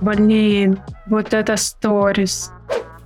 Блин, 0.00 0.80
вот 1.06 1.34
это 1.34 1.56
сторис. 1.56 2.52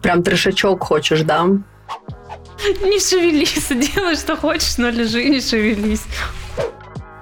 Прям 0.02 0.22
трешачок 0.22 0.82
хочешь, 0.82 1.22
да? 1.22 1.44
Не 1.44 3.00
шевелись, 3.00 3.68
делай, 3.94 4.16
что 4.16 4.36
хочешь, 4.36 4.78
но 4.78 4.90
лежи, 4.90 5.24
не 5.24 5.40
шевелись. 5.40 6.04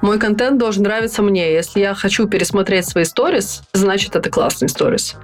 Мой 0.02 0.18
контент 0.18 0.58
должен 0.58 0.82
нравиться 0.82 1.22
мне. 1.22 1.52
Если 1.52 1.80
я 1.80 1.94
хочу 1.94 2.26
пересмотреть 2.26 2.88
свои 2.88 3.04
сторис, 3.04 3.62
значит, 3.72 4.16
это 4.16 4.30
классный 4.30 4.68
сторис. 4.68 5.16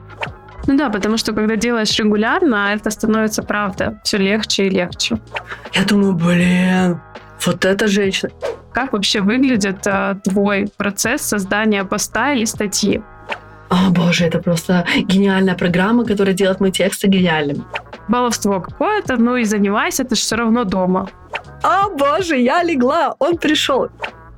Ну 0.67 0.77
да, 0.77 0.91
потому 0.91 1.17
что 1.17 1.33
когда 1.33 1.57
делаешь 1.57 1.97
регулярно, 1.99 2.75
это 2.75 2.91
становится, 2.91 3.43
правда, 3.43 4.01
все 4.05 4.19
легче 4.19 4.67
и 4.67 4.71
легче. 4.71 5.19
Я 5.73 5.85
думаю, 5.85 6.13
блин, 6.15 7.01
вот 7.45 7.65
эта 7.65 7.87
женщина. 7.87 8.33
Как 8.73 8.93
вообще 8.93 9.21
выглядит 9.21 9.87
э, 9.87 10.17
твой 10.25 10.69
процесс 10.77 11.23
создания 11.23 11.85
поста 11.85 12.33
или 12.33 12.45
статьи? 12.45 13.03
О 13.69 13.91
боже, 13.91 14.25
это 14.25 14.39
просто 14.39 14.87
гениальная 14.99 15.54
программа, 15.54 16.04
которая 16.04 16.35
делает 16.35 16.61
мои 16.61 16.71
тексты 16.71 17.09
гениальными. 17.09 17.64
Баловство 18.09 18.61
какое-то, 18.61 19.17
ну 19.17 19.36
и 19.36 19.45
занимайся, 19.45 20.04
ты 20.04 20.14
же 20.14 20.21
все 20.21 20.36
равно 20.36 20.64
дома. 20.64 21.09
О 21.63 21.89
боже, 21.89 22.39
я 22.39 22.63
легла, 22.63 23.14
он 23.18 23.39
пришел. 23.39 23.89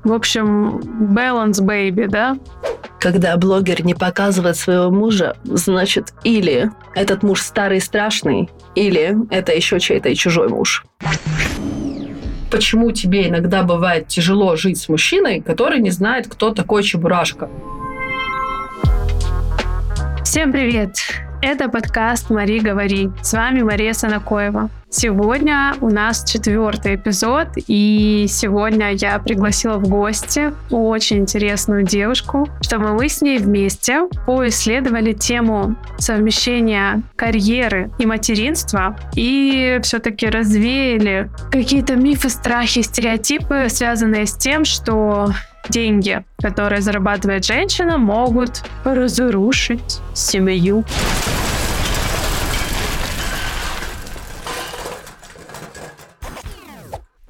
В 0.03 0.13
общем, 0.13 0.79
balance 1.13 1.61
baby, 1.61 2.07
да? 2.07 2.37
Когда 2.99 3.37
блогер 3.37 3.85
не 3.85 3.93
показывает 3.93 4.57
своего 4.57 4.89
мужа, 4.89 5.35
значит, 5.43 6.13
или 6.23 6.71
этот 6.95 7.21
муж 7.21 7.41
старый 7.41 7.77
и 7.77 7.81
страшный, 7.81 8.49
или 8.75 9.15
это 9.29 9.53
еще 9.53 9.79
чей-то 9.79 10.09
и 10.09 10.15
чужой 10.15 10.49
муж. 10.49 10.85
Почему 12.49 12.91
тебе 12.91 13.29
иногда 13.29 13.63
бывает 13.63 14.07
тяжело 14.07 14.55
жить 14.55 14.79
с 14.79 14.89
мужчиной, 14.89 15.41
который 15.41 15.79
не 15.79 15.91
знает, 15.91 16.27
кто 16.27 16.51
такой 16.51 16.81
Чебурашка? 16.81 17.49
Всем 20.29 20.51
привет! 20.51 20.95
Это 21.41 21.69
подкаст 21.69 22.29
«Мари, 22.29 22.59
говори». 22.59 23.09
С 23.23 23.33
вами 23.33 23.63
Мария 23.63 23.93
Санакоева. 23.93 24.69
Сегодня 24.91 25.75
у 25.81 25.89
нас 25.89 26.23
четвертый 26.23 26.95
эпизод, 26.95 27.49
и 27.67 28.25
сегодня 28.27 28.93
я 28.93 29.19
пригласила 29.19 29.77
в 29.77 29.87
гости 29.87 30.51
очень 30.71 31.17
интересную 31.17 31.83
девушку, 31.83 32.49
чтобы 32.61 32.93
мы 32.93 33.07
с 33.07 33.21
ней 33.21 33.37
вместе 33.37 34.07
поисследовали 34.25 35.13
тему 35.13 35.75
совмещения 35.99 37.03
карьеры 37.15 37.91
и 37.99 38.07
материнства, 38.07 38.97
и 39.15 39.79
все-таки 39.83 40.27
развеяли 40.27 41.29
какие-то 41.51 41.95
мифы, 41.95 42.29
страхи, 42.29 42.81
стереотипы, 42.81 43.67
связанные 43.69 44.25
с 44.25 44.35
тем, 44.35 44.65
что 44.65 45.29
деньги, 45.69 46.23
которые 46.41 46.81
зарабатывает 46.81 47.45
женщина, 47.45 47.99
могут 47.99 48.63
разрушить 48.83 49.99
семью. 50.15 50.83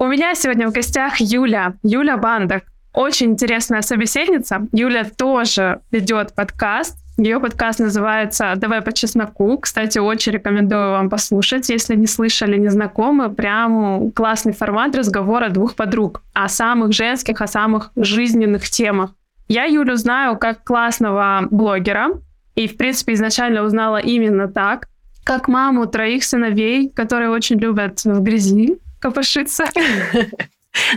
У 0.02 0.06
меня 0.06 0.34
сегодня 0.34 0.66
в 0.66 0.72
гостях 0.72 1.20
Юля, 1.20 1.74
Юля 1.82 2.16
Бандак. 2.16 2.64
Очень 2.94 3.32
интересная 3.32 3.82
собеседница. 3.82 4.66
Юля 4.72 5.04
тоже 5.04 5.80
ведет 5.90 6.34
подкаст. 6.34 6.96
Ее 7.18 7.38
подкаст 7.38 7.80
называется 7.80 8.54
«Давай 8.56 8.80
по 8.80 8.94
чесноку». 8.94 9.58
Кстати, 9.58 9.98
очень 9.98 10.32
рекомендую 10.32 10.92
вам 10.92 11.10
послушать, 11.10 11.68
если 11.68 11.96
не 11.96 12.06
слышали, 12.06 12.56
не 12.56 12.70
знакомы. 12.70 13.28
Прям 13.28 14.10
классный 14.12 14.54
формат 14.54 14.96
разговора 14.96 15.50
двух 15.50 15.74
подруг 15.74 16.22
о 16.32 16.48
самых 16.48 16.94
женских, 16.94 17.42
о 17.42 17.46
самых 17.46 17.90
жизненных 17.94 18.70
темах. 18.70 19.10
Я 19.48 19.66
Юлю 19.66 19.96
знаю 19.96 20.38
как 20.38 20.64
классного 20.64 21.46
блогера, 21.50 22.22
и, 22.54 22.68
в 22.68 22.78
принципе, 22.78 23.12
изначально 23.12 23.64
узнала 23.64 23.98
именно 23.98 24.48
так, 24.48 24.88
как 25.24 25.46
маму 25.46 25.84
троих 25.86 26.24
сыновей, 26.24 26.88
которые 26.88 27.28
очень 27.28 27.58
любят 27.58 28.02
в 28.02 28.22
грязи 28.22 28.78
копошиться. 29.00 29.64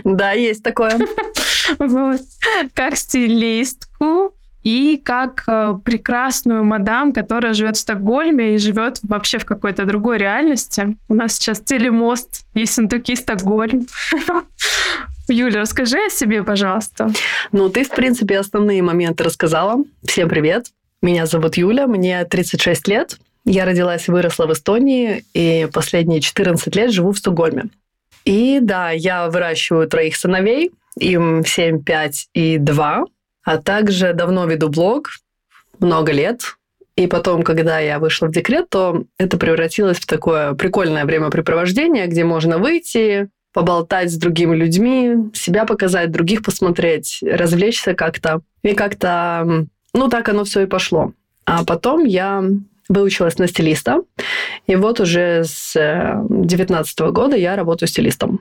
Да, 0.04 0.32
есть 0.32 0.62
такое. 0.62 0.98
Вот. 1.78 2.20
Как 2.74 2.96
стилистку, 2.96 4.34
и 4.64 5.00
как 5.02 5.44
э, 5.46 5.74
прекрасную 5.84 6.64
мадам, 6.64 7.12
которая 7.12 7.52
живет 7.52 7.76
в 7.76 7.80
Стокгольме 7.80 8.54
и 8.54 8.58
живет 8.58 8.98
вообще 9.02 9.38
в 9.38 9.44
какой-то 9.44 9.84
другой 9.84 10.16
реальности. 10.18 10.96
У 11.08 11.14
нас 11.14 11.34
сейчас 11.34 11.60
телемост, 11.60 12.46
есть 12.54 12.72
Сантуки, 12.72 13.14
Стокгольм. 13.14 13.86
Юля, 15.28 15.60
расскажи 15.60 15.98
о 16.06 16.10
себе, 16.10 16.42
пожалуйста. 16.42 17.10
Ну, 17.52 17.68
ты, 17.68 17.84
в 17.84 17.90
принципе, 17.90 18.38
основные 18.38 18.82
моменты 18.82 19.24
рассказала. 19.24 19.84
Всем 20.02 20.28
привет. 20.30 20.66
Меня 21.02 21.26
зовут 21.26 21.58
Юля, 21.58 21.86
мне 21.86 22.24
36 22.24 22.88
лет. 22.88 23.18
Я 23.44 23.66
родилась 23.66 24.08
и 24.08 24.10
выросла 24.10 24.46
в 24.46 24.52
Эстонии, 24.54 25.24
и 25.34 25.68
последние 25.72 26.22
14 26.22 26.74
лет 26.74 26.90
живу 26.90 27.12
в 27.12 27.18
Стокгольме. 27.18 27.64
И 28.24 28.58
да, 28.60 28.90
я 28.90 29.28
выращиваю 29.28 29.88
троих 29.88 30.16
сыновей, 30.16 30.72
им 30.98 31.44
7, 31.44 31.82
5 31.82 32.28
и 32.32 32.58
2. 32.58 33.04
А 33.44 33.58
также 33.58 34.14
давно 34.14 34.46
веду 34.46 34.68
блог, 34.68 35.10
много 35.78 36.12
лет. 36.12 36.56
И 36.96 37.06
потом, 37.06 37.42
когда 37.42 37.80
я 37.80 37.98
вышла 37.98 38.28
в 38.28 38.32
декрет, 38.32 38.70
то 38.70 39.04
это 39.18 39.36
превратилось 39.36 39.98
в 39.98 40.06
такое 40.06 40.54
прикольное 40.54 41.04
времяпрепровождение, 41.04 42.06
где 42.06 42.24
можно 42.24 42.58
выйти, 42.58 43.28
поболтать 43.52 44.10
с 44.10 44.16
другими 44.16 44.54
людьми, 44.54 45.30
себя 45.34 45.64
показать, 45.64 46.10
других 46.10 46.42
посмотреть, 46.42 47.18
развлечься 47.22 47.94
как-то. 47.94 48.40
И 48.62 48.74
как-то, 48.74 49.66
ну, 49.92 50.08
так 50.08 50.28
оно 50.28 50.44
все 50.44 50.62
и 50.62 50.66
пошло. 50.66 51.12
А 51.44 51.64
потом 51.64 52.04
я 52.04 52.44
выучилась 52.88 53.38
на 53.38 53.48
стилиста, 53.48 54.02
и 54.66 54.76
вот 54.76 55.00
уже 55.00 55.44
с 55.44 55.74
2019 56.28 57.00
года 57.12 57.36
я 57.36 57.56
работаю 57.56 57.88
стилистом. 57.88 58.40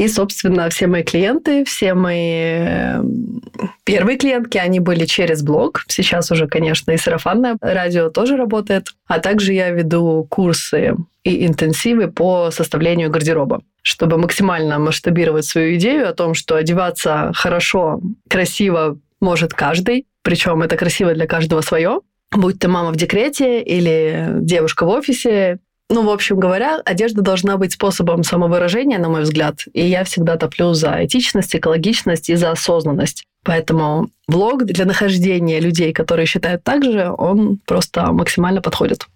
И, 0.00 0.08
собственно, 0.08 0.70
все 0.70 0.86
мои 0.86 1.02
клиенты, 1.02 1.62
все 1.66 1.92
мои 1.92 2.32
эм, 2.32 3.42
первые 3.84 4.16
клиентки, 4.16 4.56
они 4.56 4.80
были 4.80 5.04
через 5.04 5.42
блог. 5.42 5.84
Сейчас 5.88 6.30
уже, 6.30 6.46
конечно, 6.46 6.90
и 6.92 6.96
сарафанное 6.96 7.58
радио 7.60 8.08
тоже 8.08 8.38
работает. 8.38 8.94
А 9.06 9.18
также 9.18 9.52
я 9.52 9.68
веду 9.68 10.26
курсы 10.30 10.96
и 11.22 11.44
интенсивы 11.46 12.10
по 12.10 12.50
составлению 12.50 13.10
гардероба, 13.10 13.60
чтобы 13.82 14.16
максимально 14.16 14.78
масштабировать 14.78 15.44
свою 15.44 15.76
идею 15.76 16.08
о 16.08 16.14
том, 16.14 16.32
что 16.32 16.56
одеваться 16.56 17.32
хорошо, 17.34 18.00
красиво 18.26 18.98
может 19.20 19.52
каждый, 19.52 20.06
причем 20.22 20.62
это 20.62 20.76
красиво 20.76 21.12
для 21.12 21.26
каждого 21.26 21.60
свое. 21.60 22.00
Будь 22.32 22.58
ты 22.58 22.68
мама 22.68 22.92
в 22.92 22.96
декрете 22.96 23.60
или 23.60 24.34
девушка 24.40 24.84
в 24.86 24.88
офисе, 24.88 25.58
ну, 25.88 26.04
в 26.04 26.10
общем 26.10 26.38
говоря, 26.38 26.80
одежда 26.84 27.22
должна 27.22 27.56
быть 27.56 27.72
способом 27.72 28.22
самовыражения, 28.22 28.98
на 28.98 29.08
мой 29.08 29.22
взгляд. 29.22 29.64
И 29.72 29.84
я 29.84 30.04
всегда 30.04 30.36
топлю 30.36 30.72
за 30.72 31.04
этичность, 31.04 31.56
экологичность 31.56 32.30
и 32.30 32.36
за 32.36 32.52
осознанность. 32.52 33.24
Поэтому 33.42 34.10
блог 34.28 34.64
для 34.64 34.84
нахождения 34.84 35.58
людей, 35.58 35.92
которые 35.92 36.26
считают 36.26 36.62
так 36.62 36.84
же, 36.84 37.10
он 37.10 37.58
просто 37.66 38.12
максимально 38.12 38.62
подходит. 38.62 39.06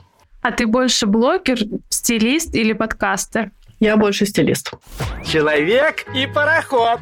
А 0.42 0.50
ты 0.50 0.66
больше 0.66 1.06
блогер, 1.06 1.58
стилист 1.91 2.54
или 2.56 2.72
подкастер? 2.72 3.53
Я 3.78 3.97
больше 3.97 4.26
стилист. 4.26 4.72
Человек 5.24 6.06
и 6.14 6.26
пароход. 6.26 6.98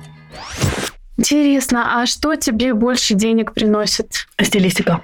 Интересно, 1.16 2.02
а 2.02 2.06
что 2.06 2.36
тебе 2.36 2.74
больше 2.74 3.14
денег 3.14 3.52
приносит? 3.54 4.26
Стилистика. 4.40 5.00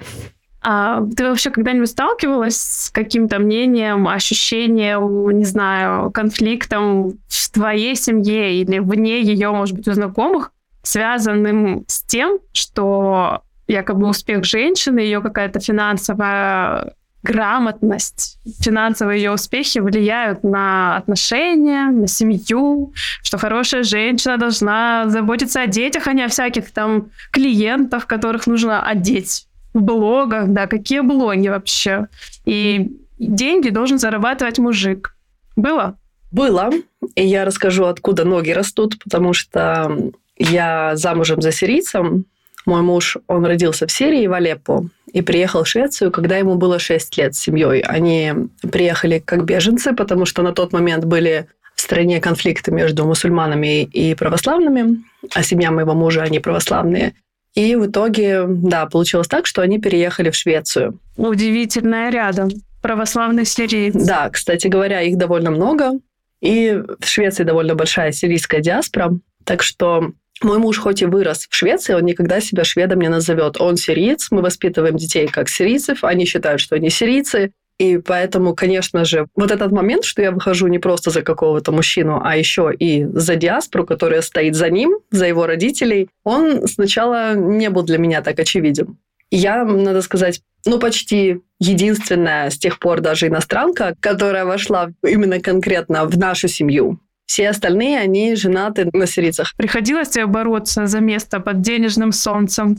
А 0.61 1.01
ты 1.15 1.27
вообще 1.27 1.51
когда-нибудь 1.51 1.89
сталкивалась 1.89 2.57
с 2.57 2.89
каким-то 2.89 3.39
мнением, 3.39 4.07
ощущением, 4.07 5.29
не 5.37 5.45
знаю, 5.45 6.11
конфликтом 6.11 7.17
в 7.27 7.51
твоей 7.51 7.95
семье 7.95 8.61
или 8.61 8.79
вне 8.79 9.21
ее, 9.21 9.51
может 9.51 9.75
быть, 9.75 9.87
у 9.87 9.93
знакомых, 9.93 10.51
связанным 10.83 11.85
с 11.87 12.01
тем, 12.03 12.39
что 12.51 13.41
якобы 13.67 14.07
успех 14.07 14.43
женщины, 14.43 14.99
ее 14.99 15.21
какая-то 15.21 15.59
финансовая 15.59 16.93
грамотность, 17.21 18.39
финансовые 18.61 19.21
ее 19.21 19.31
успехи 19.31 19.79
влияют 19.79 20.43
на 20.43 20.97
отношения, 20.97 21.89
на 21.89 22.07
семью, 22.07 22.93
что 22.95 23.37
хорошая 23.37 23.83
женщина 23.83 24.37
должна 24.37 25.05
заботиться 25.09 25.61
о 25.61 25.67
детях, 25.67 26.07
а 26.07 26.13
не 26.13 26.23
о 26.23 26.29
всяких 26.29 26.71
там 26.71 27.11
клиентах, 27.31 28.07
которых 28.07 28.47
нужно 28.47 28.81
одеть 28.81 29.48
в 29.73 29.81
блогах, 29.81 30.47
да, 30.47 30.67
какие 30.67 31.01
блоги 31.01 31.47
вообще. 31.47 32.07
И 32.45 32.89
деньги 33.17 33.69
должен 33.69 33.99
зарабатывать 33.99 34.59
мужик. 34.59 35.15
Было? 35.55 35.97
Было. 36.31 36.69
И 37.15 37.25
я 37.25 37.45
расскажу, 37.45 37.85
откуда 37.85 38.23
ноги 38.23 38.51
растут, 38.51 38.97
потому 39.03 39.33
что 39.33 40.11
я 40.37 40.95
замужем 40.95 41.41
за 41.41 41.51
сирийцем. 41.51 42.25
Мой 42.65 42.81
муж, 42.81 43.17
он 43.27 43.45
родился 43.45 43.87
в 43.87 43.91
Сирии, 43.91 44.27
в 44.27 44.33
Алеппо, 44.33 44.85
и 45.11 45.21
приехал 45.21 45.63
в 45.63 45.67
Швецию, 45.67 46.11
когда 46.11 46.37
ему 46.37 46.55
было 46.55 46.77
6 46.77 47.17
лет 47.17 47.33
с 47.35 47.39
семьей. 47.39 47.79
Они 47.81 48.33
приехали 48.71 49.19
как 49.19 49.45
беженцы, 49.45 49.93
потому 49.93 50.25
что 50.25 50.43
на 50.43 50.53
тот 50.53 50.71
момент 50.71 51.05
были 51.05 51.47
в 51.75 51.81
стране 51.81 52.19
конфликты 52.19 52.71
между 52.71 53.05
мусульманами 53.05 53.83
и 53.83 54.13
православными, 54.13 55.03
а 55.33 55.43
семья 55.43 55.71
моего 55.71 55.93
мужа, 55.93 56.21
они 56.21 56.39
православные. 56.39 57.13
И 57.55 57.75
в 57.75 57.87
итоге, 57.87 58.45
да, 58.47 58.85
получилось 58.85 59.27
так, 59.27 59.45
что 59.45 59.61
они 59.61 59.79
переехали 59.79 60.29
в 60.29 60.35
Швецию. 60.35 60.99
Удивительное 61.17 62.09
рядом. 62.09 62.49
Православный 62.81 63.45
сирийцы. 63.45 64.05
Да, 64.05 64.29
кстати 64.29 64.67
говоря, 64.67 65.01
их 65.01 65.17
довольно 65.17 65.51
много. 65.51 65.93
И 66.41 66.81
в 66.99 67.05
Швеции 67.05 67.43
довольно 67.43 67.75
большая 67.75 68.11
сирийская 68.11 68.61
диаспора. 68.61 69.19
Так 69.43 69.63
что 69.63 70.11
мой 70.41 70.57
муж 70.57 70.77
хоть 70.77 71.01
и 71.01 71.05
вырос 71.05 71.47
в 71.49 71.55
Швеции, 71.55 71.93
он 71.93 72.05
никогда 72.05 72.39
себя 72.39 72.63
шведом 72.63 73.01
не 73.01 73.09
назовет. 73.09 73.59
Он 73.59 73.75
сириец, 73.75 74.27
мы 74.31 74.41
воспитываем 74.41 74.95
детей 74.95 75.27
как 75.27 75.49
сирийцев, 75.49 76.03
они 76.03 76.25
считают, 76.25 76.61
что 76.61 76.75
они 76.75 76.89
сирийцы. 76.89 77.51
И 77.79 77.97
поэтому, 77.97 78.53
конечно 78.53 79.05
же, 79.05 79.27
вот 79.35 79.51
этот 79.51 79.71
момент, 79.71 80.03
что 80.03 80.21
я 80.21 80.31
выхожу 80.31 80.67
не 80.67 80.79
просто 80.79 81.11
за 81.11 81.21
какого-то 81.21 81.71
мужчину, 81.71 82.21
а 82.21 82.35
еще 82.35 82.73
и 82.77 83.05
за 83.05 83.35
диаспору, 83.37 83.85
которая 83.85 84.21
стоит 84.21 84.55
за 84.55 84.69
ним, 84.69 84.99
за 85.11 85.25
его 85.25 85.47
родителей, 85.47 86.09
он 86.25 86.67
сначала 86.67 87.35
не 87.35 87.69
был 87.69 87.83
для 87.83 87.97
меня 87.97 88.21
так 88.21 88.37
очевиден. 88.37 88.97
Я, 89.31 89.63
надо 89.63 90.01
сказать, 90.01 90.41
ну, 90.65 90.77
почти 90.77 91.39
единственная 91.59 92.49
с 92.49 92.57
тех 92.57 92.79
пор 92.79 92.99
даже 92.99 93.27
иностранка, 93.27 93.95
которая 94.01 94.43
вошла 94.43 94.91
именно 95.03 95.39
конкретно 95.39 96.05
в 96.05 96.17
нашу 96.17 96.49
семью. 96.49 96.99
Все 97.29 97.49
остальные, 97.49 97.99
они 97.99 98.33
женаты 98.33 98.89
на 98.91 99.05
сирийцах. 99.05 99.53
Приходилось 99.55 100.09
тебе 100.09 100.25
бороться 100.25 100.87
за 100.87 100.99
место 100.99 101.39
под 101.39 101.61
денежным 101.61 102.11
солнцем? 102.11 102.75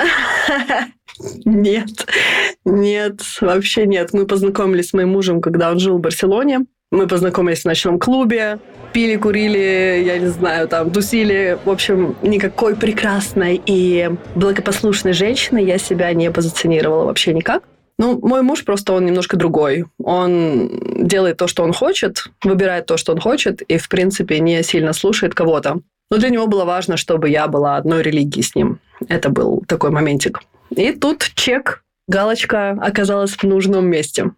Нет, 1.45 2.07
нет, 2.65 3.21
вообще 3.43 3.85
нет. 3.87 4.15
Мы 4.15 4.27
познакомились 4.27 4.89
с 4.89 4.93
моим 4.95 5.11
мужем, 5.11 5.43
когда 5.43 5.71
он 5.71 5.79
жил 5.79 5.99
в 5.99 6.01
Барселоне. 6.01 6.61
Мы 6.91 7.07
познакомились 7.07 7.63
в 7.63 7.65
ночном 7.67 7.99
клубе, 7.99 8.59
пили, 8.95 9.17
курили, 9.17 10.03
я 10.05 10.19
не 10.19 10.29
знаю, 10.29 10.67
там, 10.67 10.91
тусили. 10.91 11.59
В 11.65 11.71
общем, 11.71 12.17
никакой 12.23 12.75
прекрасной 12.75 13.61
и 13.67 14.11
благопослушной 14.35 15.13
женщины 15.13 15.59
я 15.59 15.77
себя 15.79 16.13
не 16.15 16.31
позиционировала 16.31 17.05
вообще 17.05 17.35
никак. 17.35 17.65
Ну, 18.01 18.19
мой 18.23 18.41
муж 18.41 18.65
просто, 18.65 18.95
он 18.95 19.05
немножко 19.05 19.37
другой. 19.37 19.85
Он 20.03 20.71
делает 21.07 21.37
то, 21.37 21.47
что 21.47 21.63
он 21.63 21.75
хочет, 21.75 22.25
выбирает 22.43 22.87
то, 22.87 22.97
что 22.97 23.13
он 23.13 23.21
хочет, 23.21 23.61
и, 23.61 23.77
в 23.77 23.91
принципе, 23.91 24.41
не 24.41 24.63
сильно 24.63 24.95
слушает 24.95 25.35
кого-то. 25.35 25.83
Но 26.11 26.17
для 26.17 26.31
него 26.31 26.47
было 26.47 26.65
важно, 26.65 26.97
чтобы 26.97 27.29
я 27.29 27.47
была 27.47 27.77
одной 27.77 28.03
религии 28.03 28.41
с 28.41 28.55
ним. 28.55 28.79
Это 29.07 29.29
был 29.29 29.63
такой 29.69 29.91
моментик. 29.91 30.41
И 30.71 30.93
тут 30.93 31.31
чек, 31.35 31.85
галочка 32.09 32.71
оказалась 32.71 33.33
в 33.33 33.43
нужном 33.43 33.85
месте. 33.85 34.31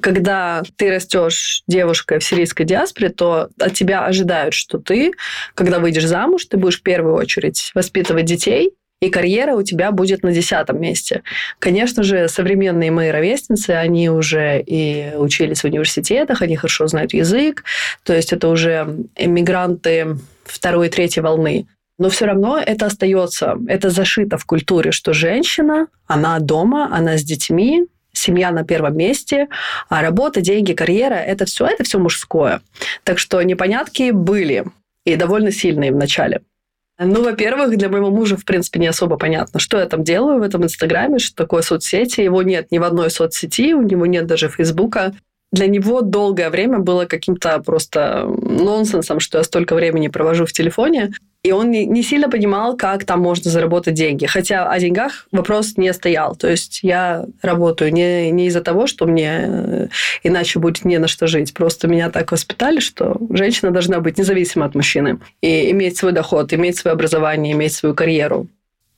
Когда 0.00 0.62
ты 0.76 0.90
растешь 0.90 1.64
девушкой 1.66 2.18
в 2.18 2.24
сирийской 2.24 2.64
диаспоре, 2.64 3.10
то 3.10 3.50
от 3.60 3.74
тебя 3.74 4.06
ожидают, 4.06 4.54
что 4.54 4.78
ты, 4.78 5.12
когда 5.54 5.80
выйдешь 5.80 6.06
замуж, 6.06 6.46
ты 6.46 6.56
будешь 6.56 6.80
в 6.80 6.82
первую 6.82 7.14
очередь 7.14 7.72
воспитывать 7.74 8.24
детей, 8.24 8.72
и 9.00 9.10
карьера 9.10 9.54
у 9.54 9.62
тебя 9.62 9.92
будет 9.92 10.22
на 10.22 10.32
десятом 10.32 10.80
месте. 10.80 11.22
Конечно 11.58 12.02
же, 12.02 12.28
современные 12.28 12.90
мои 12.90 13.10
ровесницы, 13.10 13.70
они 13.70 14.08
уже 14.08 14.60
и 14.60 15.12
учились 15.16 15.60
в 15.60 15.66
университетах, 15.66 16.42
они 16.42 16.56
хорошо 16.56 16.86
знают 16.86 17.12
язык, 17.12 17.64
то 18.04 18.14
есть 18.14 18.32
это 18.32 18.48
уже 18.48 19.06
эмигранты 19.14 20.16
второй 20.44 20.86
и 20.86 20.90
третьей 20.90 21.22
волны. 21.22 21.66
Но 21.98 22.10
все 22.10 22.26
равно 22.26 22.58
это 22.58 22.86
остается, 22.86 23.56
это 23.68 23.90
зашито 23.90 24.36
в 24.36 24.44
культуре, 24.44 24.92
что 24.92 25.12
женщина, 25.12 25.88
она 26.06 26.38
дома, 26.40 26.88
она 26.92 27.16
с 27.16 27.22
детьми, 27.22 27.86
семья 28.12 28.50
на 28.50 28.64
первом 28.64 28.96
месте, 28.96 29.48
а 29.88 30.02
работа, 30.02 30.40
деньги, 30.40 30.72
карьера, 30.72 31.14
это 31.14 31.44
все, 31.44 31.66
это 31.66 31.84
все 31.84 31.98
мужское. 31.98 32.60
Так 33.04 33.18
что 33.18 33.42
непонятки 33.42 34.10
были 34.10 34.64
и 35.04 35.16
довольно 35.16 35.52
сильные 35.52 35.92
в 35.92 35.96
начале. 35.96 36.40
Ну, 36.98 37.22
во-первых, 37.22 37.76
для 37.76 37.90
моего 37.90 38.10
мужа, 38.10 38.36
в 38.36 38.44
принципе, 38.44 38.80
не 38.80 38.86
особо 38.86 39.18
понятно, 39.18 39.60
что 39.60 39.78
я 39.78 39.86
там 39.86 40.02
делаю 40.02 40.38
в 40.38 40.42
этом 40.42 40.64
Инстаграме, 40.64 41.18
что 41.18 41.36
такое 41.36 41.62
соцсети. 41.62 42.22
Его 42.22 42.42
нет 42.42 42.70
ни 42.70 42.78
в 42.78 42.84
одной 42.84 43.10
соцсети, 43.10 43.74
у 43.74 43.82
него 43.82 44.06
нет 44.06 44.26
даже 44.26 44.48
Фейсбука 44.48 45.14
для 45.56 45.66
него 45.66 46.02
долгое 46.02 46.50
время 46.50 46.78
было 46.78 47.06
каким-то 47.06 47.60
просто 47.60 48.24
нонсенсом, 48.26 49.20
что 49.20 49.38
я 49.38 49.44
столько 49.44 49.74
времени 49.74 50.08
провожу 50.08 50.44
в 50.44 50.52
телефоне. 50.52 51.12
И 51.42 51.52
он 51.52 51.70
не, 51.70 52.02
сильно 52.02 52.28
понимал, 52.28 52.76
как 52.76 53.04
там 53.04 53.20
можно 53.20 53.50
заработать 53.50 53.94
деньги. 53.94 54.26
Хотя 54.26 54.68
о 54.68 54.78
деньгах 54.78 55.28
вопрос 55.32 55.76
не 55.76 55.92
стоял. 55.94 56.34
То 56.34 56.50
есть 56.50 56.80
я 56.82 57.24
работаю 57.40 57.92
не, 57.92 58.30
не 58.32 58.46
из-за 58.46 58.60
того, 58.60 58.86
что 58.86 59.06
мне 59.06 59.44
э, 59.46 59.88
иначе 60.24 60.58
будет 60.58 60.84
не 60.84 60.98
на 60.98 61.06
что 61.06 61.26
жить. 61.26 61.54
Просто 61.54 61.86
меня 61.88 62.10
так 62.10 62.32
воспитали, 62.32 62.80
что 62.80 63.16
женщина 63.30 63.70
должна 63.70 64.00
быть 64.00 64.18
независима 64.18 64.66
от 64.66 64.74
мужчины. 64.74 65.20
И 65.40 65.70
иметь 65.70 65.96
свой 65.96 66.12
доход, 66.12 66.52
иметь 66.52 66.78
свое 66.78 66.94
образование, 66.94 67.52
иметь 67.52 67.74
свою 67.74 67.94
карьеру. 67.94 68.48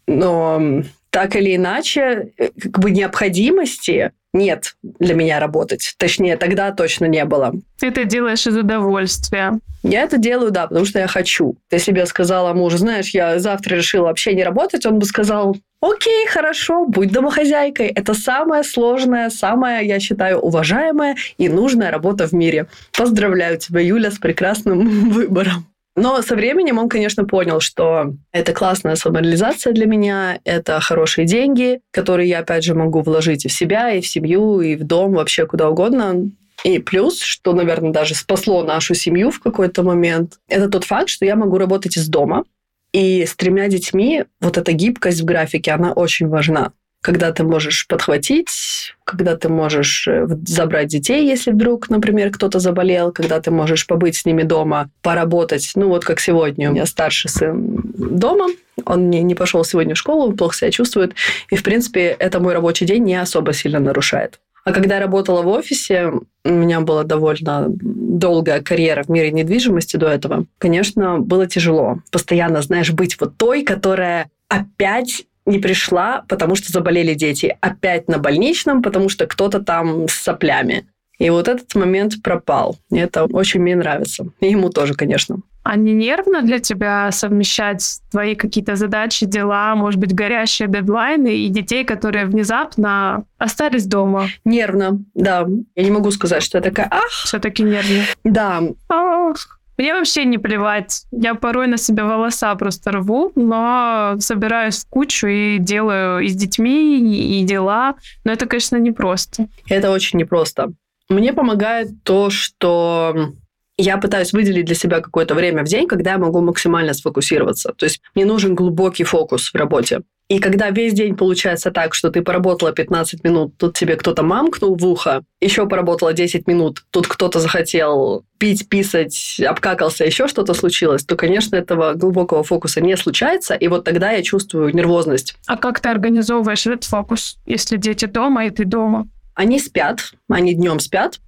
Но 0.06 0.82
так 1.18 1.34
или 1.34 1.56
иначе, 1.56 2.28
э, 2.38 2.50
как 2.62 2.78
бы 2.78 2.92
необходимости 2.92 4.12
нет 4.32 4.76
для 5.00 5.14
меня 5.14 5.40
работать. 5.40 5.96
Точнее, 5.98 6.36
тогда 6.36 6.70
точно 6.70 7.06
не 7.06 7.24
было. 7.24 7.54
Ты 7.80 7.88
это 7.88 8.04
делаешь 8.04 8.46
из 8.46 8.56
удовольствия. 8.56 9.58
Я 9.82 10.04
это 10.04 10.16
делаю, 10.16 10.52
да, 10.52 10.68
потому 10.68 10.86
что 10.86 11.00
я 11.00 11.08
хочу. 11.08 11.56
Если 11.72 11.90
бы 11.90 11.98
я 11.98 12.06
сказала 12.06 12.54
мужу, 12.54 12.78
знаешь, 12.78 13.10
я 13.10 13.40
завтра 13.40 13.74
решила 13.74 14.04
вообще 14.04 14.32
не 14.32 14.44
работать, 14.44 14.86
он 14.86 15.00
бы 15.00 15.06
сказал, 15.06 15.56
окей, 15.80 16.24
хорошо, 16.28 16.86
будь 16.86 17.10
домохозяйкой. 17.10 17.88
Это 17.88 18.14
самая 18.14 18.62
сложная, 18.62 19.28
самая, 19.28 19.82
я 19.82 19.98
считаю, 19.98 20.38
уважаемая 20.38 21.16
и 21.36 21.48
нужная 21.48 21.90
работа 21.90 22.28
в 22.28 22.32
мире. 22.32 22.68
Поздравляю 22.96 23.58
тебя, 23.58 23.80
Юля, 23.80 24.12
с 24.12 24.18
прекрасным 24.18 25.10
выбором. 25.10 25.66
Но 25.98 26.22
со 26.22 26.36
временем 26.36 26.78
он, 26.78 26.88
конечно, 26.88 27.24
понял, 27.24 27.58
что 27.58 28.14
это 28.30 28.52
классная 28.52 28.94
самореализация 28.94 29.72
для 29.72 29.86
меня, 29.86 30.38
это 30.44 30.78
хорошие 30.80 31.26
деньги, 31.26 31.80
которые 31.90 32.28
я, 32.28 32.38
опять 32.38 32.62
же, 32.62 32.76
могу 32.76 33.00
вложить 33.02 33.44
и 33.44 33.48
в 33.48 33.52
себя, 33.52 33.90
и 33.90 34.00
в 34.00 34.06
семью, 34.06 34.60
и 34.60 34.76
в 34.76 34.84
дом, 34.84 35.14
вообще 35.14 35.44
куда 35.44 35.68
угодно. 35.68 36.30
И 36.62 36.78
плюс, 36.78 37.20
что, 37.20 37.52
наверное, 37.52 37.90
даже 37.90 38.14
спасло 38.14 38.62
нашу 38.62 38.94
семью 38.94 39.32
в 39.32 39.40
какой-то 39.40 39.82
момент, 39.82 40.38
это 40.48 40.68
тот 40.68 40.84
факт, 40.84 41.08
что 41.08 41.24
я 41.24 41.34
могу 41.34 41.58
работать 41.58 41.96
из 41.96 42.06
дома. 42.06 42.44
И 42.92 43.26
с 43.26 43.34
тремя 43.34 43.66
детьми 43.66 44.24
вот 44.40 44.56
эта 44.56 44.70
гибкость 44.72 45.20
в 45.20 45.24
графике, 45.24 45.72
она 45.72 45.92
очень 45.92 46.28
важна 46.28 46.72
когда 47.00 47.32
ты 47.32 47.44
можешь 47.44 47.86
подхватить, 47.86 48.94
когда 49.04 49.36
ты 49.36 49.48
можешь 49.48 50.06
э, 50.08 50.26
забрать 50.46 50.88
детей, 50.88 51.26
если 51.26 51.52
вдруг, 51.52 51.88
например, 51.90 52.30
кто-то 52.30 52.58
заболел, 52.58 53.12
когда 53.12 53.40
ты 53.40 53.50
можешь 53.50 53.86
побыть 53.86 54.16
с 54.16 54.24
ними 54.24 54.42
дома, 54.42 54.90
поработать. 55.02 55.72
Ну 55.74 55.88
вот 55.88 56.04
как 56.04 56.20
сегодня 56.20 56.70
у 56.70 56.72
меня 56.72 56.86
старший 56.86 57.30
сын 57.30 57.80
дома, 57.94 58.46
он 58.84 59.10
не, 59.10 59.22
не 59.22 59.34
пошел 59.34 59.64
сегодня 59.64 59.94
в 59.94 59.98
школу, 59.98 60.32
плохо 60.32 60.56
себя 60.56 60.70
чувствует, 60.70 61.14
и, 61.50 61.56
в 61.56 61.62
принципе, 61.62 62.16
это 62.18 62.40
мой 62.40 62.54
рабочий 62.54 62.84
день 62.84 63.04
не 63.04 63.16
особо 63.16 63.52
сильно 63.52 63.78
нарушает. 63.78 64.40
А 64.64 64.72
когда 64.72 64.96
я 64.96 65.00
работала 65.00 65.40
в 65.40 65.48
офисе, 65.48 66.12
у 66.44 66.50
меня 66.50 66.80
была 66.80 67.02
довольно 67.02 67.68
долгая 67.68 68.60
карьера 68.60 69.02
в 69.02 69.08
мире 69.08 69.30
недвижимости 69.30 69.96
до 69.96 70.08
этого. 70.08 70.44
Конечно, 70.58 71.18
было 71.20 71.46
тяжело. 71.46 72.00
Постоянно, 72.10 72.60
знаешь, 72.60 72.90
быть 72.92 73.18
вот 73.18 73.38
той, 73.38 73.62
которая 73.62 74.28
опять 74.48 75.24
не 75.48 75.58
пришла, 75.58 76.24
потому 76.28 76.54
что 76.54 76.70
заболели 76.70 77.14
дети. 77.14 77.56
Опять 77.60 78.08
на 78.08 78.18
больничном, 78.18 78.82
потому 78.82 79.08
что 79.08 79.26
кто-то 79.26 79.60
там 79.60 80.08
с 80.08 80.12
соплями. 80.12 80.86
И 81.18 81.30
вот 81.30 81.48
этот 81.48 81.74
момент 81.74 82.22
пропал. 82.22 82.76
И 82.90 82.96
это 82.96 83.24
очень 83.24 83.60
мне 83.60 83.74
нравится. 83.74 84.26
И 84.40 84.50
ему 84.50 84.70
тоже, 84.70 84.94
конечно. 84.94 85.38
А 85.64 85.76
не 85.76 85.92
нервно 85.92 86.42
для 86.42 86.60
тебя 86.60 87.10
совмещать 87.10 88.00
твои 88.10 88.34
какие-то 88.34 88.76
задачи, 88.76 89.26
дела, 89.26 89.74
может 89.74 90.00
быть, 90.00 90.14
горящие 90.14 90.68
дедлайны 90.68 91.36
и 91.36 91.48
детей, 91.48 91.84
которые 91.84 92.26
внезапно 92.26 93.24
остались 93.36 93.84
дома? 93.84 94.28
Нервно, 94.44 95.02
да. 95.14 95.46
Я 95.74 95.82
не 95.82 95.90
могу 95.90 96.10
сказать, 96.10 96.42
что 96.42 96.58
я 96.58 96.62
такая, 96.62 96.88
ах! 96.90 97.10
Все-таки 97.24 97.64
нервно. 97.64 98.04
Да. 98.24 98.62
Ах. 98.88 99.57
Мне 99.78 99.94
вообще 99.94 100.24
не 100.24 100.38
плевать. 100.38 101.04
Я 101.12 101.34
порой 101.36 101.68
на 101.68 101.76
себя 101.76 102.04
волоса 102.04 102.52
просто 102.56 102.90
рву, 102.90 103.32
но 103.36 104.16
собираюсь 104.18 104.84
в 104.84 104.88
кучу 104.88 105.28
и 105.28 105.58
делаю 105.58 106.20
и 106.20 106.28
с 106.28 106.34
детьми, 106.34 107.40
и 107.40 107.44
дела. 107.44 107.94
Но 108.24 108.32
это, 108.32 108.46
конечно, 108.46 108.76
непросто. 108.76 109.46
Это 109.68 109.92
очень 109.92 110.18
непросто. 110.18 110.72
Мне 111.08 111.32
помогает 111.32 111.88
то, 112.02 112.28
что 112.28 113.32
я 113.76 113.96
пытаюсь 113.98 114.32
выделить 114.32 114.66
для 114.66 114.74
себя 114.74 115.00
какое-то 115.00 115.36
время 115.36 115.64
в 115.64 115.68
день, 115.68 115.86
когда 115.86 116.12
я 116.12 116.18
могу 116.18 116.40
максимально 116.40 116.92
сфокусироваться. 116.92 117.72
То 117.72 117.86
есть 117.86 118.00
мне 118.16 118.24
нужен 118.24 118.56
глубокий 118.56 119.04
фокус 119.04 119.52
в 119.52 119.54
работе. 119.54 120.02
И 120.28 120.40
когда 120.40 120.68
весь 120.68 120.92
день 120.92 121.16
получается 121.16 121.70
так, 121.70 121.94
что 121.94 122.10
ты 122.10 122.20
поработала 122.20 122.70
15 122.72 123.24
минут, 123.24 123.56
тут 123.56 123.78
тебе 123.78 123.96
кто-то 123.96 124.22
мамкнул 124.22 124.76
в 124.76 124.86
ухо, 124.86 125.22
еще 125.40 125.66
поработала 125.66 126.12
10 126.12 126.46
минут, 126.46 126.84
тут 126.90 127.06
кто-то 127.06 127.40
захотел 127.40 128.24
пить, 128.36 128.68
писать, 128.68 129.40
обкакался, 129.44 130.04
еще 130.04 130.28
что-то 130.28 130.52
случилось, 130.52 131.02
то, 131.04 131.16
конечно, 131.16 131.56
этого 131.56 131.94
глубокого 131.94 132.44
фокуса 132.44 132.82
не 132.82 132.94
случается, 132.98 133.54
и 133.54 133.68
вот 133.68 133.84
тогда 133.84 134.10
я 134.10 134.22
чувствую 134.22 134.74
нервозность. 134.74 135.34
А 135.46 135.56
как 135.56 135.80
ты 135.80 135.88
организовываешь 135.88 136.66
этот 136.66 136.84
фокус, 136.84 137.38
если 137.46 137.78
дети 137.78 138.04
дома, 138.04 138.44
и 138.44 138.50
ты 138.50 138.66
дома? 138.66 139.08
Они 139.34 139.58
спят, 139.58 140.12
они 140.28 140.52
днем 140.52 140.78
спят. 140.80 141.20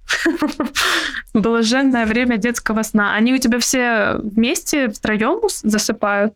Блаженное 1.33 2.05
время 2.05 2.37
детского 2.37 2.83
сна. 2.83 3.15
Они 3.15 3.33
у 3.33 3.37
тебя 3.37 3.57
все 3.59 4.17
вместе, 4.21 4.89
втроем 4.89 5.39
засыпают? 5.63 6.33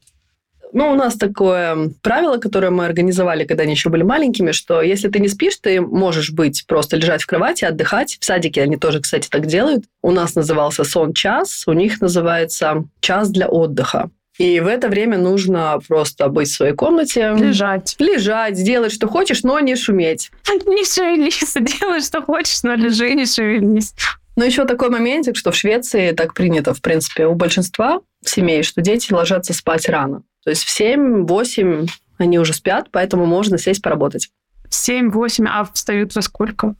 Ну, 0.76 0.92
у 0.92 0.96
нас 0.96 1.16
такое 1.16 1.92
правило, 2.02 2.36
которое 2.36 2.70
мы 2.70 2.84
организовали, 2.84 3.46
когда 3.46 3.64
они 3.64 3.72
еще 3.72 3.88
были 3.88 4.04
маленькими, 4.04 4.52
что 4.52 4.82
если 4.82 5.08
ты 5.08 5.22
не 5.22 5.30
спишь, 5.30 5.56
ты 5.56 5.80
можешь 5.80 6.32
быть 6.32 6.66
просто 6.68 6.98
лежать 6.98 7.24
в 7.24 7.28
кровати, 7.28 7.64
отдыхать. 7.64 8.18
В 8.20 8.26
садике 8.26 8.62
они 8.62 8.76
тоже, 8.76 9.00
кстати, 9.00 9.30
так 9.30 9.46
делают. 9.46 9.86
У 10.02 10.12
нас 10.12 10.36
назывался 10.36 10.84
сон-час, 10.84 11.64
у 11.66 11.72
них 11.72 12.02
называется 12.02 12.84
час 13.00 13.30
для 13.30 13.48
отдыха. 13.48 14.10
И 14.38 14.60
в 14.60 14.68
это 14.68 14.90
время 14.90 15.18
нужно 15.18 15.80
просто 15.88 16.28
быть 16.28 16.50
в 16.50 16.54
своей 16.54 16.74
комнате. 16.74 17.34
Лежать. 17.38 17.96
Лежать, 17.98 18.62
делать, 18.62 18.92
что 18.92 19.08
хочешь, 19.08 19.44
но 19.44 19.62
не 19.62 19.78
шуметь. 19.78 20.30
Не 20.66 20.84
шевелись, 20.84 21.54
делай, 21.80 22.02
что 22.02 22.22
хочешь, 22.22 22.64
но 22.64 22.74
лежи, 22.76 23.14
не 23.14 23.26
шевелись. 23.26 23.94
Но 24.36 24.44
еще 24.44 24.66
такой 24.66 24.90
моментик, 24.90 25.38
что 25.38 25.52
в 25.52 25.56
Швеции 25.56 26.12
так 26.12 26.34
принято, 26.34 26.74
в 26.74 26.82
принципе, 26.82 27.28
у 27.28 27.34
большинства 27.34 28.02
семей, 28.26 28.64
что 28.64 28.82
дети 28.82 29.14
ложатся 29.14 29.54
спать 29.54 29.88
рано. 29.88 30.24
То 30.46 30.52
есть 30.52 30.64
в 30.64 30.80
7-8 30.80 31.90
они 32.18 32.40
уже 32.40 32.54
спят, 32.54 32.88
поэтому 32.92 33.26
можно 33.26 33.58
сесть 33.58 33.82
поработать. 33.82 34.30
7-8, 34.70 35.48
а 35.50 35.66
встают 35.66 36.16
во 36.16 36.22
сколько? 36.22 36.76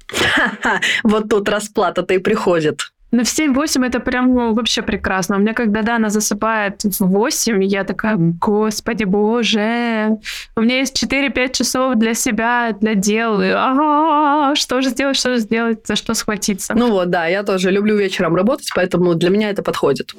Вот 1.04 1.30
тут 1.30 1.50
расплата-то 1.50 2.14
и 2.14 2.20
приходит. 2.20 2.80
Ну, 3.12 3.24
в 3.24 3.28
7-8 3.28 3.86
это 3.86 4.00
прям 4.00 4.34
ну, 4.34 4.54
вообще 4.54 4.82
прекрасно. 4.82 5.38
У 5.38 5.40
меня 5.40 5.54
когда 5.54 5.82
Дана 5.82 6.10
засыпает 6.10 6.84
в 6.84 7.00
8, 7.00 7.64
я 7.64 7.84
такая, 7.84 8.18
господи 8.18 9.06
боже, 9.06 10.18
у 10.56 10.62
меня 10.62 10.80
есть 10.80 11.02
4-5 11.02 11.54
часов 11.54 11.96
для 11.96 12.14
себя, 12.14 12.76
для 12.82 12.94
дел. 12.94 13.42
И, 13.42 13.48
ага, 13.48 14.56
что 14.56 14.82
же 14.82 14.90
сделать, 14.90 15.16
что 15.18 15.36
же 15.36 15.40
сделать, 15.40 15.88
за 15.88 15.96
что 15.96 16.14
схватиться. 16.14 16.74
Ну 16.76 16.92
вот, 16.92 17.10
да, 17.10 17.28
я 17.28 17.44
тоже 17.44 17.72
люблю 17.72 17.96
вечером 17.96 18.36
работать, 18.36 18.70
поэтому 18.76 19.16
для 19.16 19.30
меня 19.30 19.50
это 19.50 19.64
подходит. 19.64 20.14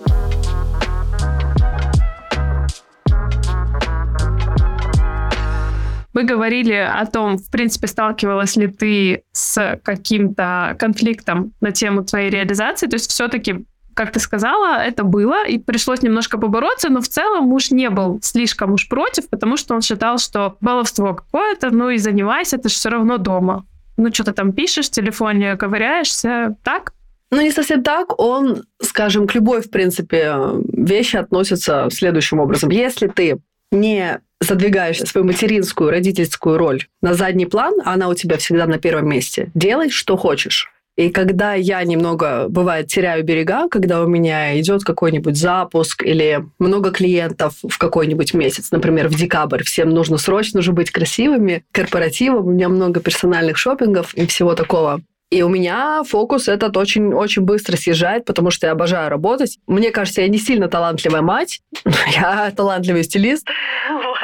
Мы 6.16 6.24
говорили 6.24 6.72
о 6.72 7.04
том, 7.04 7.36
в 7.36 7.50
принципе, 7.50 7.88
сталкивалась 7.88 8.56
ли 8.56 8.68
ты 8.68 9.22
с 9.32 9.78
каким-то 9.84 10.74
конфликтом 10.78 11.52
на 11.60 11.72
тему 11.72 12.04
твоей 12.04 12.30
реализации. 12.30 12.86
То 12.86 12.94
есть 12.94 13.10
все-таки 13.10 13.66
как 13.92 14.12
ты 14.12 14.20
сказала, 14.20 14.82
это 14.82 15.04
было, 15.04 15.46
и 15.46 15.58
пришлось 15.58 16.02
немножко 16.02 16.36
побороться, 16.36 16.90
но 16.90 17.00
в 17.00 17.08
целом 17.08 17.44
муж 17.44 17.70
не 17.70 17.88
был 17.88 18.18
слишком 18.22 18.72
уж 18.72 18.88
против, 18.88 19.28
потому 19.30 19.56
что 19.56 19.74
он 19.74 19.80
считал, 19.80 20.18
что 20.18 20.56
баловство 20.60 21.14
какое-то, 21.14 21.70
ну 21.70 21.88
и 21.88 21.96
занимайся, 21.96 22.58
ты 22.58 22.68
же 22.68 22.74
все 22.74 22.90
равно 22.90 23.16
дома. 23.16 23.64
Ну, 23.96 24.12
что 24.12 24.24
ты 24.24 24.32
там 24.32 24.52
пишешь 24.52 24.88
в 24.88 24.90
телефоне, 24.90 25.56
ковыряешься, 25.56 26.56
так? 26.62 26.92
Ну, 27.30 27.40
не 27.40 27.50
совсем 27.50 27.82
так. 27.82 28.18
Он, 28.20 28.64
скажем, 28.82 29.26
к 29.26 29.34
любой, 29.34 29.62
в 29.62 29.70
принципе, 29.70 30.34
вещи 30.72 31.16
относится 31.16 31.88
следующим 31.90 32.38
образом. 32.38 32.68
Если 32.70 33.06
ты 33.06 33.38
не 33.70 34.20
задвигаешь 34.40 35.00
свою 35.00 35.26
материнскую, 35.26 35.90
родительскую 35.90 36.58
роль 36.58 36.86
на 37.02 37.14
задний 37.14 37.46
план, 37.46 37.74
а 37.84 37.94
она 37.94 38.08
у 38.08 38.14
тебя 38.14 38.36
всегда 38.36 38.66
на 38.66 38.78
первом 38.78 39.08
месте, 39.08 39.50
делай, 39.54 39.90
что 39.90 40.16
хочешь. 40.16 40.70
И 40.96 41.10
когда 41.10 41.52
я 41.52 41.84
немного, 41.84 42.46
бывает, 42.48 42.86
теряю 42.86 43.22
берега, 43.22 43.68
когда 43.68 44.02
у 44.02 44.08
меня 44.08 44.58
идет 44.58 44.82
какой-нибудь 44.82 45.36
запуск 45.36 46.02
или 46.02 46.46
много 46.58 46.90
клиентов 46.90 47.54
в 47.62 47.76
какой-нибудь 47.76 48.32
месяц, 48.32 48.70
например, 48.70 49.08
в 49.08 49.14
декабрь, 49.14 49.62
всем 49.62 49.90
нужно 49.90 50.16
срочно 50.16 50.62
же 50.62 50.72
быть 50.72 50.90
красивыми, 50.90 51.64
корпоративом, 51.70 52.46
у 52.46 52.50
меня 52.50 52.70
много 52.70 53.00
персональных 53.00 53.58
шопингов 53.58 54.14
и 54.14 54.26
всего 54.26 54.54
такого. 54.54 55.02
И 55.30 55.42
у 55.42 55.48
меня 55.48 56.02
фокус 56.04 56.46
этот 56.48 56.76
очень-очень 56.76 57.42
быстро 57.42 57.76
съезжает, 57.76 58.24
потому 58.24 58.50
что 58.50 58.66
я 58.66 58.72
обожаю 58.72 59.10
работать. 59.10 59.58
Мне 59.66 59.90
кажется, 59.90 60.22
я 60.22 60.28
не 60.28 60.38
сильно 60.38 60.68
талантливая 60.68 61.22
мать, 61.22 61.60
я 62.14 62.52
талантливый 62.56 63.02
стилист. 63.02 63.46
Вот. 63.90 64.18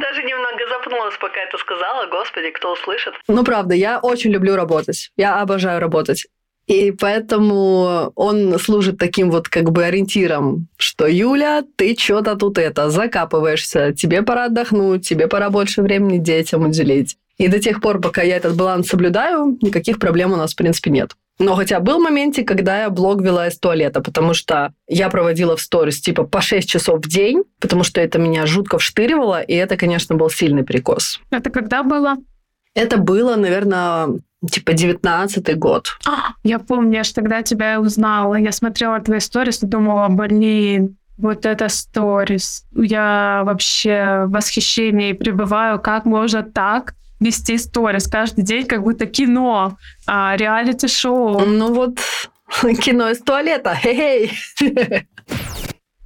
Даже 0.00 0.22
немного 0.22 0.58
запнулась, 0.68 1.16
пока 1.20 1.40
это 1.40 1.58
сказала. 1.58 2.06
Господи, 2.06 2.50
кто 2.50 2.72
услышит. 2.72 3.14
Ну, 3.26 3.44
правда, 3.44 3.74
я 3.74 3.98
очень 3.98 4.30
люблю 4.30 4.54
работать. 4.54 5.10
Я 5.16 5.40
обожаю 5.40 5.80
работать. 5.80 6.26
И 6.70 6.92
поэтому 6.92 8.12
он 8.14 8.56
служит 8.60 8.96
таким 8.98 9.32
вот 9.32 9.48
как 9.48 9.72
бы 9.72 9.84
ориентиром, 9.84 10.68
что 10.76 11.08
Юля, 11.08 11.64
ты 11.74 11.96
что-то 11.98 12.36
тут 12.36 12.58
это, 12.58 12.90
закапываешься, 12.90 13.92
тебе 13.92 14.22
пора 14.22 14.44
отдохнуть, 14.44 15.08
тебе 15.08 15.26
пора 15.26 15.50
больше 15.50 15.82
времени 15.82 16.18
детям 16.18 16.64
уделить. 16.64 17.16
И 17.40 17.48
до 17.48 17.58
тех 17.58 17.80
пор, 17.80 18.02
пока 18.02 18.20
я 18.20 18.36
этот 18.36 18.54
баланс 18.54 18.88
соблюдаю, 18.88 19.56
никаких 19.62 19.98
проблем 19.98 20.32
у 20.32 20.36
нас, 20.36 20.52
в 20.52 20.56
принципе, 20.56 20.90
нет. 20.90 21.16
Но 21.38 21.54
хотя 21.54 21.80
был 21.80 21.98
моментик, 21.98 22.46
когда 22.46 22.82
я 22.82 22.90
блог 22.90 23.22
вела 23.22 23.48
из 23.48 23.58
туалета, 23.58 24.02
потому 24.02 24.34
что 24.34 24.74
я 24.86 25.08
проводила 25.08 25.56
в 25.56 25.62
сторис 25.62 26.02
типа 26.02 26.24
по 26.24 26.42
6 26.42 26.68
часов 26.68 26.98
в 26.98 27.08
день, 27.08 27.44
потому 27.58 27.82
что 27.82 27.98
это 28.02 28.18
меня 28.18 28.44
жутко 28.44 28.76
вштыривало, 28.76 29.40
и 29.40 29.54
это, 29.54 29.78
конечно, 29.78 30.16
был 30.16 30.28
сильный 30.28 30.64
перекос. 30.64 31.18
Это 31.30 31.48
когда 31.48 31.82
было? 31.82 32.16
Это 32.74 32.98
было, 32.98 33.36
наверное, 33.36 34.20
типа 34.50 34.74
девятнадцатый 34.74 35.54
год. 35.54 35.96
А, 36.06 36.34
я 36.44 36.58
помню, 36.58 36.98
я 36.98 37.04
же 37.04 37.14
тогда 37.14 37.42
тебя 37.42 37.80
узнала. 37.80 38.34
Я 38.34 38.52
смотрела 38.52 39.00
твои 39.00 39.18
сторис 39.18 39.62
и 39.62 39.66
думала, 39.66 40.08
блин, 40.10 40.98
вот 41.16 41.46
это 41.46 41.70
сторис. 41.70 42.66
Я 42.74 43.44
вообще 43.46 44.24
в 44.26 44.32
восхищении 44.32 45.14
пребываю. 45.14 45.80
Как 45.80 46.04
можно 46.04 46.42
так 46.42 46.94
вести 47.20 47.58
сторис 47.58 48.08
каждый 48.08 48.42
день, 48.42 48.66
как 48.66 48.82
будто 48.82 49.06
кино, 49.06 49.76
а, 50.06 50.36
реалити-шоу. 50.36 51.46
Ну 51.46 51.72
вот 51.72 51.98
кино 52.82 53.10
из 53.10 53.20
туалета, 53.20 53.74
хей-хей. 53.74 54.32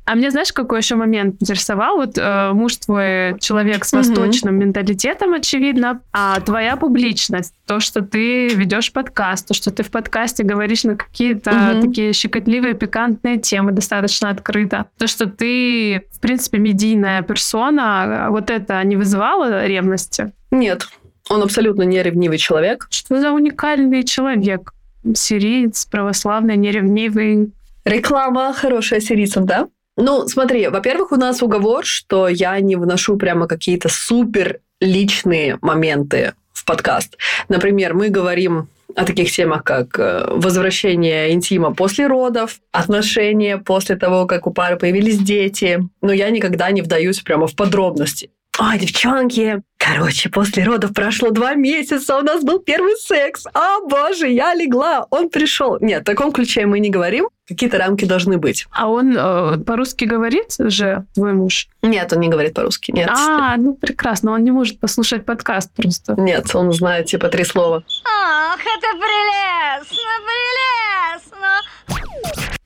А 0.06 0.14
мне 0.16 0.30
знаешь, 0.30 0.52
какой 0.52 0.80
еще 0.80 0.96
момент 0.96 1.36
интересовал? 1.40 1.96
Вот 1.96 2.18
э, 2.18 2.52
муж 2.52 2.76
твой 2.76 3.38
человек 3.40 3.86
с 3.86 3.92
восточным 3.92 4.54
mm-hmm. 4.54 4.64
менталитетом, 4.64 5.32
очевидно, 5.32 6.02
а 6.12 6.38
твоя 6.40 6.76
публичность, 6.76 7.54
то, 7.66 7.80
что 7.80 8.02
ты 8.02 8.48
ведешь 8.48 8.92
подкаст, 8.92 9.48
то, 9.48 9.54
что 9.54 9.70
ты 9.70 9.82
в 9.82 9.90
подкасте 9.90 10.42
говоришь 10.42 10.84
на 10.84 10.96
какие-то 10.96 11.50
mm-hmm. 11.50 11.80
такие 11.80 12.12
щекотливые, 12.12 12.74
пикантные 12.74 13.38
темы 13.38 13.72
достаточно 13.72 14.28
открыто, 14.28 14.86
то, 14.98 15.06
что 15.06 15.26
ты, 15.26 16.02
в 16.12 16.20
принципе, 16.20 16.58
медийная 16.58 17.22
персона, 17.22 18.26
вот 18.28 18.50
это 18.50 18.84
не 18.84 18.96
вызывало 18.96 19.64
ревности? 19.64 20.32
Нет, 20.50 20.86
он 21.28 21.42
абсолютно 21.42 21.82
не 21.82 22.02
ревнивый 22.02 22.38
человек. 22.38 22.86
Что 22.90 23.20
за 23.20 23.32
уникальный 23.32 24.04
человек? 24.04 24.72
Сириец, 25.14 25.86
православный, 25.86 26.56
неревнивый. 26.56 27.52
Реклама 27.84 28.52
хорошая 28.52 29.00
сирийцам, 29.00 29.46
да? 29.46 29.68
Ну, 29.96 30.26
смотри, 30.26 30.68
во-первых, 30.68 31.12
у 31.12 31.16
нас 31.16 31.42
уговор, 31.42 31.84
что 31.84 32.28
я 32.28 32.58
не 32.60 32.76
вношу 32.76 33.16
прямо 33.16 33.46
какие-то 33.46 33.88
супер 33.88 34.60
личные 34.80 35.58
моменты 35.62 36.34
в 36.52 36.64
подкаст. 36.64 37.16
Например, 37.48 37.94
мы 37.94 38.08
говорим 38.08 38.68
о 38.96 39.04
таких 39.04 39.30
темах, 39.30 39.64
как 39.64 39.98
э, 39.98 40.26
возвращение 40.30 41.32
интима 41.32 41.74
после 41.74 42.06
родов, 42.06 42.60
отношения 42.72 43.58
после 43.58 43.96
того, 43.96 44.26
как 44.26 44.46
у 44.46 44.52
пары 44.52 44.76
появились 44.76 45.18
дети. 45.18 45.80
Но 46.00 46.12
я 46.12 46.30
никогда 46.30 46.70
не 46.70 46.82
вдаюсь 46.82 47.20
прямо 47.20 47.46
в 47.46 47.54
подробности. 47.54 48.30
Ой, 48.58 48.78
девчонки, 48.78 49.62
короче, 49.84 50.28
после 50.30 50.64
родов 50.64 50.92
прошло 50.92 51.30
два 51.30 51.54
месяца, 51.54 52.16
у 52.16 52.22
нас 52.22 52.42
был 52.42 52.58
первый 52.58 52.96
секс. 52.96 53.46
А, 53.52 53.80
боже, 53.80 54.28
я 54.28 54.54
легла, 54.54 55.06
он 55.10 55.28
пришел. 55.28 55.78
Нет, 55.80 56.02
в 56.02 56.04
таком 56.04 56.32
ключе 56.32 56.66
мы 56.66 56.80
не 56.80 56.90
говорим. 56.90 57.28
Какие-то 57.46 57.76
рамки 57.76 58.06
должны 58.06 58.38
быть. 58.38 58.66
А 58.70 58.88
он 58.88 59.14
э, 59.16 59.58
по-русски 59.58 60.04
говорит 60.06 60.54
же, 60.58 61.04
твой 61.14 61.34
муж? 61.34 61.68
Нет, 61.82 62.10
он 62.12 62.20
не 62.20 62.28
говорит 62.28 62.54
по-русски, 62.54 62.90
нет. 62.90 63.10
А, 63.10 63.56
ну 63.58 63.74
прекрасно, 63.74 64.32
он 64.32 64.44
не 64.44 64.50
может 64.50 64.80
послушать 64.80 65.26
подкаст 65.26 65.70
просто. 65.74 66.14
Нет, 66.16 66.54
он 66.54 66.72
знает 66.72 67.06
типа 67.06 67.28
три 67.28 67.44
слова. 67.44 67.84
Ах, 68.06 68.60
это 68.60 68.98
прелестно, 68.98 69.96
прелестно. 70.24 70.83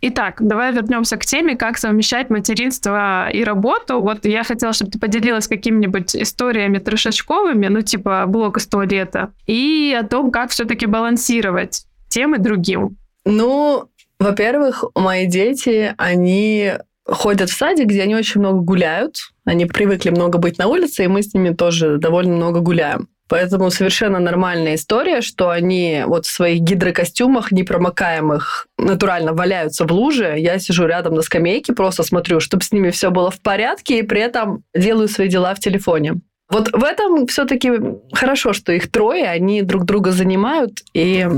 Итак, 0.00 0.37
давай 0.40 0.73
вернемся 0.73 1.17
к 1.17 1.26
теме, 1.26 1.57
как 1.57 1.76
совмещать 1.76 2.31
материнство 2.31 3.28
и 3.31 3.43
работу. 3.43 4.00
Вот 4.00 4.25
я 4.25 4.45
хотела, 4.45 4.73
чтобы 4.73 4.93
ты 4.93 4.99
поделилась 4.99 5.49
какими-нибудь 5.49 6.14
историями 6.14 6.78
трешачковыми, 6.78 7.67
ну 7.67 7.83
типа 7.83 8.25
блог 8.28 8.59
из 8.59 8.67
туалета, 8.69 9.33
и 9.47 9.97
о 9.99 10.05
том, 10.05 10.31
как 10.31 10.50
все-таки 10.50 10.87
балансировать 10.87 11.85
тем 12.09 12.37
и 12.37 12.38
другим. 12.38 12.97
Ну, 13.25 13.88
во-первых, 14.21 14.85
мои 14.95 15.26
дети, 15.26 15.95
они 15.99 16.75
ходят 17.05 17.50
в 17.50 17.57
садик, 17.57 17.87
где 17.87 18.02
они 18.02 18.14
очень 18.14 18.40
много 18.40 18.61
гуляют. 18.61 19.17
Они 19.45 19.67
привыкли 19.67 20.11
много 20.11 20.38
быть 20.38 20.59
на 20.59 20.69
улице, 20.69 21.05
и 21.05 21.09
мы 21.09 21.23
с 21.23 21.35
ними 21.35 21.55
тоже 21.55 21.99
довольно 21.99 22.37
много 22.37 22.61
гуляем. 22.61 23.09
Поэтому 23.28 23.70
совершенно 23.70 24.18
нормальная 24.18 24.75
история, 24.75 25.20
что 25.20 25.50
они 25.50 26.02
вот 26.06 26.26
в 26.26 26.30
своих 26.30 26.61
гидрокостюмах 26.61 27.52
непромокаемых 27.52 28.66
натурально 28.78 29.32
валяются 29.35 29.85
в 29.85 29.92
луже. 29.92 30.35
Я 30.38 30.58
сижу 30.58 30.87
рядом 30.87 31.14
на 31.14 31.23
скамейке, 31.23 31.73
просто 31.75 32.02
смотрю, 32.02 32.40
чтобы 32.40 32.64
с 32.64 32.73
ними 32.73 32.90
все 32.90 33.11
было 33.11 33.30
в 33.30 33.40
порядке, 33.40 33.99
и 33.99 34.02
при 34.02 34.20
этом 34.20 34.64
делаю 34.75 35.08
свои 35.08 35.28
дела 35.28 35.54
в 35.54 35.61
телефоне. 35.61 36.20
Вот 36.50 36.71
в 36.73 36.83
этом 36.83 37.26
все-таки 37.26 37.71
хорошо, 38.12 38.55
что 38.55 38.73
их 38.73 38.90
трое, 38.90 39.28
они 39.28 39.62
друг 39.62 39.85
друга 39.85 40.12
занимают, 40.12 40.83
и 40.95 41.28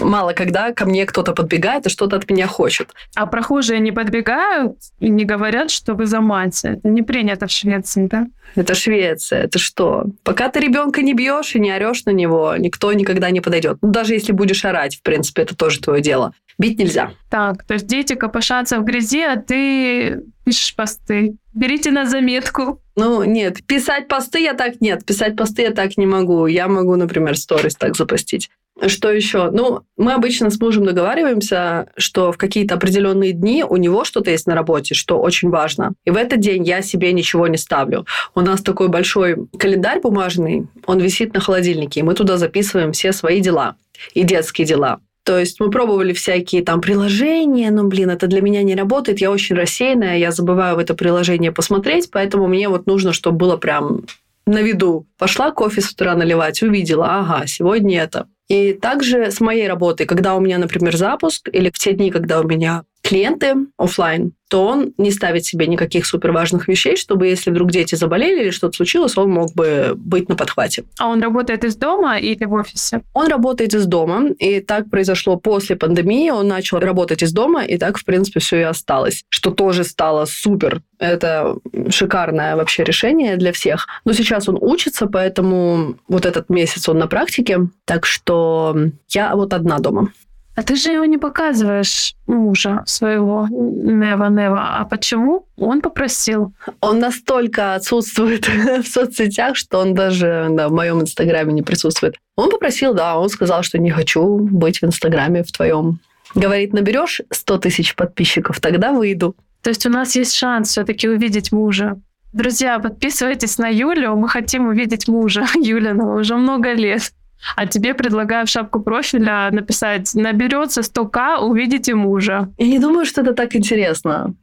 мало 0.00 0.32
когда 0.32 0.72
ко 0.72 0.86
мне 0.86 1.06
кто-то 1.06 1.32
подбегает 1.32 1.86
и 1.86 1.90
что-то 1.90 2.16
от 2.16 2.30
меня 2.30 2.46
хочет. 2.46 2.90
А 3.16 3.26
прохожие 3.26 3.80
не 3.80 3.90
подбегают 3.90 4.76
и 5.00 5.08
не 5.08 5.24
говорят, 5.24 5.72
что 5.72 5.94
вы 5.94 6.06
за 6.06 6.20
мать. 6.20 6.60
Это 6.64 6.88
не 6.88 7.02
принято 7.02 7.48
в 7.48 7.50
Швеции, 7.50 8.06
да? 8.06 8.26
Это 8.54 8.74
Швеция, 8.74 9.42
это 9.42 9.58
что? 9.58 10.04
Пока 10.22 10.48
ты 10.48 10.60
ребенка 10.60 11.02
не 11.02 11.14
бьешь 11.14 11.54
и 11.56 11.60
не 11.60 11.72
орешь 11.72 12.04
на 12.04 12.10
него, 12.10 12.54
никто 12.56 12.92
никогда 12.92 13.30
не 13.30 13.40
подойдет. 13.40 13.78
Ну, 13.82 13.90
даже 13.90 14.14
если 14.14 14.32
будешь 14.32 14.64
орать, 14.64 14.96
в 14.96 15.02
принципе, 15.02 15.42
это 15.42 15.56
тоже 15.56 15.80
твое 15.80 16.00
дело. 16.00 16.32
Бить 16.60 16.78
нельзя. 16.78 17.12
Так, 17.30 17.64
то 17.64 17.72
есть 17.72 17.86
дети 17.86 18.12
копошатся 18.12 18.80
в 18.80 18.84
грязи, 18.84 19.22
а 19.22 19.36
ты 19.36 20.20
пишешь 20.44 20.76
посты. 20.76 21.36
Берите 21.54 21.90
на 21.90 22.04
заметку. 22.04 22.82
Ну, 22.96 23.24
нет, 23.24 23.64
писать 23.64 24.08
посты 24.08 24.40
я 24.40 24.52
так 24.52 24.82
нет, 24.82 25.06
писать 25.06 25.36
посты 25.36 25.62
я 25.62 25.70
так 25.70 25.96
не 25.96 26.04
могу. 26.04 26.44
Я 26.44 26.68
могу, 26.68 26.96
например, 26.96 27.38
сторис 27.38 27.76
так 27.76 27.96
запостить. 27.96 28.50
Что 28.88 29.10
еще? 29.10 29.50
Ну, 29.50 29.84
мы 29.96 30.12
обычно 30.12 30.50
с 30.50 30.60
мужем 30.60 30.84
договариваемся, 30.84 31.88
что 31.96 32.30
в 32.30 32.36
какие-то 32.36 32.74
определенные 32.74 33.32
дни 33.32 33.64
у 33.66 33.76
него 33.76 34.04
что-то 34.04 34.30
есть 34.30 34.46
на 34.46 34.54
работе, 34.54 34.94
что 34.94 35.18
очень 35.18 35.48
важно. 35.48 35.94
И 36.04 36.10
в 36.10 36.16
этот 36.18 36.40
день 36.40 36.62
я 36.64 36.82
себе 36.82 37.10
ничего 37.14 37.46
не 37.46 37.56
ставлю. 37.56 38.04
У 38.34 38.42
нас 38.42 38.60
такой 38.60 38.88
большой 38.88 39.48
календарь 39.58 40.00
бумажный, 40.00 40.66
он 40.84 41.00
висит 41.00 41.32
на 41.32 41.40
холодильнике, 41.40 42.00
и 42.00 42.02
мы 42.02 42.12
туда 42.12 42.36
записываем 42.36 42.92
все 42.92 43.14
свои 43.14 43.40
дела 43.40 43.76
и 44.12 44.24
детские 44.24 44.66
дела. 44.66 45.00
То 45.24 45.38
есть 45.38 45.60
мы 45.60 45.70
пробовали 45.70 46.12
всякие 46.12 46.62
там 46.64 46.80
приложения, 46.80 47.70
но, 47.70 47.84
блин, 47.84 48.10
это 48.10 48.26
для 48.26 48.40
меня 48.40 48.62
не 48.62 48.74
работает, 48.74 49.20
я 49.20 49.30
очень 49.30 49.54
рассеянная, 49.54 50.18
я 50.18 50.30
забываю 50.30 50.76
в 50.76 50.78
это 50.78 50.94
приложение 50.94 51.52
посмотреть, 51.52 52.10
поэтому 52.10 52.46
мне 52.46 52.68
вот 52.68 52.86
нужно, 52.86 53.12
чтобы 53.12 53.36
было 53.36 53.56
прям 53.56 54.02
на 54.46 54.62
виду. 54.62 55.06
Пошла 55.18 55.50
кофе 55.50 55.80
с 55.80 55.90
утра 55.90 56.14
наливать, 56.14 56.62
увидела, 56.62 57.18
ага, 57.18 57.46
сегодня 57.46 58.02
это. 58.02 58.26
И 58.48 58.72
также 58.72 59.30
с 59.30 59.40
моей 59.40 59.68
работой, 59.68 60.06
когда 60.06 60.34
у 60.34 60.40
меня, 60.40 60.58
например, 60.58 60.96
запуск, 60.96 61.48
или 61.52 61.70
в 61.70 61.78
те 61.78 61.92
дни, 61.92 62.10
когда 62.10 62.40
у 62.40 62.44
меня 62.44 62.82
клиенты 63.02 63.54
офлайн, 63.76 64.32
то 64.48 64.66
он 64.66 64.92
не 64.98 65.12
ставит 65.12 65.44
себе 65.44 65.66
никаких 65.68 66.04
суперважных 66.04 66.66
вещей, 66.66 66.96
чтобы 66.96 67.28
если 67.28 67.50
вдруг 67.50 67.70
дети 67.70 67.94
заболели 67.94 68.42
или 68.42 68.50
что-то 68.50 68.76
случилось, 68.76 69.16
он 69.16 69.30
мог 69.30 69.54
бы 69.54 69.92
быть 69.96 70.28
на 70.28 70.34
подхвате. 70.34 70.84
А 70.98 71.08
он 71.08 71.22
работает 71.22 71.64
из 71.64 71.76
дома 71.76 72.18
или 72.18 72.44
в 72.44 72.52
офисе? 72.52 73.02
Он 73.14 73.28
работает 73.28 73.74
из 73.74 73.86
дома, 73.86 74.30
и 74.38 74.60
так 74.60 74.90
произошло 74.90 75.36
после 75.36 75.76
пандемии. 75.76 76.30
Он 76.30 76.48
начал 76.48 76.80
работать 76.80 77.22
из 77.22 77.32
дома, 77.32 77.64
и 77.64 77.78
так, 77.78 77.96
в 77.96 78.04
принципе, 78.04 78.40
все 78.40 78.58
и 78.58 78.62
осталось, 78.62 79.24
что 79.28 79.52
тоже 79.52 79.84
стало 79.84 80.24
супер. 80.24 80.82
Это 80.98 81.56
шикарное 81.90 82.56
вообще 82.56 82.82
решение 82.82 83.36
для 83.36 83.52
всех. 83.52 83.86
Но 84.04 84.12
сейчас 84.12 84.48
он 84.48 84.58
учится, 84.60 85.06
поэтому 85.06 85.94
вот 86.08 86.26
этот 86.26 86.50
месяц 86.50 86.88
он 86.88 86.98
на 86.98 87.06
практике, 87.06 87.68
так 87.84 88.04
что 88.04 88.76
я 89.08 89.36
вот 89.36 89.54
одна 89.54 89.78
дома. 89.78 90.12
А 90.60 90.62
ты 90.62 90.76
же 90.76 90.90
его 90.90 91.06
не 91.06 91.16
показываешь 91.16 92.14
мужа 92.26 92.82
своего 92.84 93.48
Never-never. 93.50 94.80
А 94.80 94.84
почему? 94.84 95.46
Он 95.56 95.80
попросил. 95.80 96.52
Он 96.82 96.98
настолько 96.98 97.74
отсутствует 97.74 98.46
в 98.84 98.86
соцсетях, 98.86 99.56
что 99.56 99.78
он 99.78 99.94
даже 99.94 100.48
да, 100.50 100.68
в 100.68 100.72
моем 100.72 101.00
инстаграме 101.00 101.54
не 101.54 101.62
присутствует. 101.62 102.16
Он 102.36 102.50
попросил, 102.50 102.92
да, 102.92 103.18
он 103.18 103.30
сказал, 103.30 103.62
что 103.62 103.78
не 103.78 103.90
хочу 103.90 104.36
быть 104.36 104.82
в 104.82 104.84
инстаграме 104.84 105.44
в 105.44 105.50
твоем. 105.50 105.98
Говорит, 106.34 106.74
наберешь 106.74 107.22
100 107.30 107.56
тысяч 107.56 107.96
подписчиков, 107.96 108.60
тогда 108.60 108.92
выйду. 108.92 109.34
То 109.62 109.70
есть 109.70 109.86
у 109.86 109.88
нас 109.88 110.14
есть 110.14 110.34
шанс 110.34 110.68
все-таки 110.68 111.08
увидеть 111.08 111.52
мужа. 111.52 111.98
Друзья, 112.34 112.78
подписывайтесь 112.80 113.56
на 113.56 113.68
Юлю. 113.68 114.14
Мы 114.14 114.28
хотим 114.28 114.66
увидеть 114.66 115.08
мужа 115.08 115.46
Юлина 115.54 116.16
уже 116.16 116.36
много 116.36 116.74
лет. 116.74 117.14
А 117.56 117.66
тебе 117.66 117.94
предлагаю 117.94 118.46
в 118.46 118.50
шапку 118.50 118.80
профиля 118.80 119.48
написать 119.50 120.14
«Наберется 120.14 120.80
100к, 120.82 121.38
увидите 121.38 121.94
мужа». 121.94 122.48
Я 122.58 122.66
не 122.66 122.78
думаю, 122.78 123.06
что 123.06 123.22
это 123.22 123.34
так 123.34 123.54
интересно. 123.56 124.34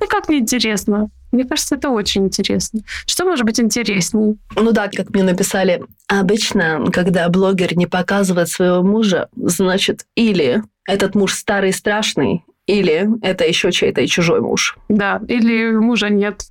Ну 0.00 0.06
как 0.06 0.28
неинтересно? 0.28 1.10
Мне 1.32 1.44
кажется, 1.44 1.74
это 1.74 1.90
очень 1.90 2.24
интересно. 2.24 2.80
Что 3.06 3.24
может 3.24 3.44
быть 3.44 3.60
интереснее? 3.60 4.36
Ну 4.54 4.72
да, 4.72 4.88
как 4.88 5.10
мне 5.10 5.22
написали, 5.22 5.82
обычно, 6.06 6.86
когда 6.92 7.28
блогер 7.28 7.76
не 7.76 7.86
показывает 7.86 8.48
своего 8.48 8.82
мужа, 8.82 9.28
значит, 9.36 10.06
или 10.14 10.62
этот 10.86 11.14
муж 11.14 11.34
старый 11.34 11.70
и 11.70 11.72
страшный, 11.72 12.44
или 12.66 13.08
это 13.22 13.44
еще 13.44 13.70
чей-то 13.72 14.00
и 14.00 14.06
чужой 14.06 14.40
муж. 14.40 14.78
Да, 14.88 15.20
или 15.28 15.72
мужа 15.72 16.08
нет. 16.08 16.42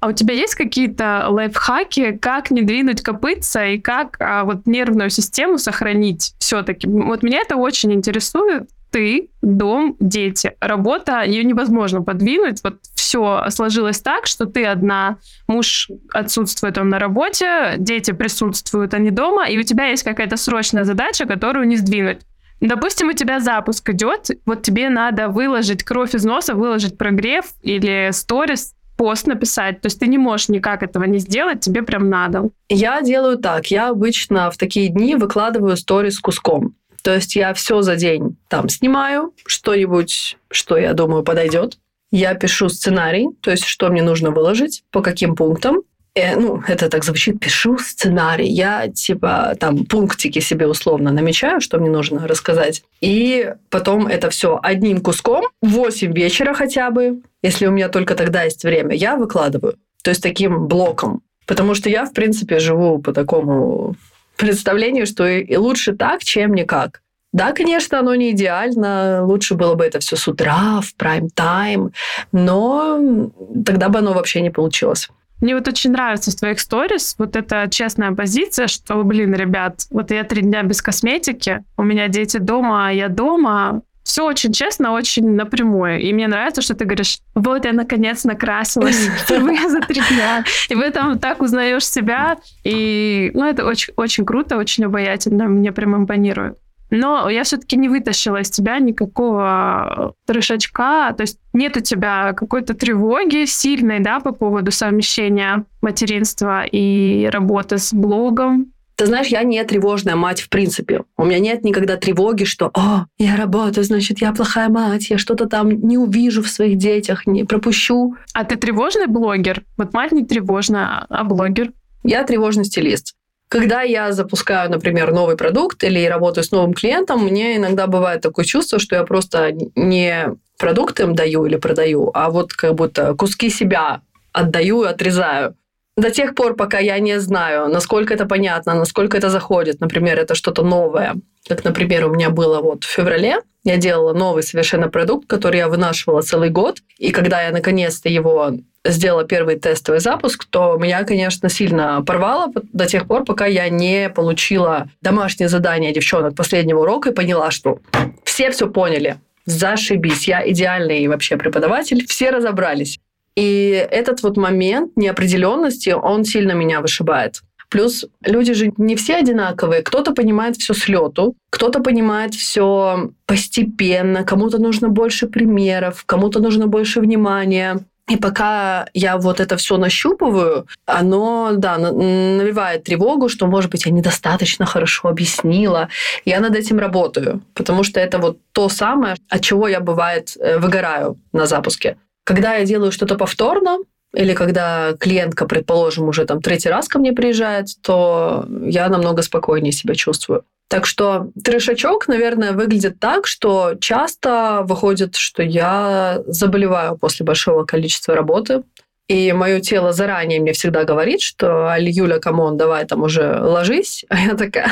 А 0.00 0.08
у 0.08 0.12
тебя 0.12 0.34
есть 0.34 0.54
какие-то 0.54 1.26
лайфхаки, 1.28 2.12
как 2.12 2.50
не 2.50 2.62
двинуть 2.62 3.02
копытца 3.02 3.66
и 3.66 3.78
как 3.78 4.16
а, 4.20 4.44
вот 4.44 4.66
нервную 4.66 5.10
систему 5.10 5.58
сохранить 5.58 6.34
все-таки? 6.38 6.86
Вот 6.86 7.22
меня 7.22 7.40
это 7.40 7.56
очень 7.56 7.92
интересует. 7.92 8.68
Ты, 8.90 9.28
дом, 9.42 9.96
дети. 10.00 10.54
Работа, 10.60 11.22
ее 11.22 11.44
невозможно 11.44 12.02
подвинуть. 12.02 12.60
Вот 12.62 12.78
все 12.94 13.44
сложилось 13.50 14.00
так, 14.00 14.26
что 14.26 14.46
ты 14.46 14.64
одна, 14.64 15.18
муж 15.46 15.90
отсутствует, 16.12 16.78
он 16.78 16.88
на 16.88 16.98
работе, 16.98 17.74
дети 17.78 18.12
присутствуют, 18.12 18.94
они 18.94 19.10
дома, 19.10 19.46
и 19.46 19.58
у 19.58 19.62
тебя 19.62 19.86
есть 19.86 20.04
какая-то 20.04 20.36
срочная 20.36 20.84
задача, 20.84 21.26
которую 21.26 21.66
не 21.66 21.76
сдвинуть. 21.76 22.20
Допустим, 22.60 23.08
у 23.08 23.12
тебя 23.12 23.40
запуск 23.40 23.88
идет, 23.90 24.30
вот 24.44 24.62
тебе 24.62 24.88
надо 24.88 25.28
выложить 25.28 25.84
кровь 25.84 26.14
из 26.14 26.24
носа, 26.24 26.54
выложить 26.54 26.98
прогрев 26.98 27.46
или 27.62 28.10
сторис, 28.12 28.74
пост 28.98 29.26
написать. 29.26 29.80
То 29.80 29.86
есть 29.86 30.00
ты 30.00 30.08
не 30.08 30.18
можешь 30.18 30.48
никак 30.48 30.82
этого 30.82 31.04
не 31.04 31.18
сделать, 31.18 31.60
тебе 31.60 31.82
прям 31.82 32.10
надо. 32.10 32.50
Я 32.68 33.00
делаю 33.00 33.38
так. 33.38 33.68
Я 33.68 33.88
обычно 33.88 34.50
в 34.50 34.58
такие 34.58 34.88
дни 34.88 35.14
выкладываю 35.14 35.76
сторис 35.76 36.18
куском. 36.18 36.74
То 37.02 37.14
есть 37.14 37.36
я 37.36 37.54
все 37.54 37.80
за 37.80 37.96
день 37.96 38.36
там 38.48 38.68
снимаю, 38.68 39.32
что-нибудь, 39.46 40.36
что 40.50 40.76
я 40.76 40.92
думаю 40.92 41.22
подойдет. 41.22 41.78
Я 42.10 42.34
пишу 42.34 42.68
сценарий, 42.68 43.28
то 43.40 43.50
есть 43.50 43.64
что 43.64 43.88
мне 43.88 44.02
нужно 44.02 44.30
выложить, 44.30 44.82
по 44.90 45.00
каким 45.00 45.36
пунктам 45.36 45.82
ну, 46.14 46.62
это 46.66 46.88
так 46.88 47.04
звучит, 47.04 47.40
пишу 47.40 47.78
сценарий, 47.78 48.48
я 48.48 48.88
типа 48.88 49.54
там 49.58 49.84
пунктики 49.84 50.40
себе 50.40 50.66
условно 50.66 51.12
намечаю, 51.12 51.60
что 51.60 51.78
мне 51.78 51.90
нужно 51.90 52.26
рассказать. 52.26 52.82
И 53.00 53.54
потом 53.70 54.06
это 54.06 54.30
все 54.30 54.58
одним 54.62 55.00
куском, 55.00 55.44
8 55.62 56.12
вечера 56.12 56.54
хотя 56.54 56.90
бы, 56.90 57.22
если 57.42 57.66
у 57.66 57.70
меня 57.70 57.88
только 57.88 58.14
тогда 58.14 58.42
есть 58.42 58.64
время, 58.64 58.94
я 58.94 59.16
выкладываю. 59.16 59.76
То 60.02 60.10
есть 60.10 60.22
таким 60.22 60.66
блоком. 60.66 61.22
Потому 61.46 61.74
что 61.74 61.88
я, 61.88 62.04
в 62.04 62.12
принципе, 62.12 62.58
живу 62.58 62.98
по 62.98 63.12
такому 63.12 63.96
представлению, 64.36 65.06
что 65.06 65.26
и 65.26 65.56
лучше 65.56 65.94
так, 65.94 66.22
чем 66.22 66.54
никак. 66.54 67.00
Да, 67.32 67.52
конечно, 67.52 67.98
оно 67.98 68.14
не 68.14 68.30
идеально, 68.30 69.24
лучше 69.24 69.54
было 69.54 69.74
бы 69.74 69.84
это 69.84 69.98
все 69.98 70.16
с 70.16 70.26
утра, 70.26 70.80
в 70.80 70.94
прайм-тайм, 70.96 71.92
но 72.32 73.30
тогда 73.66 73.90
бы 73.90 73.98
оно 73.98 74.14
вообще 74.14 74.40
не 74.40 74.50
получилось. 74.50 75.08
Мне 75.40 75.54
вот 75.54 75.68
очень 75.68 75.92
нравится 75.92 76.30
в 76.30 76.34
твоих 76.34 76.60
сторис 76.60 77.14
вот 77.18 77.36
эта 77.36 77.68
честная 77.70 78.12
позиция, 78.12 78.66
что, 78.66 79.02
блин, 79.04 79.34
ребят, 79.34 79.86
вот 79.90 80.10
я 80.10 80.24
три 80.24 80.42
дня 80.42 80.62
без 80.62 80.82
косметики, 80.82 81.64
у 81.76 81.82
меня 81.82 82.08
дети 82.08 82.38
дома, 82.38 82.88
а 82.88 82.92
я 82.92 83.08
дома, 83.08 83.82
все 84.08 84.24
очень 84.24 84.52
честно, 84.52 84.92
очень 84.92 85.34
напрямую. 85.34 86.00
И 86.00 86.12
мне 86.14 86.28
нравится, 86.28 86.62
что 86.62 86.74
ты 86.74 86.86
говоришь, 86.86 87.18
вот 87.34 87.66
я 87.66 87.74
наконец 87.74 88.24
накрасилась 88.24 88.96
впервые 89.18 89.68
за 89.68 89.80
три 89.80 90.00
дня. 90.00 90.44
И 90.70 90.74
в 90.74 90.80
этом 90.80 91.18
так 91.18 91.42
узнаешь 91.42 91.86
себя. 91.86 92.38
И 92.64 93.30
ну, 93.34 93.44
это 93.44 93.66
очень, 93.66 93.92
очень 93.96 94.24
круто, 94.24 94.56
очень 94.56 94.86
обаятельно. 94.86 95.44
Мне 95.44 95.72
прям 95.72 95.94
импонирует. 95.94 96.56
Но 96.90 97.28
я 97.28 97.44
все-таки 97.44 97.76
не 97.76 97.88
вытащила 97.88 98.40
из 98.40 98.50
тебя 98.50 98.78
никакого 98.78 100.14
трешачка, 100.26 101.12
то 101.12 101.22
есть 101.22 101.38
нет 101.52 101.76
у 101.76 101.80
тебя 101.80 102.32
какой-то 102.32 102.74
тревоги 102.74 103.44
сильной, 103.44 104.00
да, 104.00 104.20
по 104.20 104.32
поводу 104.32 104.70
совмещения 104.70 105.64
материнства 105.82 106.64
и 106.64 107.28
работы 107.30 107.78
с 107.78 107.92
блогом. 107.92 108.72
Ты 108.98 109.06
знаешь, 109.06 109.28
я 109.28 109.44
не 109.44 109.62
тревожная 109.62 110.16
мать 110.16 110.40
в 110.40 110.48
принципе. 110.48 111.04
У 111.16 111.24
меня 111.24 111.38
нет 111.38 111.62
никогда 111.62 111.96
тревоги, 111.96 112.42
что 112.42 112.72
«О, 112.74 113.06
я 113.16 113.36
работаю, 113.36 113.84
значит, 113.84 114.20
я 114.20 114.32
плохая 114.32 114.68
мать, 114.68 115.08
я 115.08 115.18
что-то 115.18 115.46
там 115.46 115.70
не 115.70 115.96
увижу 115.96 116.42
в 116.42 116.48
своих 116.48 116.78
детях, 116.78 117.24
не 117.24 117.44
пропущу». 117.44 118.16
А 118.32 118.42
ты 118.42 118.56
тревожный 118.56 119.06
блогер? 119.06 119.62
Вот 119.76 119.92
мать 119.92 120.10
не 120.10 120.24
тревожная, 120.24 121.06
а 121.08 121.22
блогер? 121.22 121.70
Я 122.02 122.24
тревожный 122.24 122.64
стилист. 122.64 123.14
Когда 123.48 123.80
я 123.80 124.12
запускаю, 124.12 124.70
например, 124.70 125.12
новый 125.12 125.36
продукт 125.36 125.82
или 125.82 126.04
работаю 126.04 126.44
с 126.44 126.50
новым 126.50 126.74
клиентом, 126.74 127.24
мне 127.24 127.56
иногда 127.56 127.86
бывает 127.86 128.20
такое 128.20 128.44
чувство, 128.44 128.78
что 128.78 128.96
я 128.96 129.04
просто 129.04 129.52
не 129.74 130.36
продукты 130.58 131.04
им 131.04 131.14
даю 131.14 131.46
или 131.46 131.56
продаю, 131.56 132.10
а 132.12 132.28
вот 132.30 132.52
как 132.52 132.74
будто 132.74 133.14
куски 133.14 133.48
себя 133.48 134.02
отдаю 134.32 134.84
и 134.84 134.88
отрезаю. 134.88 135.54
До 135.98 136.12
тех 136.12 136.36
пор, 136.36 136.54
пока 136.54 136.78
я 136.78 137.00
не 137.00 137.18
знаю, 137.18 137.66
насколько 137.68 138.14
это 138.14 138.24
понятно, 138.24 138.74
насколько 138.74 139.16
это 139.16 139.30
заходит, 139.30 139.80
например, 139.80 140.16
это 140.16 140.36
что-то 140.36 140.62
новое. 140.62 141.16
Как, 141.48 141.64
например, 141.64 142.06
у 142.06 142.14
меня 142.14 142.30
было 142.30 142.60
вот 142.60 142.84
в 142.84 142.88
феврале, 142.88 143.38
Я 143.64 143.78
делала 143.78 144.12
новый 144.12 144.44
совершенно 144.44 144.88
продукт, 144.88 145.26
который 145.26 145.56
я 145.56 145.66
вынашивала 145.66 146.22
целый 146.22 146.50
год. 146.50 146.78
И 146.98 147.10
когда 147.10 147.42
я 147.42 147.50
наконец-то 147.50 148.08
его 148.08 148.52
сделала 148.84 149.24
первый 149.24 149.56
тестовый 149.56 149.98
запуск, 149.98 150.44
то 150.44 150.76
меня, 150.76 151.02
конечно, 151.02 151.48
сильно 151.48 152.00
порвало 152.06 152.52
до 152.72 152.86
тех 152.86 153.08
пор, 153.08 153.24
пока 153.24 153.46
я 153.46 153.68
не 153.68 154.08
получила 154.08 154.88
домашнее 155.02 155.48
задание 155.48 155.92
девчонок 155.92 156.36
последнего 156.36 156.82
урока 156.82 157.10
и 157.10 157.12
поняла, 157.12 157.50
что 157.50 157.80
все 158.22 158.52
все 158.52 158.70
поняли. 158.70 159.16
Зашибись, 159.46 160.28
я 160.28 160.48
идеальный 160.48 161.08
вообще 161.08 161.36
преподаватель, 161.36 162.06
все 162.06 162.30
разобрались. 162.30 163.00
И 163.38 163.86
этот 163.92 164.24
вот 164.24 164.36
момент 164.36 164.96
неопределенности, 164.96 165.90
он 165.90 166.24
сильно 166.24 166.54
меня 166.54 166.80
вышибает. 166.80 167.42
Плюс 167.68 168.04
люди 168.24 168.52
же 168.52 168.72
не 168.78 168.96
все 168.96 169.14
одинаковые. 169.14 169.82
Кто-то 169.82 170.12
понимает 170.12 170.56
все 170.56 170.74
с 170.74 170.88
лету, 170.88 171.36
кто-то 171.50 171.78
понимает 171.78 172.34
все 172.34 173.10
постепенно, 173.26 174.24
кому-то 174.24 174.58
нужно 174.58 174.88
больше 174.88 175.28
примеров, 175.28 176.02
кому-то 176.04 176.40
нужно 176.40 176.66
больше 176.66 177.00
внимания. 177.00 177.78
И 178.08 178.16
пока 178.16 178.88
я 178.92 179.16
вот 179.18 179.38
это 179.38 179.56
все 179.56 179.76
нащупываю, 179.76 180.66
оно, 180.86 181.52
да, 181.52 181.78
навевает 181.78 182.82
тревогу, 182.82 183.28
что, 183.28 183.46
может 183.46 183.70
быть, 183.70 183.86
я 183.86 183.92
недостаточно 183.92 184.66
хорошо 184.66 185.08
объяснила. 185.08 185.90
Я 186.24 186.40
над 186.40 186.56
этим 186.56 186.80
работаю, 186.80 187.40
потому 187.54 187.84
что 187.84 188.00
это 188.00 188.18
вот 188.18 188.38
то 188.50 188.68
самое, 188.68 189.14
от 189.28 189.42
чего 189.42 189.68
я, 189.68 189.78
бывает, 189.78 190.36
э, 190.40 190.58
выгораю 190.58 191.18
на 191.32 191.46
запуске. 191.46 191.98
Когда 192.28 192.56
я 192.56 192.66
делаю 192.66 192.92
что-то 192.92 193.14
повторно, 193.14 193.78
или 194.14 194.34
когда 194.34 194.92
клиентка, 195.00 195.46
предположим, 195.46 196.08
уже 196.08 196.26
там 196.26 196.42
третий 196.42 196.68
раз 196.68 196.86
ко 196.86 196.98
мне 196.98 197.14
приезжает, 197.14 197.68
то 197.80 198.44
я 198.66 198.90
намного 198.90 199.22
спокойнее 199.22 199.72
себя 199.72 199.94
чувствую. 199.94 200.44
Так 200.68 200.84
что 200.84 201.30
трешачок, 201.42 202.06
наверное, 202.06 202.52
выглядит 202.52 203.00
так, 203.00 203.26
что 203.26 203.76
часто 203.80 204.60
выходит, 204.64 205.16
что 205.16 205.42
я 205.42 206.20
заболеваю 206.26 206.98
после 206.98 207.24
большого 207.24 207.64
количества 207.64 208.14
работы. 208.14 208.62
И 209.08 209.32
мое 209.32 209.60
тело 209.60 209.94
заранее 209.94 210.38
мне 210.38 210.52
всегда 210.52 210.84
говорит, 210.84 211.22
что 211.22 211.68
Аль, 211.68 211.88
Юля, 211.88 212.18
come 212.18 212.41
on, 212.41 212.58
давай 212.58 212.84
там 212.84 213.04
уже 213.04 213.40
ложись. 213.40 214.04
А 214.10 214.20
я 214.20 214.34
такая, 214.34 214.70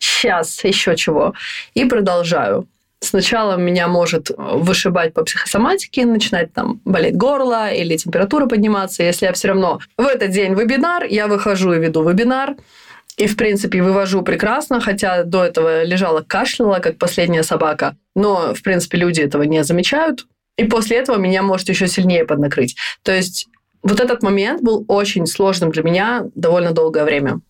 сейчас, 0.00 0.64
еще 0.64 0.96
чего. 0.96 1.34
И 1.74 1.84
продолжаю. 1.84 2.66
Сначала 3.00 3.56
меня 3.56 3.88
может 3.88 4.30
вышибать 4.36 5.12
по 5.12 5.22
психосоматике, 5.22 6.06
начинать 6.06 6.52
там 6.52 6.80
болеть 6.84 7.16
горло 7.16 7.70
или 7.70 7.96
температура 7.96 8.46
подниматься. 8.46 9.02
Если 9.02 9.26
я 9.26 9.32
все 9.32 9.48
равно 9.48 9.80
в 9.98 10.06
этот 10.06 10.30
день 10.30 10.54
вебинар, 10.54 11.04
я 11.04 11.26
выхожу 11.26 11.74
и 11.74 11.78
веду 11.78 12.08
вебинар. 12.08 12.56
И, 13.16 13.26
в 13.26 13.36
принципе, 13.36 13.82
вывожу 13.82 14.22
прекрасно, 14.22 14.80
хотя 14.80 15.24
до 15.24 15.44
этого 15.44 15.84
лежала, 15.84 16.20
кашляла, 16.20 16.80
как 16.80 16.98
последняя 16.98 17.42
собака. 17.42 17.96
Но, 18.14 18.54
в 18.54 18.62
принципе, 18.62 18.98
люди 18.98 19.20
этого 19.20 19.42
не 19.44 19.64
замечают. 19.64 20.26
И 20.58 20.64
после 20.64 20.98
этого 20.98 21.16
меня 21.16 21.42
может 21.42 21.68
еще 21.68 21.86
сильнее 21.88 22.24
поднакрыть. 22.24 22.76
То 23.02 23.12
есть 23.12 23.48
вот 23.82 24.00
этот 24.00 24.22
момент 24.22 24.62
был 24.62 24.84
очень 24.88 25.26
сложным 25.26 25.70
для 25.70 25.82
меня 25.82 26.24
довольно 26.34 26.72
долгое 26.72 27.04
время. 27.04 27.40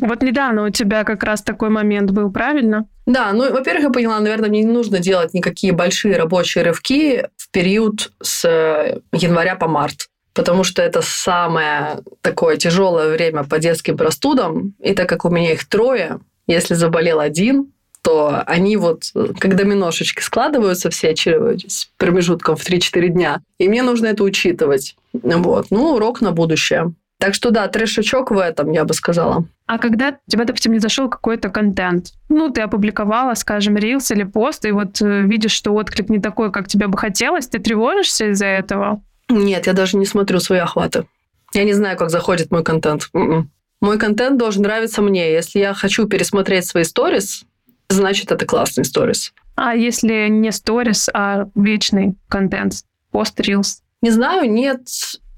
Вот 0.00 0.22
недавно 0.22 0.66
у 0.66 0.70
тебя 0.70 1.04
как 1.04 1.22
раз 1.22 1.42
такой 1.42 1.68
момент 1.68 2.10
был, 2.10 2.30
правильно? 2.30 2.86
Да, 3.06 3.32
ну, 3.32 3.52
во-первых, 3.52 3.84
я 3.84 3.90
поняла, 3.90 4.20
наверное, 4.20 4.48
мне 4.48 4.62
не 4.62 4.72
нужно 4.72 4.98
делать 4.98 5.34
никакие 5.34 5.72
большие 5.72 6.16
рабочие 6.16 6.64
рывки 6.64 7.24
в 7.36 7.50
период 7.50 8.12
с 8.22 8.44
э, 8.44 9.00
января 9.12 9.56
по 9.56 9.68
март 9.68 10.08
потому 10.34 10.64
что 10.64 10.82
это 10.82 11.02
самое 11.02 12.00
такое 12.22 12.56
тяжелое 12.56 13.12
время 13.12 13.44
по 13.44 13.58
детским 13.58 13.96
простудам. 13.96 14.74
И 14.80 14.94
так 14.94 15.08
как 15.08 15.24
у 15.24 15.30
меня 15.30 15.52
их 15.52 15.68
трое, 15.68 16.20
если 16.46 16.72
заболел 16.74 17.20
один, 17.20 17.72
то 18.02 18.42
они 18.46 18.76
вот 18.76 19.04
как 19.38 19.56
доминошечки 19.56 20.22
складываются 20.22 20.90
все 20.90 21.14
с 21.14 21.88
промежутком 21.96 22.56
в 22.56 22.68
3-4 22.68 23.08
дня. 23.08 23.42
И 23.58 23.68
мне 23.68 23.82
нужно 23.82 24.06
это 24.06 24.24
учитывать. 24.24 24.96
Вот. 25.12 25.66
Ну, 25.70 25.94
урок 25.94 26.20
на 26.20 26.32
будущее. 26.32 26.92
Так 27.22 27.34
что 27.34 27.52
да, 27.52 27.68
трешачок 27.68 28.32
в 28.32 28.38
этом, 28.38 28.72
я 28.72 28.84
бы 28.84 28.94
сказала. 28.94 29.44
А 29.66 29.78
когда 29.78 30.18
тебя, 30.26 30.44
допустим, 30.44 30.72
не 30.72 30.80
зашел 30.80 31.08
какой-то 31.08 31.50
контент, 31.50 32.14
ну, 32.28 32.50
ты 32.50 32.62
опубликовала, 32.62 33.34
скажем, 33.34 33.76
рилс 33.76 34.10
или 34.10 34.24
пост, 34.24 34.64
и 34.64 34.72
вот 34.72 35.00
э, 35.00 35.22
видишь, 35.22 35.52
что 35.52 35.72
отклик 35.72 36.08
не 36.08 36.18
такой, 36.18 36.50
как 36.50 36.66
тебе 36.66 36.88
бы 36.88 36.98
хотелось, 36.98 37.46
ты 37.46 37.60
тревожишься 37.60 38.32
из-за 38.32 38.46
этого? 38.46 39.02
Нет, 39.28 39.68
я 39.68 39.72
даже 39.72 39.98
не 39.98 40.04
смотрю 40.04 40.40
свои 40.40 40.58
охваты. 40.58 41.06
Я 41.54 41.62
не 41.62 41.74
знаю, 41.74 41.96
как 41.96 42.10
заходит 42.10 42.50
мой 42.50 42.64
контент. 42.64 43.08
М-м. 43.14 43.52
Мой 43.80 43.98
контент 44.00 44.36
должен 44.36 44.64
нравиться 44.64 45.00
мне. 45.00 45.32
Если 45.32 45.60
я 45.60 45.74
хочу 45.74 46.08
пересмотреть 46.08 46.66
свои 46.66 46.82
сторис, 46.82 47.44
значит, 47.88 48.32
это 48.32 48.46
классный 48.46 48.84
сторис. 48.84 49.32
А 49.54 49.76
если 49.76 50.26
не 50.26 50.50
сторис, 50.50 51.08
а 51.14 51.46
вечный 51.54 52.16
контент? 52.26 52.82
Пост, 53.12 53.38
рилс? 53.38 53.80
Не 54.00 54.10
знаю, 54.10 54.50
нет. 54.50 54.80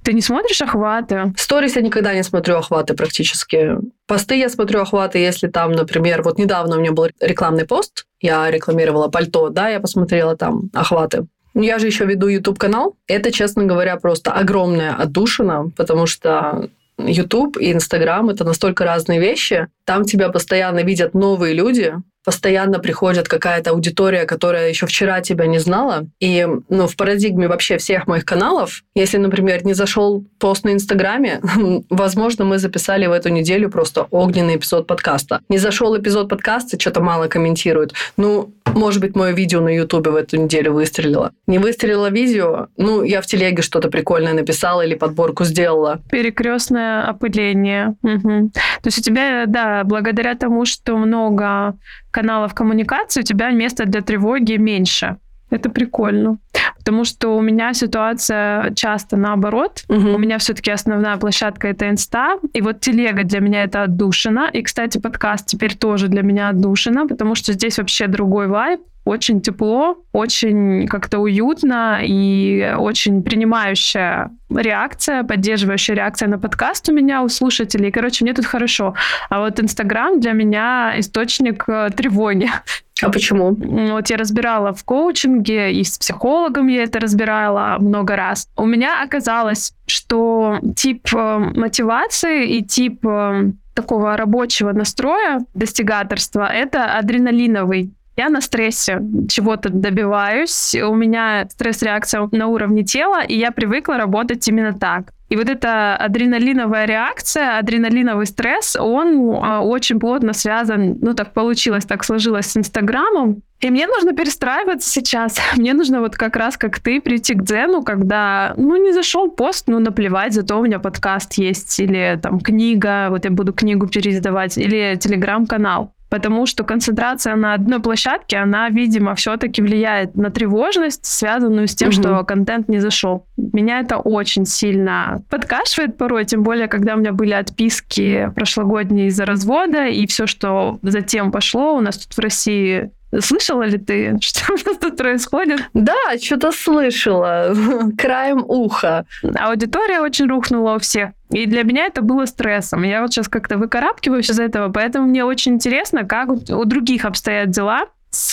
Ты 0.05 0.12
не 0.12 0.21
смотришь 0.21 0.61
охваты? 0.61 1.33
Сторис 1.37 1.77
я 1.77 1.83
никогда 1.83 2.14
не 2.14 2.23
смотрю 2.23 2.57
охваты 2.57 2.95
практически. 2.95 3.79
Посты 4.07 4.37
я 4.37 4.51
смотрю 4.51 4.83
охваты, 4.83 5.19
если 5.19 5.49
там, 5.49 5.73
например, 5.73 6.23
вот 6.23 6.38
недавно 6.38 6.77
у 6.77 6.81
меня 6.81 6.93
был 6.93 7.09
рекламный 7.21 7.64
пост, 7.64 8.07
я 8.21 8.51
рекламировала 8.51 9.09
пальто, 9.09 9.49
да, 9.49 9.71
я 9.71 9.81
посмотрела 9.81 10.37
там 10.37 10.71
охваты. 10.75 11.27
Я 11.55 11.79
же 11.79 11.87
еще 11.87 12.05
веду 12.05 12.27
YouTube-канал. 12.27 12.97
Это, 13.07 13.33
честно 13.33 13.64
говоря, 13.64 13.97
просто 13.97 14.33
огромная 14.33 14.95
отдушина, 14.95 15.71
потому 15.77 16.07
что 16.07 16.69
YouTube 16.99 17.57
и 17.57 17.73
Instagram— 17.73 18.31
это 18.31 18.45
настолько 18.45 18.85
разные 18.85 19.21
вещи. 19.21 19.69
Там 19.85 20.05
тебя 20.05 20.29
постоянно 20.29 20.81
видят 20.81 21.14
новые 21.14 21.55
люди, 21.55 21.95
постоянно 22.25 22.79
приходит 22.79 23.29
какая-то 23.29 23.71
аудитория, 23.71 24.25
которая 24.25 24.69
еще 24.69 24.87
вчера 24.87 25.21
тебя 25.21 25.47
не 25.47 25.59
знала. 25.59 26.07
И 26.21 26.47
ну, 26.69 26.87
в 26.87 26.97
парадигме 26.97 27.49
вообще 27.49 27.79
всех 27.79 28.07
моих 28.07 28.25
каналов, 28.25 28.83
если, 28.95 29.19
например, 29.19 29.65
не 29.65 29.75
зашел 29.75 30.25
пост 30.39 30.65
на 30.65 30.73
Инстаграме, 30.73 31.41
возможно, 31.91 32.45
мы 32.45 32.59
записали 32.59 33.07
в 33.07 33.13
эту 33.13 33.29
неделю 33.29 33.71
просто 33.71 34.07
огненный 34.11 34.57
эпизод 34.57 34.87
подкаста. 34.87 35.41
Не 35.49 35.59
зашел 35.59 35.97
эпизод 35.97 36.29
подкаста, 36.29 36.81
что-то 36.81 37.01
мало 37.01 37.29
комментируют. 37.29 37.93
Ну, 38.17 38.55
может 38.75 39.01
быть, 39.01 39.15
мое 39.15 39.33
видео 39.33 39.61
на 39.61 39.69
Ютубе 39.69 40.11
в 40.11 40.17
эту 40.17 40.37
неделю 40.37 40.73
выстрелило. 40.73 41.33
Не 41.47 41.59
выстрелило 41.59 42.11
видео, 42.11 42.69
ну, 42.77 43.03
я 43.03 43.21
в 43.21 43.27
телеге 43.27 43.63
что-то 43.63 43.89
прикольное 43.89 44.33
написала 44.33 44.83
или 44.83 44.95
подборку 44.95 45.45
сделала. 45.45 46.01
Перекрестное 46.11 47.03
опыление. 47.03 47.95
Угу. 48.03 48.51
То 48.51 48.87
есть 48.87 48.99
у 48.99 49.03
тебя, 49.03 49.45
да, 49.47 49.85
благодаря 49.85 50.35
тому, 50.35 50.65
что 50.65 50.97
много 50.97 51.75
каналов 52.14 52.55
коммуникации, 52.55 53.20
у 53.20 53.24
тебя 53.24 53.50
места 53.50 53.87
для 53.87 54.00
тревоги 54.00 54.57
меньше. 54.57 55.16
Это 55.50 55.68
прикольно. 55.68 56.38
Потому 56.85 57.05
что 57.05 57.37
у 57.37 57.40
меня 57.40 57.73
ситуация 57.73 58.73
часто 58.75 59.16
наоборот. 59.16 59.85
Угу. 59.88 60.14
У 60.14 60.18
меня 60.18 60.37
все-таки 60.38 60.70
основная 60.70 61.16
площадка 61.16 61.68
это 61.68 61.88
инста. 61.88 62.38
И 62.53 62.61
вот 62.61 62.81
телега 62.81 63.25
для 63.25 63.40
меня 63.40 63.64
это 63.64 63.85
отдушина. 63.85 64.51
И, 64.53 64.62
кстати, 64.62 64.99
подкаст 64.99 65.47
теперь 65.47 65.75
тоже 65.77 66.09
для 66.09 66.23
меня 66.23 66.51
отдушина, 66.51 67.07
потому 67.07 67.35
что 67.35 67.55
здесь 67.55 67.79
вообще 67.79 68.07
другой 68.07 68.49
вайб 68.49 68.81
очень 69.05 69.42
тепло, 69.42 69.99
очень 70.12 70.87
как-то 70.88 71.18
уютно 71.18 72.01
и 72.03 72.75
очень 72.79 73.23
принимающая 73.23 74.31
реакция, 74.51 75.25
поддерживающая 75.25 75.94
реакция 75.94 76.29
на 76.29 76.38
подкаст 76.38 76.88
у 76.88 76.92
меня, 76.92 77.23
у 77.23 77.29
слушателей. 77.29 77.90
Короче, 77.90 78.25
мне 78.25 78.33
тут 78.33 78.47
хорошо. 78.47 78.94
А 79.29 79.40
вот 79.40 79.61
Инстаграм 79.61 80.20
для 80.20 80.33
меня 80.33 80.94
источник 80.99 81.64
э, 81.68 81.90
тревоги. 81.94 82.51
А 83.02 83.11
почему? 83.11 83.54
Вот 83.54 84.09
я 84.11 84.16
разбирала 84.16 84.72
в 84.72 84.85
коучинге, 84.85 85.72
и 85.72 85.83
с 85.83 85.98
психологом 85.98 86.68
я 86.68 86.85
это 86.85 87.00
разбирала 87.00 87.76
много 87.80 88.16
раз. 88.16 88.48
У 88.57 88.66
меня 88.66 89.02
оказалось, 89.02 89.74
что 89.87 90.61
тип 90.76 91.09
э, 91.12 91.38
мотивации 91.38 92.57
и 92.57 92.62
тип 92.62 93.04
э, 93.04 93.50
такого 93.74 94.16
рабочего 94.16 94.72
настроя, 94.72 95.40
достигаторства, 95.54 96.46
это 96.46 96.96
адреналиновый. 96.96 97.92
Я 98.16 98.29
на 98.29 98.40
стрессе 98.40 99.00
чего-то 99.29 99.70
добиваюсь, 99.70 100.74
у 100.77 100.94
меня 100.94 101.46
стресс-реакция 101.50 102.29
на 102.31 102.46
уровне 102.46 102.85
тела, 102.85 103.22
и 103.22 103.37
я 103.37 103.50
привыкла 103.50 103.96
работать 103.96 104.46
именно 104.46 104.72
так. 104.72 105.12
И 105.31 105.37
вот 105.37 105.48
эта 105.48 105.96
адреналиновая 105.96 106.85
реакция, 106.85 107.59
адреналиновый 107.59 108.27
стресс, 108.27 108.77
он 108.77 109.37
а, 109.42 109.62
очень 109.62 109.98
плотно 109.98 110.33
связан, 110.33 110.98
ну 111.00 111.14
так 111.14 111.33
получилось, 111.33 111.85
так 111.87 112.05
сложилось 112.05 112.46
с 112.46 112.57
Инстаграмом. 112.57 113.42
И 113.61 113.70
мне 113.70 113.87
нужно 113.87 114.12
перестраиваться 114.12 114.90
сейчас. 114.90 115.40
Мне 115.57 115.72
нужно 115.72 116.00
вот 116.00 116.16
как 116.16 116.37
раз, 116.37 116.59
как 116.59 116.79
ты, 116.81 117.00
прийти 117.00 117.35
к 117.35 117.42
дзену, 117.42 117.83
когда, 117.83 118.53
ну, 118.59 118.77
не 118.77 118.92
зашел 118.92 119.31
пост, 119.31 119.68
ну, 119.68 119.79
наплевать, 119.79 120.35
зато 120.35 120.59
у 120.59 120.64
меня 120.64 120.79
подкаст 120.79 121.33
есть, 121.35 121.81
или 121.81 122.18
там 122.22 122.40
книга, 122.40 123.09
вот 123.09 123.24
я 123.24 123.31
буду 123.31 123.55
книгу 123.55 123.87
переиздавать, 123.87 124.59
или 124.59 124.96
телеграм-канал 124.96 125.93
потому 126.14 126.46
что 126.46 126.62
концентрация 126.62 127.35
на 127.35 127.55
одной 127.55 127.81
площадке, 127.81 128.37
она, 128.37 128.68
видимо, 128.68 129.16
все-таки 129.16 129.61
влияет 129.61 130.14
на 130.14 130.31
тревожность, 130.31 131.07
связанную 131.07 131.66
с 131.66 131.74
тем, 131.74 131.88
угу. 131.88 131.96
что 131.96 132.22
контент 132.22 132.68
не 132.68 132.79
зашел. 132.79 133.27
Меня 133.37 133.81
это 133.81 133.96
очень 133.96 134.46
сильно 134.46 135.24
подкашивает 135.29 135.96
порой, 135.96 136.24
тем 136.24 136.44
более, 136.44 136.68
когда 136.68 136.94
у 136.94 136.98
меня 136.98 137.11
были 137.11 137.33
отписки 137.33 138.31
прошлогодние 138.37 139.09
из-за 139.09 139.27
развода, 139.27 139.88
и 139.88 140.07
все, 140.07 140.29
что 140.29 140.79
затем 140.83 141.33
пошло, 141.33 141.74
у 141.74 141.81
нас 141.81 141.98
тут 141.98 142.16
в 142.16 142.20
России 142.20 142.92
Слышала 143.20 143.62
ли 143.62 143.79
ты, 143.79 144.16
что 144.20 144.53
у 144.53 144.57
нас 144.57 144.79
тут 144.79 144.96
происходит? 144.96 145.61
Да, 145.74 146.18
что-то 146.22 146.53
слышала. 146.53 147.55
Краем 147.98 148.44
уха. 148.46 149.07
Аудитория 149.38 150.00
очень 150.00 150.27
рухнула 150.27 150.77
у 150.77 150.79
всех. 150.79 151.11
И 151.31 151.46
для 151.46 151.64
меня 151.64 151.87
это 151.87 152.03
было 152.03 152.27
стрессом. 152.27 152.83
Я 152.83 153.03
вот 153.03 153.12
сейчас 153.12 153.29
как-то 153.29 153.59
выкарабкиваюсь 153.59 154.31
из 154.31 154.38
этого, 154.38 154.70
поэтому 154.70 155.09
мне 155.09 155.24
очень 155.24 155.55
интересно, 155.55 156.05
как 156.05 156.31
у 156.31 156.64
других 156.64 157.05
обстоят 157.05 157.50
дела 157.50 157.87
с 158.14 158.31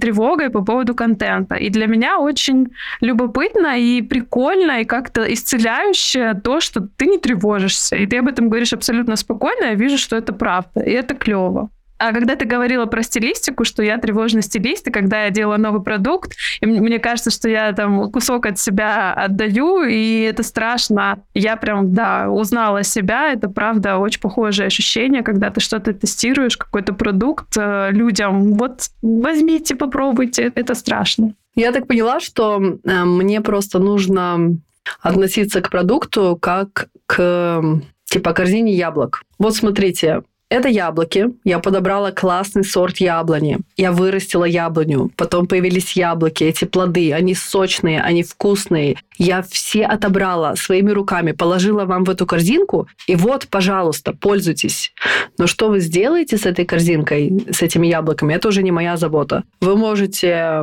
тревогой 0.00 0.50
по 0.50 0.62
поводу 0.62 0.94
контента. 0.94 1.54
И 1.54 1.70
для 1.70 1.86
меня 1.86 2.18
очень 2.18 2.68
любопытно 3.00 3.78
и 3.78 4.02
прикольно, 4.02 4.82
и 4.82 4.84
как-то 4.84 5.32
исцеляющее 5.32 6.34
то, 6.34 6.60
что 6.60 6.80
ты 6.80 7.06
не 7.06 7.18
тревожишься. 7.18 7.96
И 7.96 8.06
ты 8.06 8.18
об 8.18 8.28
этом 8.28 8.48
говоришь 8.48 8.72
абсолютно 8.72 9.16
спокойно, 9.16 9.66
я 9.66 9.74
вижу, 9.74 9.96
что 9.96 10.16
это 10.16 10.32
правда. 10.32 10.80
И 10.80 10.90
это 10.90 11.14
клево. 11.14 11.70
А 11.98 12.12
когда 12.12 12.36
ты 12.36 12.44
говорила 12.44 12.86
про 12.86 13.02
стилистику, 13.02 13.64
что 13.64 13.82
я 13.82 13.98
тревожный 13.98 14.42
стилист, 14.42 14.86
и 14.86 14.92
когда 14.92 15.24
я 15.24 15.30
делаю 15.30 15.60
новый 15.60 15.82
продукт, 15.82 16.32
и 16.60 16.66
мне 16.66 16.98
кажется, 16.98 17.30
что 17.30 17.48
я 17.48 17.72
там 17.72 18.10
кусок 18.10 18.46
от 18.46 18.58
себя 18.58 19.12
отдаю, 19.12 19.82
и 19.82 20.20
это 20.20 20.44
страшно. 20.44 21.24
Я 21.34 21.56
прям, 21.56 21.92
да, 21.92 22.30
узнала 22.30 22.84
себя. 22.84 23.32
Это, 23.32 23.48
правда, 23.48 23.98
очень 23.98 24.20
похожее 24.20 24.68
ощущение, 24.68 25.22
когда 25.22 25.50
ты 25.50 25.60
что-то 25.60 25.92
тестируешь, 25.92 26.56
какой-то 26.56 26.92
продукт 26.92 27.56
э, 27.56 27.90
людям. 27.90 28.54
Вот 28.54 28.82
возьмите, 29.02 29.74
попробуйте. 29.74 30.52
Это 30.54 30.74
страшно. 30.74 31.34
Я 31.56 31.72
так 31.72 31.88
поняла, 31.88 32.20
что 32.20 32.60
э, 32.62 33.04
мне 33.04 33.40
просто 33.40 33.80
нужно 33.80 34.56
относиться 35.00 35.60
к 35.60 35.70
продукту 35.70 36.38
как 36.40 36.88
к 37.06 37.62
типа 38.04 38.32
корзине 38.32 38.74
яблок. 38.74 39.22
Вот 39.38 39.54
смотрите, 39.54 40.22
это 40.50 40.68
яблоки. 40.68 41.30
Я 41.44 41.58
подобрала 41.58 42.10
классный 42.10 42.64
сорт 42.64 42.98
яблони. 42.98 43.58
Я 43.76 43.92
вырастила 43.92 44.44
яблоню. 44.44 45.10
Потом 45.16 45.46
появились 45.46 45.92
яблоки, 45.92 46.44
эти 46.44 46.64
плоды. 46.64 47.12
Они 47.12 47.34
сочные, 47.34 48.00
они 48.00 48.22
вкусные. 48.22 48.96
Я 49.18 49.42
все 49.42 49.84
отобрала 49.84 50.56
своими 50.56 50.90
руками, 50.90 51.32
положила 51.32 51.84
вам 51.84 52.04
в 52.04 52.10
эту 52.10 52.24
корзинку. 52.26 52.88
И 53.06 53.16
вот, 53.16 53.48
пожалуйста, 53.48 54.12
пользуйтесь. 54.12 54.92
Но 55.38 55.46
что 55.46 55.68
вы 55.68 55.80
сделаете 55.80 56.38
с 56.38 56.46
этой 56.46 56.64
корзинкой, 56.64 57.46
с 57.50 57.62
этими 57.62 57.86
яблоками, 57.86 58.34
это 58.34 58.48
уже 58.48 58.62
не 58.62 58.72
моя 58.72 58.96
забота. 58.96 59.44
Вы 59.60 59.76
можете 59.76 60.62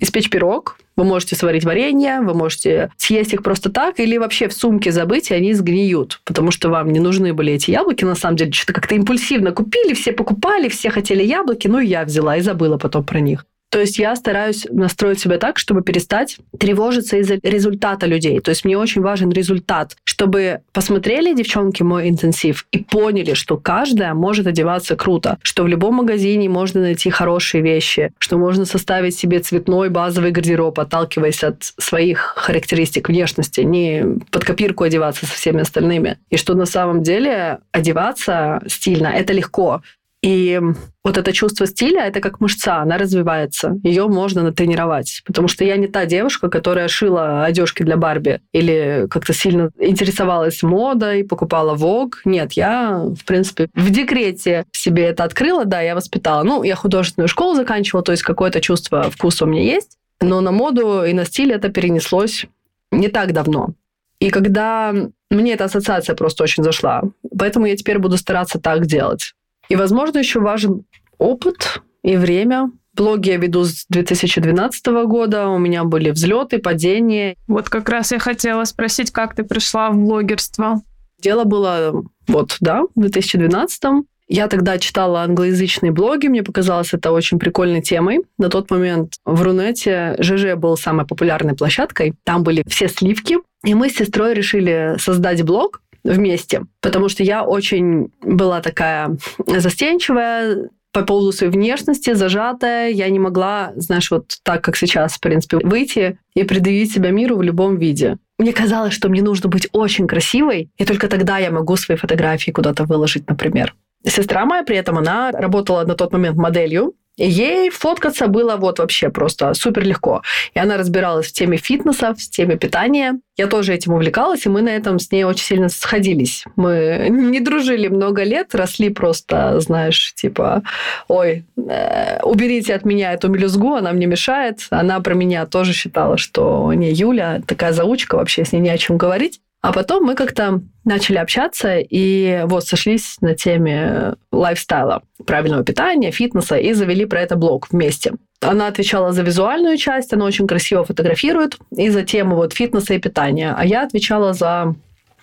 испечь 0.00 0.30
пирог, 0.30 0.78
вы 0.96 1.04
можете 1.04 1.36
сварить 1.36 1.64
варенье, 1.64 2.20
вы 2.20 2.34
можете 2.34 2.90
съесть 2.96 3.32
их 3.32 3.42
просто 3.42 3.70
так 3.70 4.00
или 4.00 4.16
вообще 4.16 4.48
в 4.48 4.52
сумке 4.52 4.92
забыть, 4.92 5.30
и 5.30 5.34
они 5.34 5.54
сгниют, 5.54 6.20
потому 6.24 6.50
что 6.50 6.68
вам 6.68 6.92
не 6.92 7.00
нужны 7.00 7.32
были 7.32 7.52
эти 7.54 7.70
яблоки. 7.70 8.04
На 8.04 8.14
самом 8.14 8.36
деле, 8.36 8.52
что-то 8.52 8.72
как-то 8.72 8.94
импульсивно 8.94 9.52
купили, 9.52 9.94
все 9.94 10.12
покупали, 10.12 10.68
все 10.68 10.90
хотели 10.90 11.22
яблоки, 11.22 11.68
ну 11.68 11.78
и 11.78 11.86
я 11.86 12.04
взяла 12.04 12.36
и 12.36 12.40
забыла 12.40 12.78
потом 12.78 13.04
про 13.04 13.20
них. 13.20 13.44
То 13.70 13.78
есть 13.78 13.98
я 13.98 14.16
стараюсь 14.16 14.66
настроить 14.70 15.20
себя 15.20 15.38
так, 15.38 15.58
чтобы 15.58 15.82
перестать 15.82 16.38
тревожиться 16.58 17.16
из-за 17.18 17.38
результата 17.42 18.06
людей. 18.06 18.40
То 18.40 18.50
есть 18.50 18.64
мне 18.64 18.76
очень 18.76 19.00
важен 19.00 19.30
результат, 19.30 19.96
чтобы 20.04 20.60
посмотрели 20.72 21.34
девчонки 21.34 21.82
мой 21.82 22.08
интенсив 22.08 22.66
и 22.72 22.78
поняли, 22.78 23.34
что 23.34 23.56
каждая 23.56 24.12
может 24.14 24.48
одеваться 24.48 24.96
круто, 24.96 25.38
что 25.42 25.62
в 25.62 25.68
любом 25.68 25.94
магазине 25.94 26.48
можно 26.48 26.80
найти 26.80 27.10
хорошие 27.10 27.62
вещи, 27.62 28.12
что 28.18 28.38
можно 28.38 28.64
составить 28.64 29.16
себе 29.16 29.38
цветной 29.38 29.88
базовый 29.88 30.32
гардероб, 30.32 30.78
отталкиваясь 30.80 31.44
от 31.44 31.62
своих 31.62 32.34
характеристик 32.36 33.08
внешности, 33.08 33.60
не 33.60 34.18
под 34.30 34.44
копирку 34.44 34.84
одеваться 34.84 35.26
со 35.26 35.34
всеми 35.34 35.60
остальными. 35.60 36.18
И 36.28 36.36
что 36.36 36.54
на 36.54 36.66
самом 36.66 37.02
деле 37.02 37.60
одеваться 37.70 38.60
стильно— 38.66 39.06
это 39.16 39.32
легко. 39.32 39.82
И 40.22 40.60
вот 41.02 41.16
это 41.16 41.32
чувство 41.32 41.66
стиля, 41.66 42.02
это 42.02 42.20
как 42.20 42.40
мышца, 42.40 42.76
она 42.82 42.98
развивается. 42.98 43.78
Ее 43.82 44.06
можно 44.06 44.42
натренировать. 44.42 45.22
Потому 45.24 45.48
что 45.48 45.64
я 45.64 45.76
не 45.76 45.86
та 45.86 46.04
девушка, 46.04 46.50
которая 46.50 46.88
шила 46.88 47.44
одежки 47.44 47.82
для 47.82 47.96
Барби 47.96 48.42
или 48.52 49.06
как-то 49.08 49.32
сильно 49.32 49.70
интересовалась 49.78 50.62
модой, 50.62 51.24
покупала 51.24 51.74
Вог. 51.74 52.20
Нет, 52.26 52.52
я, 52.52 53.02
в 53.18 53.24
принципе, 53.24 53.70
в 53.74 53.90
декрете 53.90 54.66
себе 54.72 55.04
это 55.04 55.24
открыла, 55.24 55.64
да, 55.64 55.80
я 55.80 55.94
воспитала. 55.94 56.42
Ну, 56.42 56.62
я 56.64 56.76
художественную 56.76 57.28
школу 57.28 57.54
заканчивала, 57.54 58.04
то 58.04 58.12
есть 58.12 58.22
какое-то 58.22 58.60
чувство 58.60 59.10
вкуса 59.10 59.46
у 59.46 59.48
меня 59.48 59.62
есть. 59.62 59.96
Но 60.20 60.42
на 60.42 60.52
моду 60.52 61.02
и 61.02 61.14
на 61.14 61.24
стиль 61.24 61.52
это 61.52 61.70
перенеслось 61.70 62.44
не 62.90 63.08
так 63.08 63.32
давно. 63.32 63.70
И 64.18 64.28
когда 64.28 64.94
мне 65.30 65.54
эта 65.54 65.64
ассоциация 65.64 66.14
просто 66.14 66.44
очень 66.44 66.62
зашла, 66.62 67.02
поэтому 67.38 67.64
я 67.64 67.74
теперь 67.74 67.98
буду 67.98 68.18
стараться 68.18 68.60
так 68.60 68.84
делать. 68.84 69.32
И, 69.70 69.76
возможно, 69.76 70.18
еще 70.18 70.40
важен 70.40 70.84
опыт 71.16 71.80
и 72.02 72.16
время. 72.16 72.70
Блоги 72.94 73.30
я 73.30 73.36
веду 73.36 73.64
с 73.64 73.86
2012 73.88 74.86
года, 75.06 75.48
у 75.48 75.58
меня 75.58 75.84
были 75.84 76.10
взлеты, 76.10 76.58
падения. 76.58 77.36
Вот 77.46 77.68
как 77.68 77.88
раз 77.88 78.10
я 78.10 78.18
хотела 78.18 78.64
спросить, 78.64 79.12
как 79.12 79.36
ты 79.36 79.44
пришла 79.44 79.90
в 79.90 79.96
блогерство? 79.96 80.82
Дело 81.22 81.44
было 81.44 82.02
вот, 82.26 82.56
да, 82.60 82.82
в 82.94 83.00
2012 83.00 83.82
я 84.26 84.48
тогда 84.48 84.78
читала 84.78 85.22
англоязычные 85.22 85.92
блоги, 85.92 86.28
мне 86.28 86.42
показалось 86.42 86.92
это 86.92 87.10
очень 87.12 87.38
прикольной 87.38 87.82
темой. 87.82 88.20
На 88.38 88.48
тот 88.48 88.70
момент 88.70 89.14
в 89.24 89.42
Рунете 89.42 90.16
ЖЖ 90.20 90.54
был 90.56 90.76
самой 90.76 91.04
популярной 91.04 91.54
площадкой. 91.54 92.14
Там 92.24 92.44
были 92.44 92.62
все 92.68 92.88
сливки. 92.88 93.38
И 93.64 93.74
мы 93.74 93.90
с 93.90 93.96
сестрой 93.96 94.34
решили 94.34 94.94
создать 94.98 95.42
блог, 95.42 95.82
вместе, 96.04 96.62
потому 96.80 97.08
что 97.08 97.22
я 97.22 97.44
очень 97.44 98.12
была 98.22 98.60
такая 98.60 99.16
застенчивая, 99.46 100.70
по 100.92 101.02
поводу 101.02 101.32
своей 101.32 101.52
внешности, 101.52 102.14
зажатая. 102.14 102.90
Я 102.90 103.08
не 103.10 103.18
могла, 103.18 103.72
знаешь, 103.76 104.10
вот 104.10 104.38
так, 104.42 104.64
как 104.64 104.76
сейчас, 104.76 105.14
в 105.14 105.20
принципе, 105.20 105.58
выйти 105.58 106.18
и 106.34 106.42
предъявить 106.42 106.92
себя 106.92 107.10
миру 107.10 107.36
в 107.36 107.42
любом 107.42 107.76
виде. 107.76 108.18
Мне 108.38 108.52
казалось, 108.52 108.94
что 108.94 109.08
мне 109.08 109.22
нужно 109.22 109.48
быть 109.48 109.68
очень 109.72 110.06
красивой, 110.06 110.70
и 110.78 110.84
только 110.84 111.08
тогда 111.08 111.38
я 111.38 111.50
могу 111.50 111.76
свои 111.76 111.96
фотографии 111.96 112.50
куда-то 112.50 112.84
выложить, 112.84 113.28
например. 113.28 113.74
Сестра 114.04 114.46
моя 114.46 114.62
при 114.62 114.76
этом, 114.76 114.96
она 114.98 115.30
работала 115.30 115.84
на 115.84 115.94
тот 115.94 116.12
момент 116.12 116.36
моделью, 116.36 116.94
Ей 117.20 117.68
фоткаться 117.68 118.28
было 118.28 118.56
вот 118.56 118.78
вообще 118.78 119.10
просто 119.10 119.52
супер 119.52 119.84
легко. 119.84 120.22
И 120.54 120.58
она 120.58 120.78
разбиралась 120.78 121.26
в 121.26 121.32
теме 121.32 121.58
фитнеса, 121.58 122.14
в 122.14 122.18
теме 122.18 122.56
питания. 122.56 123.20
Я 123.36 123.46
тоже 123.46 123.74
этим 123.74 123.92
увлекалась, 123.92 124.46
и 124.46 124.48
мы 124.48 124.62
на 124.62 124.70
этом 124.70 124.98
с 124.98 125.12
ней 125.12 125.24
очень 125.24 125.44
сильно 125.44 125.68
сходились. 125.68 126.44
Мы 126.56 127.08
не 127.10 127.40
дружили 127.40 127.88
много 127.88 128.22
лет, 128.22 128.54
росли 128.54 128.88
просто, 128.88 129.60
знаешь, 129.60 130.14
типа, 130.14 130.62
ой, 131.08 131.44
э, 131.56 132.22
уберите 132.22 132.74
от 132.74 132.86
меня 132.86 133.12
эту 133.12 133.28
мелюзгу, 133.28 133.74
она 133.74 133.92
мне 133.92 134.06
мешает. 134.06 134.60
Она 134.70 135.00
про 135.00 135.12
меня 135.12 135.44
тоже 135.44 135.74
считала, 135.74 136.16
что 136.16 136.72
не 136.72 136.90
Юля, 136.90 137.42
такая 137.46 137.72
заучка, 137.72 138.16
вообще 138.16 138.46
с 138.46 138.52
ней 138.52 138.60
не 138.60 138.70
о 138.70 138.78
чем 138.78 138.96
говорить. 138.96 139.40
А 139.62 139.72
потом 139.72 140.04
мы 140.04 140.14
как-то 140.14 140.62
начали 140.84 141.18
общаться 141.18 141.78
и 141.78 142.42
вот 142.46 142.64
сошлись 142.64 143.18
на 143.20 143.34
теме 143.34 144.14
лайфстайла, 144.32 145.02
правильного 145.26 145.64
питания, 145.64 146.10
фитнеса 146.10 146.56
и 146.56 146.72
завели 146.72 147.04
про 147.04 147.20
это 147.20 147.36
блог 147.36 147.68
вместе. 147.70 148.14
Она 148.40 148.68
отвечала 148.68 149.12
за 149.12 149.22
визуальную 149.22 149.76
часть, 149.76 150.14
она 150.14 150.24
очень 150.24 150.46
красиво 150.46 150.84
фотографирует, 150.84 151.58
и 151.76 151.90
за 151.90 152.04
тему 152.04 152.36
вот 152.36 152.54
фитнеса 152.54 152.94
и 152.94 152.98
питания. 152.98 153.54
А 153.56 153.66
я 153.66 153.82
отвечала 153.82 154.32
за 154.32 154.74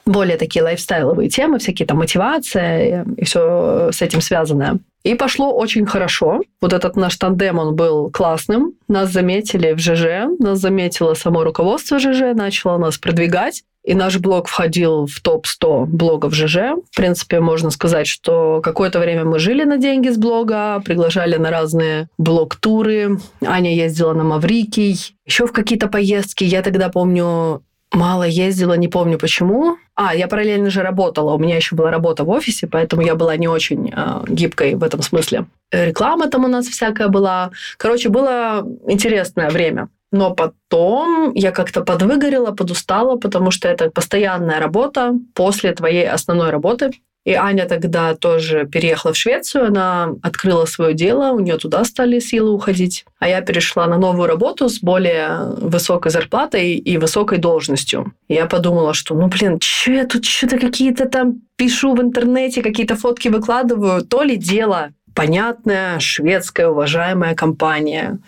более 0.06 0.38
такие 0.38 0.63
лайфстайловые 0.63 1.30
темы, 1.30 1.58
всякие 1.58 1.88
там 1.88 1.97
мотивация 1.97 3.06
и 3.17 3.26
все 3.26 3.89
с 3.91 4.02
этим 4.02 4.21
связанное. 4.21 4.78
И 5.04 5.15
пошло 5.15 5.54
очень 5.54 5.86
хорошо. 5.86 6.41
Вот 6.62 6.73
этот 6.73 6.95
наш 6.95 7.15
тандем, 7.17 7.60
он 7.60 7.76
был 7.76 8.10
классным. 8.12 8.73
Нас 8.88 9.12
заметили 9.12 9.73
в 9.73 9.80
ЖЖ, 9.80 10.38
нас 10.39 10.60
заметило 10.60 11.13
само 11.13 11.43
руководство 11.43 11.97
ЖЖ, 11.97 12.34
начало 12.36 12.78
нас 12.78 12.97
продвигать. 12.97 13.63
И 13.88 13.95
наш 13.95 14.17
блог 14.19 14.50
входил 14.50 15.08
в 15.08 15.21
топ-100 15.21 15.86
блогов 15.86 16.36
ЖЖ. 16.36 16.76
В 16.91 16.95
принципе, 16.95 17.39
можно 17.39 17.69
сказать, 17.71 18.06
что 18.06 18.60
какое-то 18.62 19.00
время 19.00 19.23
мы 19.23 19.39
жили 19.39 19.63
на 19.63 19.78
деньги 19.78 20.10
с 20.10 20.17
блога, 20.17 20.82
приглашали 20.84 21.38
на 21.38 21.52
разные 21.52 22.10
блог-туры. 22.17 23.17
Аня 23.45 23.73
ездила 23.73 24.12
на 24.12 24.26
Маврикий, 24.26 25.15
еще 25.26 25.47
в 25.47 25.54
какие-то 25.54 25.88
поездки. 25.88 26.43
Я 26.43 26.63
тогда 26.63 26.89
помню, 26.89 27.63
мало 27.93 28.23
ездила, 28.23 28.73
не 28.73 28.89
помню 28.89 29.17
почему. 29.17 29.78
А, 29.95 30.13
я 30.13 30.28
параллельно 30.28 30.69
же 30.69 30.82
работала. 30.82 31.34
У 31.34 31.39
меня 31.39 31.56
еще 31.56 31.78
была 31.78 31.89
работа 31.89 32.26
в 32.26 32.30
офисе, 32.30 32.67
поэтому 32.67 33.04
я 33.04 33.15
была 33.15 33.38
не 33.38 33.47
очень 33.47 33.93
э, 33.95 34.23
гибкой 34.28 34.76
в 34.76 34.84
этом 34.84 35.02
смысле. 35.02 35.45
Реклама 35.71 36.28
там 36.28 36.43
у 36.43 36.50
нас 36.50 36.67
всякая 36.67 37.08
была. 37.08 37.52
Короче, 37.78 38.10
было 38.10 38.67
интересное 38.89 39.50
время. 39.50 39.88
Но 40.12 40.34
потом 40.34 41.34
я 41.34 41.52
как-то 41.52 41.82
подвыгорела, 41.82 42.52
подустала, 42.52 43.17
потому 43.17 43.52
что 43.52 43.67
это 43.67 43.89
постоянная 43.89 44.60
работа 44.60 45.13
после 45.34 45.74
твоей 45.74 46.08
основной 46.08 46.50
работы. 46.50 46.91
И 47.28 47.34
Аня 47.34 47.67
тогда 47.67 48.15
тоже 48.15 48.65
переехала 48.65 49.12
в 49.12 49.17
Швецию, 49.17 49.65
она 49.67 50.15
открыла 50.24 50.63
свое 50.63 50.93
дело, 50.93 51.32
у 51.32 51.41
нее 51.41 51.58
туда 51.58 51.84
стали 51.84 52.20
силы 52.20 52.52
уходить. 52.52 53.04
А 53.20 53.28
я 53.28 53.41
перешла 53.41 53.86
на 53.86 53.98
новую 53.98 54.28
работу 54.28 54.70
с 54.70 54.80
более 54.80 55.52
высокой 55.58 56.10
зарплатой 56.10 56.76
и 56.76 56.98
высокой 56.98 57.39
должностью. 57.39 58.13
Я 58.30 58.46
подумала, 58.46 58.93
что, 58.93 59.13
ну, 59.13 59.28
блин, 59.28 59.60
что 59.62 59.91
я 59.91 60.06
тут 60.06 60.24
что-то 60.24 60.58
какие-то 60.58 61.10
там 61.10 61.41
пишу 61.58 61.96
в 61.96 62.02
интернете, 62.02 62.62
какие-то 62.62 62.96
фотки 62.96 63.28
выкладываю, 63.28 64.06
то 64.06 64.24
ли 64.24 64.38
дело 64.38 64.91
понятная 65.13 66.00
шведская 66.00 66.70
уважаемая 66.70 67.36
компания, 67.36 68.20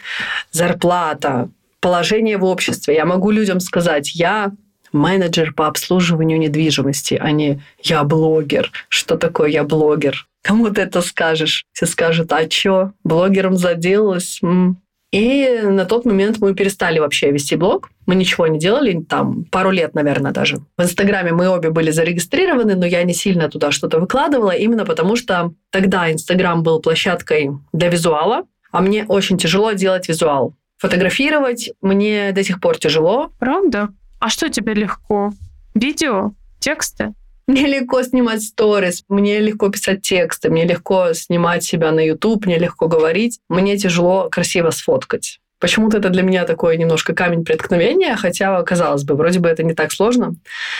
зарплата, 0.52 1.50
положение 1.80 2.38
в 2.38 2.46
обществе. 2.46 2.96
Я 2.96 3.06
могу 3.06 3.32
людям 3.32 3.60
сказать, 3.60 4.16
я 4.16 4.52
менеджер 4.92 5.54
по 5.54 5.68
обслуживанию 5.68 6.40
недвижимости, 6.40 7.20
а 7.22 7.32
не 7.32 7.62
я 7.82 8.04
блогер. 8.04 8.72
Что 8.88 9.18
такое 9.18 9.50
я 9.50 9.64
блогер? 9.64 10.28
Кому 10.42 10.70
ты 10.70 10.82
это 10.82 11.02
скажешь? 11.02 11.66
Все 11.74 11.86
скажут, 11.86 12.32
а 12.32 12.48
чё, 12.48 12.94
блогером 13.04 13.58
заделалась? 13.58 14.40
М-м. 14.42 14.82
И 15.12 15.62
на 15.64 15.86
тот 15.86 16.06
момент 16.06 16.38
мы 16.40 16.54
перестали 16.54 17.00
вообще 17.00 17.32
вести 17.32 17.56
блог. 17.56 17.90
Мы 18.06 18.14
ничего 18.14 18.46
не 18.46 18.60
делали, 18.60 19.04
там 19.08 19.44
пару 19.46 19.72
лет, 19.72 19.96
наверное, 19.96 20.32
даже. 20.32 20.58
В 20.78 20.84
Инстаграме 20.84 21.32
мы 21.32 21.50
обе 21.50 21.72
были 21.72 21.90
зарегистрированы, 21.90 22.76
но 22.76 22.86
я 22.86 23.04
не 23.04 23.14
сильно 23.14 23.50
туда 23.50 23.72
что-то 23.72 24.00
выкладывала, 24.00 24.52
именно 24.52 24.86
потому 24.86 25.16
что 25.16 25.54
тогда 25.72 26.12
Инстаграм 26.12 26.62
был 26.62 26.80
площадкой 26.80 27.52
для 27.74 27.90
визуала, 27.90 28.44
а 28.72 28.82
мне 28.82 29.06
очень 29.08 29.40
тяжело 29.40 29.72
делать 29.72 30.08
визуал. 30.08 30.54
Фотографировать 30.80 31.72
мне 31.82 32.32
до 32.32 32.44
сих 32.44 32.62
пор 32.62 32.78
тяжело. 32.78 33.32
Правда? 33.38 33.90
А 34.20 34.30
что 34.30 34.50
тебе 34.50 34.74
легко? 34.74 35.32
Видео? 35.76 36.32
Тексты? 36.60 37.14
Мне 37.48 37.68
легко 37.68 38.02
снимать 38.04 38.44
сторис, 38.44 39.04
мне 39.10 39.40
легко 39.40 39.70
писать 39.70 40.02
тексты, 40.02 40.50
мне 40.50 40.66
легко 40.66 41.14
снимать 41.14 41.64
себя 41.64 41.92
на 41.92 42.00
YouTube, 42.00 42.46
мне 42.46 42.58
легко 42.60 42.88
говорить. 42.88 43.40
Мне 43.50 43.78
тяжело 43.78 44.30
красиво 44.30 44.70
сфоткать. 44.70 45.42
Почему-то 45.60 45.98
это 45.98 46.10
для 46.10 46.24
меня 46.24 46.46
такой 46.46 46.78
немножко 46.78 47.14
камень 47.14 47.44
преткновения, 47.44 48.16
хотя, 48.16 48.62
казалось 48.64 49.04
бы, 49.04 49.16
вроде 49.16 49.40
бы 49.40 49.50
это 49.50 49.64
не 49.64 49.74
так 49.74 49.92
сложно. 49.92 50.36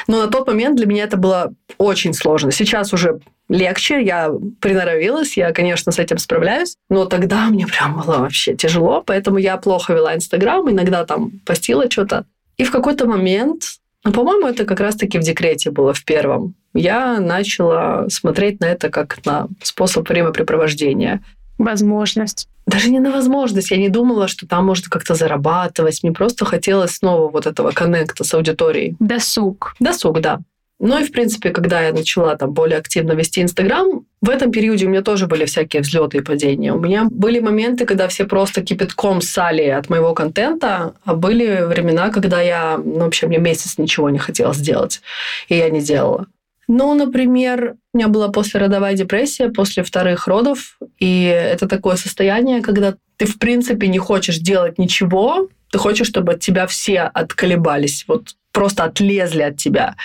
Но 0.08 0.22
на 0.22 0.28
тот 0.28 0.48
момент 0.48 0.78
для 0.78 0.86
меня 0.86 1.04
это 1.04 1.18
было 1.18 1.54
очень 1.78 2.14
сложно. 2.14 2.52
Сейчас 2.52 2.94
уже 2.94 3.20
легче, 3.50 4.02
я 4.02 4.32
приноровилась, 4.62 5.36
я, 5.36 5.52
конечно, 5.52 5.92
с 5.92 6.00
этим 6.00 6.18
справляюсь, 6.18 6.76
но 6.90 7.06
тогда 7.06 7.48
мне 7.48 7.68
прям 7.68 8.00
было 8.00 8.20
вообще 8.20 8.56
тяжело, 8.56 9.04
поэтому 9.06 9.38
я 9.38 9.58
плохо 9.58 9.94
вела 9.94 10.16
Инстаграм, 10.16 10.70
иногда 10.70 11.04
там 11.06 11.32
постила 11.46 11.90
что-то. 11.90 12.26
И 12.58 12.64
в 12.64 12.72
какой-то 12.72 13.06
момент, 13.06 13.64
ну, 14.06 14.12
по-моему, 14.12 14.48
это 14.48 14.66
как 14.66 14.80
раз-таки 14.80 15.18
в 15.18 15.24
декрете 15.24 15.72
было 15.72 15.94
в 15.94 16.06
первом, 16.06 16.56
я 16.74 17.20
начала 17.20 18.08
смотреть 18.10 18.60
на 18.60 18.66
это 18.66 18.90
как 18.90 19.26
на 19.26 19.48
способ 19.64 20.08
времяпрепровождения. 20.08 21.24
Возможность. 21.60 22.48
Даже 22.66 22.90
не 22.90 23.00
на 23.00 23.12
возможность. 23.12 23.70
Я 23.70 23.78
не 23.78 23.90
думала, 23.90 24.28
что 24.28 24.48
там 24.48 24.66
можно 24.66 24.90
как-то 24.90 25.14
зарабатывать. 25.14 26.02
Мне 26.02 26.12
просто 26.12 26.46
хотелось 26.46 26.96
снова 26.96 27.30
вот 27.30 27.46
этого 27.46 27.72
коннекта 27.72 28.24
с 28.24 28.34
аудиторией. 28.34 28.96
Досуг. 29.00 29.76
Досуг, 29.80 30.22
да. 30.22 30.40
Ну 30.80 30.98
и, 30.98 31.04
в 31.04 31.12
принципе, 31.12 31.50
когда 31.50 31.82
я 31.82 31.92
начала 31.92 32.38
там 32.38 32.54
более 32.54 32.78
активно 32.78 33.12
вести 33.12 33.42
Инстаграм, 33.42 34.06
в 34.22 34.30
этом 34.30 34.50
периоде 34.52 34.86
у 34.86 34.90
меня 34.90 35.02
тоже 35.02 35.28
были 35.28 35.44
всякие 35.44 35.82
взлеты 35.82 36.20
и 36.20 36.22
падения. 36.22 36.74
У 36.74 36.80
меня 36.80 37.08
были 37.12 37.42
моменты, 37.42 37.86
когда 37.86 38.08
все 38.08 38.24
просто 38.26 38.62
кипятком 38.62 39.22
ссали 39.22 39.68
от 39.68 39.90
моего 39.90 40.14
контента, 40.14 40.94
а 41.04 41.16
были 41.16 41.66
времена, 41.66 42.10
когда 42.10 42.40
я, 42.40 42.78
ну, 42.78 43.00
вообще, 43.00 43.28
мне 43.28 43.40
месяц 43.40 43.78
ничего 43.78 44.10
не 44.10 44.20
хотела 44.20 44.54
сделать, 44.54 45.02
и 45.50 45.56
я 45.56 45.70
не 45.70 45.82
делала. 45.82 46.28
Ну, 46.72 46.94
например, 46.94 47.78
у 47.94 47.98
меня 47.98 48.10
была 48.10 48.30
послеродовая 48.30 48.94
депрессия 48.94 49.50
после 49.50 49.82
вторых 49.82 50.28
родов, 50.28 50.78
и 51.00 51.24
это 51.24 51.68
такое 51.68 51.96
состояние, 51.96 52.62
когда 52.62 52.94
ты, 53.18 53.26
в 53.26 53.40
принципе, 53.40 53.88
не 53.88 53.98
хочешь 53.98 54.38
делать 54.38 54.78
ничего, 54.78 55.50
ты 55.72 55.80
хочешь, 55.80 56.06
чтобы 56.06 56.34
от 56.34 56.42
тебя 56.42 56.68
все 56.68 57.02
отколебались, 57.02 58.06
вот 58.08 58.36
просто 58.52 58.84
отлезли 58.84 59.42
от 59.42 59.58
тебя. 59.58 59.96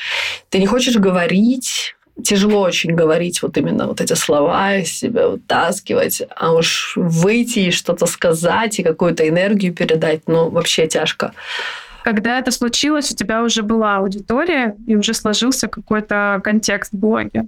Ты 0.48 0.58
не 0.58 0.66
хочешь 0.66 0.96
говорить, 0.96 1.96
тяжело 2.24 2.62
очень 2.62 2.94
говорить 2.94 3.42
вот 3.42 3.58
именно 3.58 3.86
вот 3.86 4.00
эти 4.00 4.14
слова 4.14 4.76
из 4.76 4.90
себя 4.90 5.28
вытаскивать, 5.28 6.22
а 6.34 6.54
уж 6.54 6.94
выйти 6.96 7.58
и 7.58 7.70
что-то 7.72 8.06
сказать 8.06 8.78
и 8.78 8.82
какую-то 8.82 9.28
энергию 9.28 9.74
передать, 9.74 10.22
ну, 10.28 10.48
вообще 10.48 10.86
тяжко. 10.86 11.34
Когда 12.04 12.38
это 12.38 12.50
случилось, 12.50 13.10
у 13.10 13.16
тебя 13.16 13.42
уже 13.42 13.62
была 13.62 13.96
аудитория, 13.96 14.76
и 14.86 14.94
уже 14.94 15.14
сложился 15.14 15.68
какой-то 15.68 16.38
контекст 16.44 16.92
в 16.92 16.98
блоге. 16.98 17.46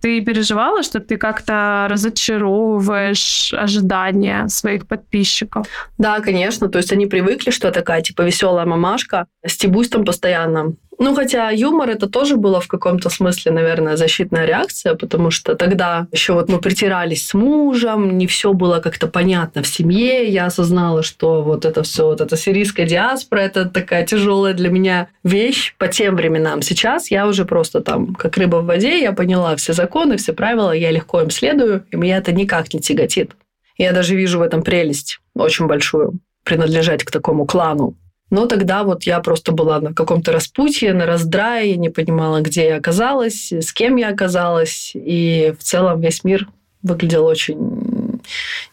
Ты 0.00 0.20
переживала, 0.20 0.82
что 0.82 0.98
ты 0.98 1.16
как-то 1.16 1.86
разочаровываешь 1.88 3.54
ожидания 3.56 4.48
своих 4.48 4.88
подписчиков? 4.88 5.68
Да, 5.98 6.18
конечно. 6.18 6.68
То 6.68 6.78
есть 6.78 6.92
они 6.92 7.06
привыкли, 7.06 7.52
что 7.52 7.70
такая 7.70 8.02
типа 8.02 8.22
веселая 8.22 8.66
мамашка, 8.66 9.28
стебусь 9.46 9.88
там 9.88 10.04
постоянно. 10.04 10.74
Ну, 10.98 11.14
хотя 11.14 11.50
юмор 11.50 11.88
это 11.88 12.06
тоже 12.06 12.36
было 12.36 12.60
в 12.60 12.68
каком-то 12.68 13.08
смысле, 13.08 13.52
наверное, 13.52 13.96
защитная 13.96 14.44
реакция, 14.44 14.94
потому 14.94 15.30
что 15.30 15.54
тогда 15.56 16.06
еще 16.12 16.34
вот 16.34 16.48
мы 16.48 16.58
притирались 16.60 17.26
с 17.26 17.34
мужем, 17.34 18.18
не 18.18 18.26
все 18.26 18.52
было 18.52 18.78
как-то 18.80 19.08
понятно 19.08 19.62
в 19.62 19.66
семье, 19.66 20.28
я 20.28 20.46
осознала, 20.46 21.02
что 21.02 21.42
вот 21.42 21.64
это 21.64 21.82
все, 21.82 22.06
вот 22.06 22.20
эта 22.20 22.36
сирийская 22.36 22.86
диаспора, 22.86 23.40
это 23.40 23.64
такая 23.64 24.06
тяжелая 24.06 24.54
для 24.54 24.68
меня 24.68 25.08
вещь 25.24 25.74
по 25.78 25.88
тем 25.88 26.14
временам. 26.14 26.62
Сейчас 26.62 27.10
я 27.10 27.26
уже 27.26 27.46
просто 27.46 27.80
там, 27.80 28.14
как 28.14 28.36
рыба 28.36 28.56
в 28.56 28.66
воде, 28.66 29.00
я 29.00 29.12
поняла 29.12 29.56
все 29.56 29.72
законы, 29.72 30.18
все 30.18 30.34
правила, 30.34 30.72
я 30.72 30.90
легко 30.90 31.22
им 31.22 31.30
следую, 31.30 31.86
и 31.90 31.96
меня 31.96 32.18
это 32.18 32.32
никак 32.32 32.72
не 32.74 32.80
тяготит. 32.80 33.32
Я 33.78 33.92
даже 33.92 34.14
вижу 34.14 34.38
в 34.38 34.42
этом 34.42 34.62
прелесть 34.62 35.20
очень 35.34 35.66
большую, 35.66 36.20
принадлежать 36.44 37.02
к 37.02 37.10
такому 37.10 37.46
клану. 37.46 37.96
Но 38.32 38.46
тогда 38.46 38.82
вот 38.82 39.02
я 39.02 39.20
просто 39.20 39.52
была 39.52 39.78
на 39.78 39.92
каком-то 39.92 40.32
распутье, 40.32 40.94
на 40.94 41.04
раздрае, 41.04 41.76
не 41.76 41.90
понимала, 41.90 42.40
где 42.40 42.68
я 42.68 42.76
оказалась, 42.76 43.52
с 43.52 43.74
кем 43.74 43.96
я 43.96 44.08
оказалась. 44.08 44.92
И 44.94 45.54
в 45.58 45.62
целом 45.62 46.00
весь 46.00 46.24
мир 46.24 46.48
выглядел 46.82 47.26
очень 47.26 48.22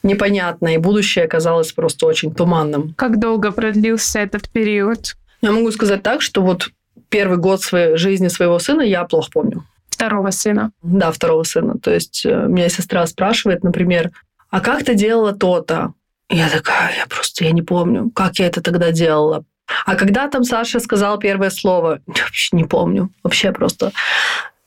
непонятно, 0.01 0.73
и 0.73 0.77
будущее 0.77 1.25
оказалось 1.25 1.73
просто 1.73 2.05
очень 2.05 2.33
туманным. 2.33 2.93
Как 2.95 3.19
долго 3.19 3.51
продлился 3.51 4.19
этот 4.19 4.47
период? 4.47 5.17
Я 5.41 5.51
могу 5.51 5.69
сказать 5.71 6.03
так, 6.03 6.21
что 6.21 6.41
вот 6.41 6.69
первый 7.09 7.37
год 7.37 7.61
своей 7.61 7.97
жизни 7.97 8.29
своего 8.29 8.59
сына 8.59 8.81
я 8.81 9.03
плохо 9.03 9.29
помню. 9.33 9.65
Второго 9.89 10.31
сына? 10.31 10.71
Да, 10.81 11.11
второго 11.11 11.43
сына. 11.43 11.77
То 11.77 11.93
есть 11.93 12.25
э, 12.25 12.47
меня 12.47 12.69
сестра 12.69 13.05
спрашивает, 13.07 13.65
например, 13.65 14.11
а 14.49 14.61
как 14.61 14.85
ты 14.85 14.95
делала 14.95 15.33
то-то? 15.33 15.91
Я 16.29 16.49
такая, 16.49 16.95
я 16.97 17.07
просто, 17.07 17.45
я 17.45 17.51
не 17.51 17.61
помню, 17.61 18.11
как 18.11 18.39
я 18.39 18.47
это 18.47 18.61
тогда 18.61 18.91
делала. 18.91 19.43
А 19.85 19.95
когда 19.95 20.27
там 20.27 20.43
Саша 20.43 20.79
сказал 20.79 21.17
первое 21.19 21.49
слово, 21.49 21.99
вообще 22.07 22.55
не 22.55 22.65
помню. 22.65 23.09
Вообще 23.23 23.51
просто 23.51 23.91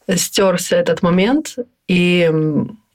стерся 0.08 0.76
этот 0.76 1.02
момент. 1.02 1.56
И 1.88 2.30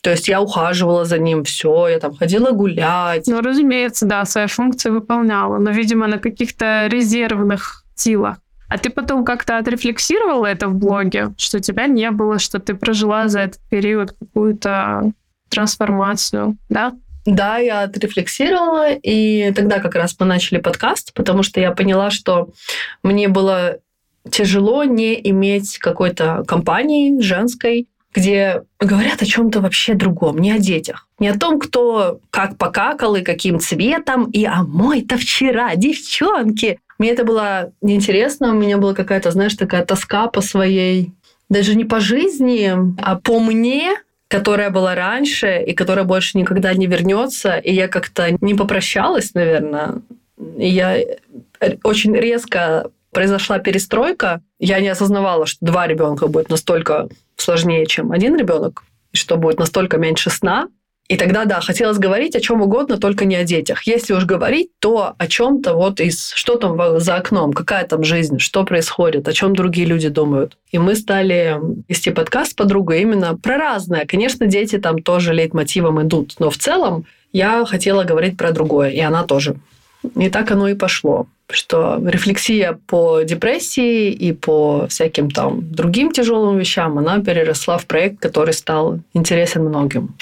то 0.01 0.11
есть 0.11 0.27
я 0.27 0.41
ухаживала 0.41 1.05
за 1.05 1.17
ним, 1.17 1.43
все, 1.43 1.87
я 1.87 1.99
там 1.99 2.15
ходила 2.15 2.51
гулять. 2.51 3.27
Ну, 3.27 3.41
разумеется, 3.41 4.05
да, 4.05 4.25
свои 4.25 4.47
функции 4.47 4.89
выполняла, 4.89 5.57
но, 5.57 5.71
видимо, 5.71 6.07
на 6.07 6.17
каких-то 6.17 6.87
резервных 6.87 7.83
силах. 7.95 8.37
А 8.69 8.77
ты 8.77 8.89
потом 8.89 9.25
как-то 9.25 9.57
отрефлексировала 9.57 10.45
это 10.45 10.67
в 10.67 10.75
блоге, 10.75 11.33
что 11.37 11.59
тебя 11.59 11.87
не 11.87 12.11
было, 12.11 12.37
что 12.37 12.59
ты 12.59 12.73
прожила 12.75 13.27
за 13.27 13.41
этот 13.41 13.61
период 13.69 14.11
какую-то 14.11 15.11
трансформацию, 15.49 16.57
да? 16.69 16.93
Да, 17.27 17.57
я 17.57 17.81
отрефлексировала, 17.81 18.93
и 18.93 19.51
тогда 19.51 19.79
как 19.79 19.95
раз 19.95 20.15
мы 20.17 20.25
начали 20.25 20.59
подкаст, 20.59 21.13
потому 21.13 21.43
что 21.43 21.59
я 21.59 21.73
поняла, 21.73 22.09
что 22.09 22.51
мне 23.03 23.27
было 23.27 23.79
тяжело 24.31 24.85
не 24.85 25.19
иметь 25.29 25.77
какой-то 25.77 26.45
компании 26.47 27.19
женской, 27.19 27.89
где 28.15 28.63
говорят 28.79 29.21
о 29.21 29.25
чем-то 29.25 29.59
вообще 29.59 29.93
другом, 29.93 30.37
не 30.37 30.53
о 30.53 30.57
детях. 30.57 31.09
Не 31.19 31.27
о 31.27 31.37
том, 31.37 31.59
кто 31.59 32.21
как 32.31 32.57
покакал 32.57 33.17
и 33.17 33.23
каким 33.23 33.59
цветом, 33.59 34.31
и 34.31 34.45
а 34.45 34.63
мой-то 34.63 35.17
вчера, 35.17 35.75
девчонки. 35.75 36.79
Мне 36.97 37.09
это 37.09 37.25
было 37.25 37.73
неинтересно, 37.81 38.51
у 38.51 38.57
меня 38.57 38.77
была 38.77 38.93
какая-то, 38.93 39.31
знаешь, 39.31 39.55
такая 39.55 39.85
тоска 39.85 40.27
по 40.27 40.39
своей, 40.39 41.11
даже 41.49 41.75
не 41.75 41.83
по 41.83 41.99
жизни, 41.99 42.73
а 43.03 43.17
по 43.17 43.41
мне, 43.41 43.97
которая 44.27 44.69
была 44.69 44.95
раньше 44.95 45.63
и 45.65 45.73
которая 45.73 46.05
больше 46.05 46.37
никогда 46.37 46.73
не 46.73 46.87
вернется. 46.87 47.57
И 47.57 47.73
я 47.73 47.87
как-то 47.87 48.37
не 48.41 48.53
попрощалась, 48.55 49.33
наверное. 49.33 50.01
И 50.57 50.67
я 50.67 50.97
очень 51.83 52.15
резко 52.15 52.91
произошла 53.11 53.59
перестройка. 53.59 54.41
Я 54.59 54.79
не 54.79 54.89
осознавала, 54.89 55.45
что 55.45 55.65
два 55.65 55.87
ребенка 55.87 56.27
будет 56.27 56.49
настолько 56.49 57.07
сложнее, 57.35 57.85
чем 57.85 58.11
один 58.11 58.35
ребенок, 58.35 58.83
и 59.13 59.17
что 59.17 59.37
будет 59.37 59.59
настолько 59.59 59.97
меньше 59.97 60.29
сна. 60.29 60.67
И 61.07 61.15
тогда, 61.15 61.45
да, 61.45 61.61
хотелось 61.61 61.99
говорить 61.99 62.35
о 62.35 62.41
чем 62.41 62.61
угодно, 62.61 62.97
только 62.97 63.23
не 63.23 63.37
о 63.37 63.45
детях. 63.45 63.83
Если 63.83 64.13
уж 64.13 64.25
говорить, 64.25 64.71
то 64.79 65.13
о 65.17 65.27
чем-то 65.27 65.73
вот 65.73 66.01
из... 66.01 66.31
Что 66.35 66.57
там 66.57 66.99
за 66.99 67.15
окном, 67.15 67.53
какая 67.53 67.85
там 67.87 68.03
жизнь, 68.03 68.39
что 68.39 68.65
происходит, 68.65 69.27
о 69.27 69.33
чем 69.33 69.55
другие 69.55 69.87
люди 69.87 70.09
думают. 70.09 70.57
И 70.71 70.79
мы 70.79 70.95
стали 70.95 71.59
вести 71.87 72.11
подкаст 72.11 72.51
с 72.51 72.53
подругой 72.53 73.01
именно 73.01 73.37
про 73.37 73.57
разное. 73.57 74.05
Конечно, 74.05 74.47
дети 74.47 74.77
там 74.79 75.01
тоже 75.01 75.33
лейтмотивом 75.33 76.01
идут, 76.01 76.35
но 76.39 76.49
в 76.49 76.57
целом 76.57 77.05
я 77.31 77.65
хотела 77.65 78.03
говорить 78.03 78.35
про 78.35 78.51
другое, 78.51 78.89
и 78.89 78.99
она 78.99 79.23
тоже. 79.23 79.55
И 80.15 80.29
так 80.29 80.51
оно 80.51 80.67
и 80.67 80.75
пошло, 80.75 81.27
что 81.49 81.99
рефлексия 82.05 82.79
по 82.87 83.21
депрессии 83.21 84.11
и 84.11 84.33
по 84.33 84.87
всяким 84.87 85.31
там 85.31 85.71
другим 85.71 86.11
тяжелым 86.11 86.57
вещам, 86.57 86.97
она 86.97 87.19
переросла 87.19 87.77
в 87.77 87.85
проект, 87.85 88.19
который 88.19 88.53
стал 88.53 88.99
интересен 89.13 89.63
многим. 89.63 90.15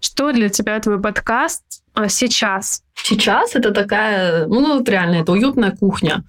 Что 0.00 0.32
для 0.32 0.48
тебя 0.48 0.80
твой 0.80 1.00
подкаст 1.00 1.62
а, 1.94 2.08
сейчас? 2.08 2.82
Сейчас 2.94 3.54
это 3.54 3.72
такая, 3.72 4.46
ну, 4.46 4.60
ну 4.60 4.78
вот 4.78 4.88
реально, 4.88 5.16
это 5.16 5.32
уютная 5.32 5.72
кухня. 5.72 6.24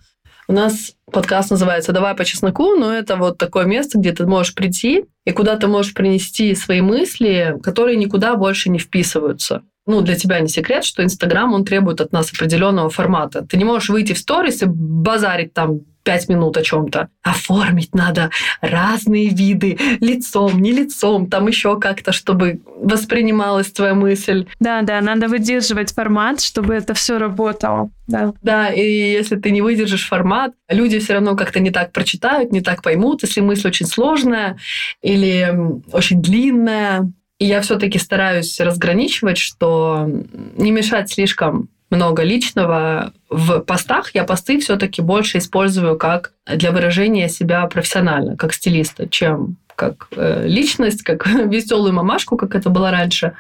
У 0.50 0.54
нас 0.54 0.97
подкаст 1.12 1.52
называется 1.52 1.94
«Давай 1.94 2.16
по 2.16 2.26
чесноку», 2.26 2.76
но 2.76 2.94
это 2.94 3.16
вот 3.16 3.38
такое 3.38 3.66
место, 3.66 3.98
где 3.98 4.12
ты 4.12 4.26
можешь 4.26 4.54
прийти 4.54 5.06
и 5.26 5.32
куда 5.32 5.56
ты 5.56 5.68
можешь 5.68 5.94
принести 5.94 6.54
свои 6.56 6.82
мысли, 6.82 7.58
которые 7.64 7.98
никуда 7.98 8.36
больше 8.36 8.70
не 8.70 8.80
вписываются. 8.80 9.64
Ну, 9.86 10.02
для 10.02 10.16
тебя 10.16 10.40
не 10.42 10.50
секрет, 10.50 10.84
что 10.84 11.04
Инстаграм, 11.04 11.54
он 11.54 11.64
требует 11.64 12.02
от 12.02 12.12
нас 12.12 12.32
определенного 12.34 12.90
формата. 12.90 13.46
Ты 13.46 13.56
не 13.58 13.64
можешь 13.64 13.90
выйти 13.90 14.14
в 14.14 14.18
сторис 14.18 14.62
и 14.62 14.66
базарить 14.66 15.54
там 15.54 15.80
пять 16.08 16.30
минут 16.30 16.56
о 16.56 16.64
чем-то. 16.64 17.10
Оформить 17.22 17.94
надо 17.94 18.30
разные 18.62 19.28
виды, 19.28 19.78
лицом, 20.00 20.62
не 20.62 20.72
лицом, 20.72 21.28
там 21.28 21.50
еще 21.50 21.78
как-то, 21.78 22.14
чтобы 22.14 22.62
воспринималась 22.78 23.74
твоя 23.74 23.94
мысль. 23.94 24.46
Да, 24.62 24.84
да, 24.84 25.02
надо 25.02 25.28
выдерживать 25.28 25.94
формат, 25.94 26.40
чтобы 26.40 26.76
это 26.76 26.94
все 26.94 27.18
работало. 27.18 27.90
Да. 28.08 28.32
да, 28.42 28.70
и 28.70 29.12
если 29.12 29.36
ты 29.36 29.52
не 29.52 29.62
выдержишь 29.62 30.08
формат, 30.08 30.54
люди 30.70 30.98
все 31.00 31.16
равно 31.16 31.36
как-то 31.36 31.60
не 31.60 31.72
так 31.72 31.92
прочитают, 31.92 32.54
не 32.54 32.62
так 32.62 32.82
поймут, 32.82 33.24
если 33.24 33.42
мысль 33.42 33.68
очень 33.68 33.86
сложная 33.86 34.58
или 35.02 35.54
очень 35.92 36.22
длинная. 36.22 37.12
И 37.38 37.46
я 37.46 37.60
все-таки 37.60 38.00
стараюсь 38.00 38.58
разграничивать, 38.62 39.38
что 39.38 40.10
не 40.56 40.72
мешать 40.72 41.12
слишком 41.12 41.68
много 41.90 42.24
личного 42.24 43.14
в 43.30 43.60
постах. 43.60 44.14
Я 44.14 44.24
посты 44.24 44.60
все-таки 44.60 45.02
больше 45.02 45.38
использую 45.38 45.98
как 45.98 46.34
для 46.46 46.72
выражения 46.72 47.30
себя 47.30 47.66
профессионально, 47.68 48.36
как 48.36 48.54
стилиста, 48.54 49.08
чем 49.08 49.58
как 49.76 50.08
э, 50.16 50.48
личность, 50.48 51.04
как 51.04 51.28
веселую 51.28 51.94
мамашку, 51.94 52.36
как 52.36 52.56
это 52.56 52.70
было 52.70 52.92
раньше. 52.92 53.34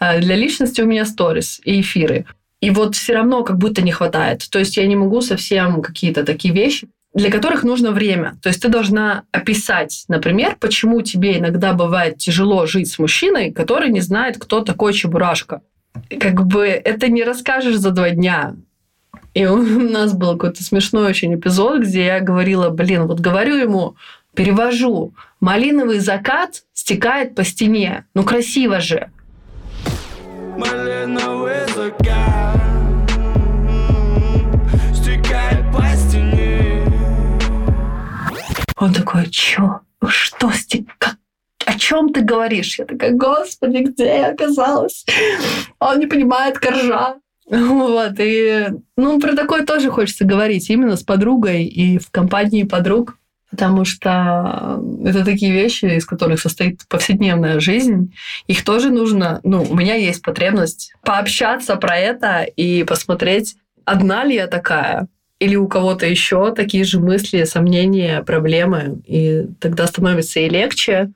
Э, 0.00 0.20
для 0.20 0.34
личности 0.34 0.80
у 0.82 0.86
меня 0.86 1.06
сторис 1.06 1.60
и 1.64 1.80
эфиры. 1.80 2.26
И 2.60 2.70
вот 2.70 2.96
все 2.96 3.14
равно 3.14 3.44
как 3.44 3.58
будто 3.58 3.82
не 3.82 3.92
хватает. 3.92 4.46
То 4.50 4.58
есть 4.58 4.76
я 4.76 4.86
не 4.86 4.96
могу 4.96 5.20
совсем 5.20 5.82
какие-то 5.82 6.24
такие 6.24 6.52
вещи, 6.52 6.88
для 7.14 7.30
которых 7.30 7.62
нужно 7.62 7.92
время. 7.92 8.36
То 8.42 8.48
есть 8.48 8.60
ты 8.60 8.68
должна 8.68 9.22
описать, 9.32 10.04
например, 10.08 10.56
почему 10.58 11.00
тебе 11.02 11.38
иногда 11.38 11.74
бывает 11.74 12.18
тяжело 12.18 12.66
жить 12.66 12.90
с 12.90 12.98
мужчиной, 12.98 13.52
который 13.52 13.90
не 13.90 14.00
знает, 14.00 14.38
кто 14.38 14.60
такой 14.60 14.92
Чебурашка 14.92 15.60
как 16.20 16.46
бы 16.46 16.66
это 16.66 17.08
не 17.08 17.24
расскажешь 17.24 17.76
за 17.76 17.90
два 17.90 18.10
дня. 18.10 18.54
И 19.34 19.46
у 19.46 19.56
нас 19.90 20.12
был 20.12 20.32
какой-то 20.32 20.62
смешной 20.62 21.06
очень 21.06 21.34
эпизод, 21.34 21.82
где 21.82 22.06
я 22.06 22.20
говорила, 22.20 22.70
блин, 22.70 23.06
вот 23.06 23.20
говорю 23.20 23.56
ему, 23.56 23.96
перевожу, 24.34 25.12
малиновый 25.40 25.98
закат 25.98 26.62
стекает 26.72 27.34
по 27.34 27.44
стене. 27.44 28.06
Ну 28.14 28.22
красиво 28.24 28.80
же. 28.80 29.10
Малиновый 30.56 31.66
закат 31.74 32.60
стекает 34.94 35.72
по 35.72 35.84
стене. 35.96 36.84
Он 38.76 38.92
такой, 38.92 39.28
чё? 39.30 39.80
Что 40.06 40.52
стек? 40.52 41.16
О 41.66 41.78
чем 41.78 42.12
ты 42.12 42.20
говоришь? 42.20 42.78
Я 42.78 42.84
такая, 42.84 43.12
господи, 43.12 43.78
где 43.78 44.04
я 44.04 44.28
оказалась? 44.28 45.04
Он 45.78 45.98
не 45.98 46.06
понимает 46.06 46.58
коржа. 46.58 47.16
Вот, 47.48 48.14
и, 48.18 48.68
ну, 48.96 49.20
про 49.20 49.34
такое 49.34 49.66
тоже 49.66 49.90
хочется 49.90 50.24
говорить 50.24 50.70
именно 50.70 50.96
с 50.96 51.02
подругой 51.02 51.64
и 51.64 51.98
в 51.98 52.10
компании 52.10 52.62
подруг, 52.62 53.18
потому 53.50 53.84
что 53.84 54.82
это 55.04 55.24
такие 55.24 55.52
вещи, 55.52 55.84
из 55.84 56.06
которых 56.06 56.40
состоит 56.40 56.80
повседневная 56.88 57.60
жизнь. 57.60 58.14
Их 58.46 58.64
тоже 58.64 58.90
нужно, 58.90 59.40
ну, 59.42 59.62
у 59.62 59.74
меня 59.74 59.94
есть 59.94 60.22
потребность 60.22 60.94
пообщаться 61.02 61.76
про 61.76 61.98
это 61.98 62.42
и 62.42 62.82
посмотреть, 62.84 63.56
одна 63.84 64.24
ли 64.24 64.36
я 64.36 64.46
такая, 64.46 65.08
или 65.38 65.56
у 65.56 65.68
кого-то 65.68 66.06
еще 66.06 66.54
такие 66.54 66.84
же 66.84 66.98
мысли, 66.98 67.44
сомнения, 67.44 68.22
проблемы. 68.22 69.02
И 69.06 69.44
тогда 69.60 69.86
становится 69.86 70.40
и 70.40 70.48
легче, 70.48 71.12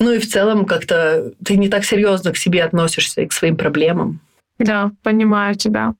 ну 0.00 0.12
и 0.12 0.18
в 0.18 0.26
целом 0.26 0.64
как-то 0.64 1.32
ты 1.44 1.56
не 1.56 1.68
так 1.68 1.84
серьезно 1.84 2.32
к 2.32 2.36
себе 2.36 2.64
относишься 2.64 3.20
и 3.20 3.26
к 3.26 3.32
своим 3.32 3.56
проблемам. 3.56 4.20
Да, 4.58 4.90
понимаю 5.02 5.54
тебя. 5.54 5.94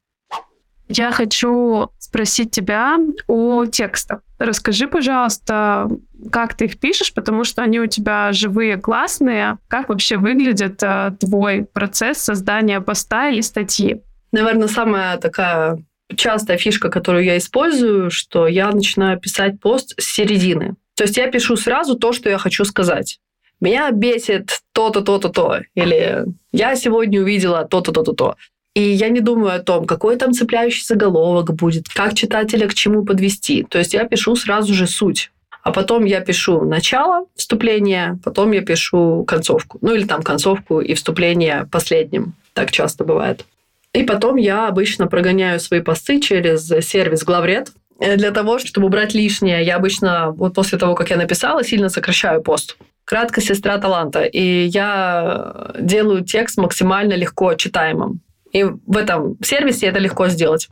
Я 0.88 1.12
хочу 1.12 1.90
спросить 1.98 2.50
тебя 2.50 2.98
о 3.28 3.66
текстах. 3.66 4.22
Расскажи, 4.38 4.88
пожалуйста, 4.88 5.88
как 6.32 6.54
ты 6.54 6.64
их 6.64 6.80
пишешь, 6.80 7.14
потому 7.14 7.44
что 7.44 7.62
они 7.62 7.78
у 7.78 7.86
тебя 7.86 8.32
живые, 8.32 8.76
классные. 8.76 9.58
Как 9.68 9.88
вообще 9.88 10.16
выглядит 10.16 10.82
э, 10.82 11.12
твой 11.20 11.64
процесс 11.64 12.18
создания 12.18 12.80
поста 12.80 13.28
или 13.28 13.42
статьи? 13.42 14.02
Наверное, 14.32 14.66
самая 14.66 15.18
такая 15.18 15.78
частая 16.16 16.58
фишка, 16.58 16.88
которую 16.88 17.24
я 17.24 17.38
использую, 17.38 18.10
что 18.10 18.48
я 18.48 18.72
начинаю 18.72 19.20
писать 19.20 19.60
пост 19.60 19.94
с 20.00 20.04
середины. 20.04 20.74
То 20.96 21.04
есть 21.04 21.16
я 21.16 21.30
пишу 21.30 21.56
сразу 21.56 21.96
то, 21.96 22.12
что 22.12 22.28
я 22.28 22.38
хочу 22.38 22.64
сказать 22.64 23.20
меня 23.60 23.90
бесит 23.90 24.60
то-то, 24.72 25.02
то-то, 25.02 25.28
то. 25.28 25.60
Или 25.74 26.24
я 26.52 26.76
сегодня 26.76 27.20
увидела 27.20 27.64
то-то, 27.64 27.92
то-то, 27.92 28.12
то. 28.12 28.36
И 28.74 28.82
я 28.82 29.08
не 29.08 29.20
думаю 29.20 29.54
о 29.54 29.58
том, 29.58 29.84
какой 29.84 30.16
там 30.16 30.32
цепляющий 30.32 30.84
заголовок 30.86 31.54
будет, 31.54 31.88
как 31.88 32.14
читателя 32.14 32.68
к 32.68 32.74
чему 32.74 33.04
подвести. 33.04 33.64
То 33.68 33.78
есть 33.78 33.94
я 33.94 34.04
пишу 34.04 34.36
сразу 34.36 34.72
же 34.74 34.86
суть. 34.86 35.30
А 35.62 35.72
потом 35.72 36.04
я 36.04 36.20
пишу 36.20 36.62
начало 36.62 37.26
вступления, 37.34 38.18
потом 38.24 38.52
я 38.52 38.62
пишу 38.62 39.24
концовку. 39.26 39.78
Ну 39.82 39.94
или 39.94 40.04
там 40.04 40.22
концовку 40.22 40.80
и 40.80 40.94
вступление 40.94 41.68
последним. 41.70 42.34
Так 42.54 42.70
часто 42.70 43.04
бывает. 43.04 43.44
И 43.92 44.04
потом 44.04 44.36
я 44.36 44.68
обычно 44.68 45.06
прогоняю 45.08 45.58
свои 45.60 45.80
посты 45.80 46.20
через 46.20 46.68
сервис 46.86 47.24
Главред. 47.24 47.72
Э, 47.98 48.16
для 48.16 48.30
того, 48.30 48.58
чтобы 48.58 48.86
убрать 48.86 49.14
лишнее, 49.14 49.64
я 49.64 49.76
обычно 49.76 50.30
вот 50.30 50.54
после 50.54 50.78
того, 50.78 50.94
как 50.94 51.10
я 51.10 51.16
написала, 51.16 51.64
сильно 51.64 51.88
сокращаю 51.88 52.40
пост. 52.40 52.76
Кратко 53.10 53.40
сестра 53.40 53.76
таланта. 53.78 54.22
И 54.22 54.66
я 54.66 55.72
делаю 55.80 56.24
текст 56.24 56.58
максимально 56.58 57.14
легко 57.14 57.54
читаемым. 57.54 58.20
И 58.52 58.62
в 58.62 58.96
этом 58.96 59.36
сервисе 59.42 59.86
это 59.86 59.98
легко 59.98 60.28
сделать. 60.28 60.68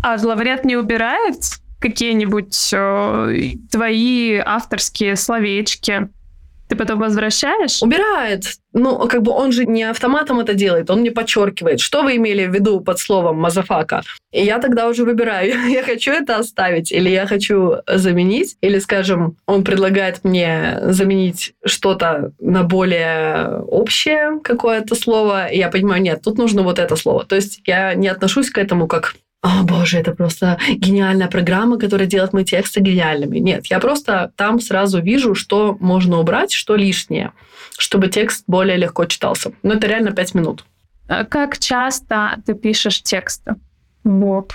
А 0.00 0.16
главред 0.16 0.64
не 0.64 0.76
убирает 0.76 1.40
какие-нибудь 1.80 2.70
э, 2.72 3.54
твои 3.72 4.36
авторские 4.36 5.16
словечки? 5.16 6.10
Ты 6.74 6.78
потом 6.78 6.98
возвращаешь? 6.98 7.82
Убирает. 7.82 8.46
Ну, 8.72 9.06
как 9.06 9.22
бы 9.22 9.30
он 9.30 9.52
же 9.52 9.64
не 9.64 9.84
автоматом 9.84 10.40
это 10.40 10.54
делает, 10.54 10.90
он 10.90 11.02
мне 11.02 11.12
подчеркивает, 11.12 11.78
что 11.78 12.02
вы 12.02 12.16
имели 12.16 12.46
в 12.46 12.52
виду 12.52 12.80
под 12.80 12.98
словом 12.98 13.36
motherfucker. 13.36 14.02
И 14.32 14.44
я 14.44 14.58
тогда 14.58 14.88
уже 14.88 15.04
выбираю, 15.04 15.68
я 15.70 15.84
хочу 15.84 16.10
это 16.10 16.38
оставить 16.38 16.90
или 16.90 17.08
я 17.10 17.26
хочу 17.26 17.76
заменить. 17.86 18.56
Или, 18.60 18.80
скажем, 18.80 19.36
он 19.46 19.62
предлагает 19.62 20.24
мне 20.24 20.80
заменить 20.82 21.54
что-то 21.64 22.32
на 22.40 22.64
более 22.64 23.60
общее 23.68 24.40
какое-то 24.42 24.96
слово, 24.96 25.46
и 25.46 25.58
я 25.58 25.68
понимаю, 25.68 26.02
нет, 26.02 26.22
тут 26.22 26.38
нужно 26.38 26.62
вот 26.62 26.80
это 26.80 26.96
слово. 26.96 27.24
То 27.24 27.36
есть 27.36 27.60
я 27.66 27.94
не 27.94 28.08
отношусь 28.08 28.50
к 28.50 28.58
этому 28.58 28.88
как 28.88 29.14
о 29.44 29.62
боже, 29.62 29.98
это 29.98 30.12
просто 30.12 30.58
гениальная 30.70 31.28
программа, 31.28 31.78
которая 31.78 32.06
делает 32.06 32.32
мои 32.32 32.46
тексты 32.46 32.80
гениальными. 32.80 33.36
Нет, 33.36 33.66
я 33.66 33.78
просто 33.78 34.32
там 34.36 34.58
сразу 34.58 35.02
вижу, 35.02 35.34
что 35.34 35.76
можно 35.80 36.18
убрать, 36.18 36.50
что 36.50 36.76
лишнее, 36.76 37.32
чтобы 37.76 38.08
текст 38.08 38.44
более 38.46 38.78
легко 38.78 39.04
читался. 39.04 39.52
Но 39.62 39.74
это 39.74 39.86
реально 39.86 40.12
пять 40.12 40.32
минут. 40.32 40.64
А 41.08 41.26
как 41.26 41.58
часто 41.58 42.40
ты 42.46 42.54
пишешь 42.54 43.02
тексты? 43.02 43.56
Вот. 44.02 44.54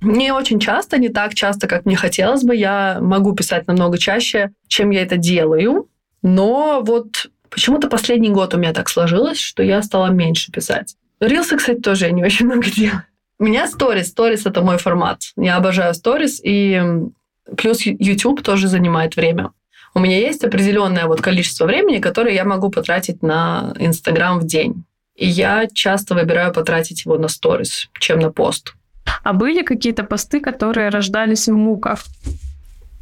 Не 0.00 0.30
очень 0.30 0.60
часто, 0.60 0.98
не 0.98 1.08
так 1.08 1.34
часто, 1.34 1.66
как 1.66 1.84
мне 1.84 1.96
хотелось 1.96 2.44
бы. 2.44 2.54
Я 2.54 2.98
могу 3.00 3.32
писать 3.32 3.66
намного 3.66 3.98
чаще, 3.98 4.52
чем 4.68 4.90
я 4.90 5.02
это 5.02 5.16
делаю. 5.16 5.88
Но 6.22 6.80
вот 6.86 7.28
почему-то 7.50 7.88
последний 7.88 8.30
год 8.30 8.54
у 8.54 8.58
меня 8.58 8.72
так 8.72 8.88
сложилось, 8.88 9.40
что 9.40 9.64
я 9.64 9.82
стала 9.82 10.10
меньше 10.10 10.52
писать. 10.52 10.94
Рилсы, 11.18 11.56
кстати, 11.56 11.80
тоже 11.80 12.06
я 12.06 12.12
не 12.12 12.22
очень 12.22 12.46
много 12.46 12.70
делаю. 12.70 13.02
У 13.42 13.44
меня 13.44 13.66
сторис. 13.66 14.10
Сторис— 14.10 14.46
это 14.46 14.62
мой 14.62 14.78
формат. 14.78 15.22
Я 15.36 15.56
обожаю 15.56 15.94
сторис, 15.94 16.40
и 16.44 16.80
плюс 17.56 17.80
YouTube 17.82 18.40
тоже 18.40 18.68
занимает 18.68 19.16
время. 19.16 19.50
У 19.94 19.98
меня 19.98 20.16
есть 20.16 20.44
определенное 20.44 21.06
вот 21.06 21.20
количество 21.20 21.66
времени, 21.66 21.98
которое 21.98 22.32
я 22.36 22.44
могу 22.44 22.70
потратить 22.70 23.20
на 23.20 23.74
Инстаграм 23.80 24.38
в 24.38 24.46
день. 24.46 24.84
И 25.16 25.26
я 25.26 25.66
часто 25.66 26.14
выбираю 26.14 26.52
потратить 26.52 27.04
его 27.04 27.18
на 27.18 27.26
сторис, 27.26 27.88
чем 27.98 28.20
на 28.20 28.30
пост. 28.30 28.74
А 29.24 29.32
были 29.32 29.62
какие-то 29.62 30.04
посты, 30.04 30.38
которые 30.38 30.90
рождались 30.90 31.48
в 31.48 31.52
муках? 31.52 32.04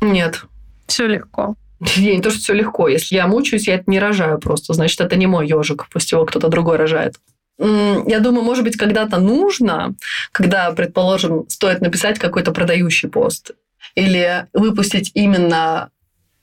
Нет. 0.00 0.44
Все 0.86 1.06
легко. 1.06 1.54
Не 1.98 2.22
то, 2.22 2.30
что 2.30 2.38
все 2.40 2.54
легко. 2.54 2.88
Если 2.88 3.14
я 3.14 3.26
мучаюсь, 3.26 3.68
я 3.68 3.74
это 3.74 3.90
не 3.90 3.98
рожаю 3.98 4.38
просто. 4.38 4.72
Значит, 4.72 5.02
это 5.02 5.16
не 5.16 5.26
мой 5.26 5.46
ежик. 5.46 5.86
Пусть 5.92 6.12
его 6.12 6.24
кто-то 6.24 6.48
другой 6.48 6.78
рожает 6.78 7.16
я 7.60 8.20
думаю, 8.20 8.42
может 8.42 8.64
быть, 8.64 8.76
когда-то 8.76 9.18
нужно, 9.18 9.94
когда, 10.32 10.72
предположим, 10.72 11.48
стоит 11.48 11.80
написать 11.80 12.18
какой-то 12.18 12.52
продающий 12.52 13.08
пост 13.08 13.52
или 13.94 14.46
выпустить 14.52 15.10
именно 15.14 15.90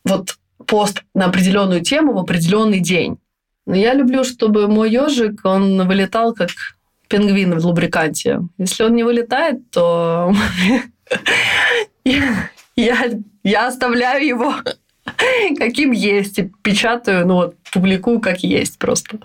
вот 0.04 0.38
пост 0.66 1.04
на 1.14 1.26
определенную 1.26 1.82
тему 1.82 2.14
в 2.14 2.20
определенный 2.20 2.80
день. 2.80 3.18
Я 3.66 3.94
люблю, 3.94 4.24
чтобы 4.24 4.68
мой 4.68 4.92
ежик, 4.92 5.42
он 5.44 5.88
вылетал 5.88 6.34
как 6.34 6.50
пингвин 7.08 7.58
в 7.58 7.66
лубриканте. 7.66 8.42
Если 8.58 8.84
он 8.84 8.96
не 8.96 9.04
вылетает, 9.04 9.70
то 9.72 10.34
я, 12.06 13.06
я 13.44 13.68
оставляю 13.68 14.26
его 14.26 14.56
каким 15.58 15.92
есть 15.92 16.40
и 16.40 16.52
печатаю, 16.62 17.28
ну 17.28 17.36
вот, 17.36 17.56
публикую 17.72 18.20
как 18.20 18.40
есть 18.40 18.78
просто. 18.78 19.20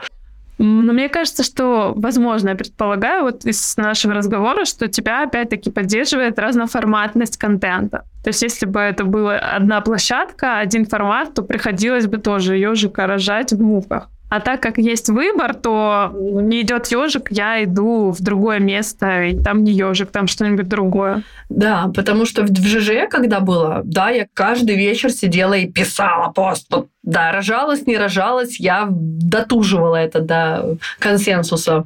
Но 0.62 0.92
мне 0.92 1.08
кажется, 1.08 1.42
что, 1.42 1.92
возможно, 1.96 2.50
я 2.50 2.54
предполагаю 2.54 3.24
вот 3.24 3.44
из 3.44 3.76
нашего 3.76 4.14
разговора, 4.14 4.64
что 4.64 4.86
тебя 4.86 5.24
опять-таки 5.24 5.72
поддерживает 5.72 6.38
разноформатность 6.38 7.36
контента. 7.36 8.04
То 8.22 8.28
есть 8.28 8.42
если 8.42 8.66
бы 8.66 8.78
это 8.78 9.04
была 9.04 9.38
одна 9.38 9.80
площадка, 9.80 10.58
один 10.58 10.86
формат, 10.86 11.34
то 11.34 11.42
приходилось 11.42 12.06
бы 12.06 12.18
тоже 12.18 12.56
ежика 12.56 13.08
рожать 13.08 13.52
в 13.52 13.60
муках. 13.60 14.08
А 14.32 14.40
так 14.40 14.62
как 14.62 14.78
есть 14.78 15.10
выбор, 15.10 15.52
то 15.52 16.10
ну, 16.10 16.40
не 16.40 16.62
идет 16.62 16.86
ежик, 16.86 17.30
я 17.30 17.62
иду 17.64 18.12
в 18.12 18.22
другое 18.22 18.60
место, 18.60 19.24
и 19.24 19.38
там 19.38 19.62
не 19.62 19.72
ежик, 19.72 20.10
там 20.10 20.26
что-нибудь 20.26 20.68
другое. 20.68 21.22
Да, 21.50 21.90
потому 21.94 22.24
что 22.24 22.42
в 22.44 22.48
ЖЖ, 22.48 23.10
когда 23.10 23.40
было, 23.40 23.82
да, 23.84 24.08
я 24.08 24.26
каждый 24.32 24.76
вечер 24.76 25.10
сидела 25.10 25.52
и 25.52 25.66
писала 25.66 26.32
пост. 26.32 26.72
Да, 27.02 27.30
рожалась, 27.30 27.86
не 27.86 27.98
рожалась, 27.98 28.58
я 28.58 28.88
дотуживала 28.88 29.96
это 29.96 30.20
до 30.20 30.78
консенсуса. 30.98 31.84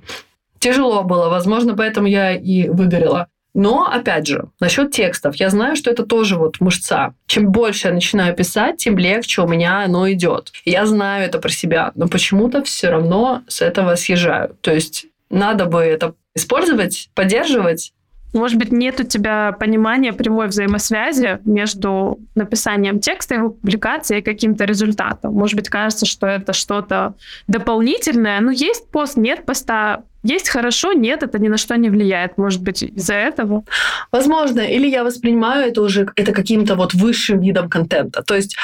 Тяжело 0.60 1.02
было, 1.02 1.28
возможно, 1.28 1.74
поэтому 1.74 2.06
я 2.06 2.30
и 2.30 2.68
выгорела. 2.68 3.26
Но, 3.56 3.86
опять 3.90 4.26
же, 4.26 4.50
насчет 4.60 4.90
текстов. 4.90 5.36
Я 5.36 5.48
знаю, 5.48 5.76
что 5.76 5.90
это 5.90 6.04
тоже 6.04 6.36
вот 6.36 6.60
мышца. 6.60 7.14
Чем 7.26 7.50
больше 7.50 7.88
я 7.88 7.94
начинаю 7.94 8.36
писать, 8.36 8.76
тем 8.76 8.98
легче 8.98 9.40
у 9.40 9.48
меня 9.48 9.82
оно 9.82 10.12
идет. 10.12 10.52
Я 10.66 10.84
знаю 10.84 11.24
это 11.24 11.38
про 11.38 11.48
себя, 11.48 11.90
но 11.94 12.06
почему-то 12.06 12.62
все 12.62 12.90
равно 12.90 13.44
с 13.48 13.62
этого 13.62 13.94
съезжаю. 13.94 14.58
То 14.60 14.74
есть 14.74 15.06
надо 15.30 15.64
бы 15.64 15.80
это 15.80 16.14
использовать, 16.34 17.08
поддерживать, 17.14 17.94
может 18.32 18.58
быть, 18.58 18.70
нет 18.70 19.00
у 19.00 19.04
тебя 19.04 19.52
понимания 19.52 20.12
прямой 20.12 20.48
взаимосвязи 20.48 21.38
между 21.44 22.18
написанием 22.34 23.00
текста, 23.00 23.36
его 23.36 23.50
публикацией 23.50 24.20
и 24.20 24.24
каким-то 24.24 24.64
результатом. 24.64 25.32
Может 25.32 25.56
быть, 25.56 25.70
кажется, 25.70 26.04
что 26.04 26.26
это 26.26 26.52
что-то 26.52 27.14
дополнительное. 27.46 28.40
Ну, 28.40 28.50
есть 28.50 28.90
пост, 28.90 29.16
нет 29.16 29.46
поста. 29.46 30.02
Есть 30.26 30.48
хорошо, 30.48 30.92
нет, 30.92 31.22
это 31.22 31.38
ни 31.38 31.48
на 31.48 31.56
что 31.56 31.76
не 31.76 31.90
влияет. 31.90 32.38
Может 32.38 32.62
быть, 32.62 32.82
из-за 32.82 33.14
этого? 33.14 33.64
Возможно. 34.12 34.60
Или 34.60 34.88
я 34.88 35.04
воспринимаю 35.04 35.68
это 35.68 35.82
уже 35.82 36.08
это 36.16 36.32
каким-то 36.32 36.74
вот 36.74 36.94
высшим 36.94 37.40
видом 37.40 37.68
контента. 37.68 38.22
То 38.22 38.34
есть 38.34 38.56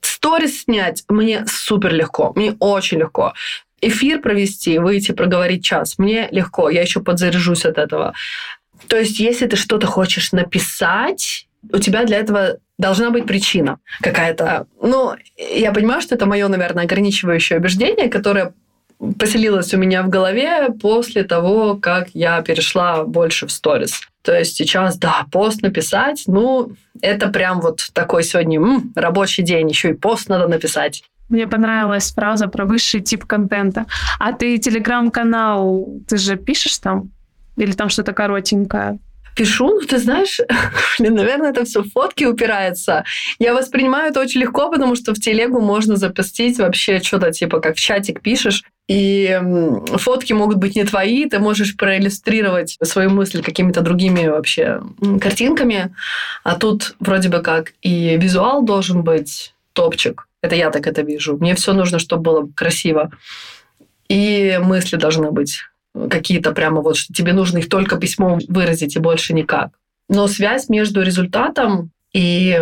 сторис 0.00 0.62
снять 0.62 1.04
мне 1.08 1.44
супер 1.46 1.92
легко. 1.92 2.32
Мне 2.34 2.56
очень 2.58 2.98
легко 2.98 3.34
эфир 3.80 4.20
провести, 4.20 4.78
выйти, 4.78 5.12
проговорить 5.12 5.64
час. 5.64 5.98
Мне 5.98 6.28
легко, 6.30 6.68
я 6.70 6.82
еще 6.82 7.00
подзаряжусь 7.00 7.64
от 7.64 7.78
этого. 7.78 8.14
То 8.88 8.98
есть, 8.98 9.20
если 9.20 9.46
ты 9.46 9.56
что-то 9.56 9.86
хочешь 9.86 10.32
написать, 10.32 11.46
у 11.72 11.78
тебя 11.78 12.04
для 12.04 12.18
этого 12.18 12.58
должна 12.78 13.10
быть 13.10 13.26
причина 13.26 13.78
какая-то. 14.00 14.66
Ну, 14.82 15.14
я 15.36 15.72
понимаю, 15.72 16.00
что 16.00 16.14
это 16.14 16.26
мое, 16.26 16.48
наверное, 16.48 16.84
ограничивающее 16.84 17.58
убеждение, 17.58 18.08
которое 18.08 18.54
поселилось 19.18 19.72
у 19.74 19.78
меня 19.78 20.02
в 20.02 20.08
голове 20.08 20.68
после 20.80 21.24
того, 21.24 21.76
как 21.76 22.08
я 22.14 22.42
перешла 22.42 23.04
больше 23.04 23.46
в 23.46 23.52
сторис. 23.52 24.00
То 24.22 24.38
есть 24.38 24.56
сейчас, 24.56 24.98
да, 24.98 25.26
пост 25.32 25.62
написать, 25.62 26.24
ну, 26.26 26.72
это 27.00 27.28
прям 27.28 27.60
вот 27.60 27.88
такой 27.94 28.22
сегодня 28.22 28.60
м, 28.60 28.92
рабочий 28.94 29.42
день, 29.42 29.70
еще 29.70 29.90
и 29.90 29.94
пост 29.94 30.28
надо 30.28 30.46
написать. 30.46 31.02
Мне 31.30 31.46
понравилась 31.46 32.12
фраза 32.12 32.48
про 32.48 32.66
высший 32.66 33.00
тип 33.00 33.24
контента. 33.24 33.86
А 34.18 34.32
ты 34.32 34.58
телеграм-канал, 34.58 35.86
ты 36.08 36.18
же 36.18 36.36
пишешь 36.36 36.78
там? 36.78 37.10
Или 37.56 37.72
там 37.72 37.88
что-то 37.88 38.12
коротенькое? 38.12 38.98
Пишу, 39.40 39.68
ну 39.68 39.80
ты 39.80 39.96
знаешь, 39.96 40.38
блин, 40.98 41.14
наверное, 41.14 41.48
это 41.48 41.64
все 41.64 41.82
в 41.82 41.90
фотки 41.90 42.24
упирается. 42.24 43.04
Я 43.38 43.54
воспринимаю 43.54 44.10
это 44.10 44.20
очень 44.20 44.42
легко, 44.42 44.70
потому 44.70 44.96
что 44.96 45.14
в 45.14 45.18
телегу 45.18 45.62
можно 45.62 45.96
запустить 45.96 46.58
вообще 46.58 47.00
что-то 47.00 47.32
типа 47.32 47.58
как 47.60 47.76
в 47.76 47.80
чатик 47.80 48.20
пишешь, 48.20 48.64
и 48.86 49.40
фотки 49.94 50.34
могут 50.34 50.58
быть 50.58 50.76
не 50.76 50.84
твои, 50.84 51.24
ты 51.24 51.38
можешь 51.38 51.74
проиллюстрировать 51.78 52.76
свою 52.82 53.08
мысль 53.08 53.42
какими-то 53.42 53.80
другими 53.80 54.28
вообще 54.28 54.82
картинками, 55.22 55.96
а 56.44 56.56
тут 56.56 56.94
вроде 57.00 57.30
бы 57.30 57.40
как 57.40 57.72
и 57.80 58.18
визуал 58.18 58.62
должен 58.62 59.02
быть 59.02 59.54
топчик. 59.72 60.28
Это 60.42 60.54
я 60.54 60.68
так 60.70 60.86
это 60.86 61.00
вижу. 61.00 61.38
Мне 61.38 61.54
все 61.54 61.72
нужно, 61.72 61.98
чтобы 61.98 62.24
было 62.24 62.48
красиво. 62.54 63.10
И 64.10 64.60
мысли 64.62 64.96
должны 64.96 65.30
быть 65.30 65.62
какие-то 65.94 66.52
прямо 66.52 66.82
вот, 66.82 66.96
что 66.96 67.12
тебе 67.12 67.32
нужно 67.32 67.58
их 67.58 67.68
только 67.68 67.96
письмом 67.96 68.40
выразить 68.48 68.96
и 68.96 69.00
больше 69.00 69.34
никак. 69.34 69.70
Но 70.08 70.26
связь 70.26 70.68
между 70.68 71.02
результатом 71.02 71.90
и 72.12 72.60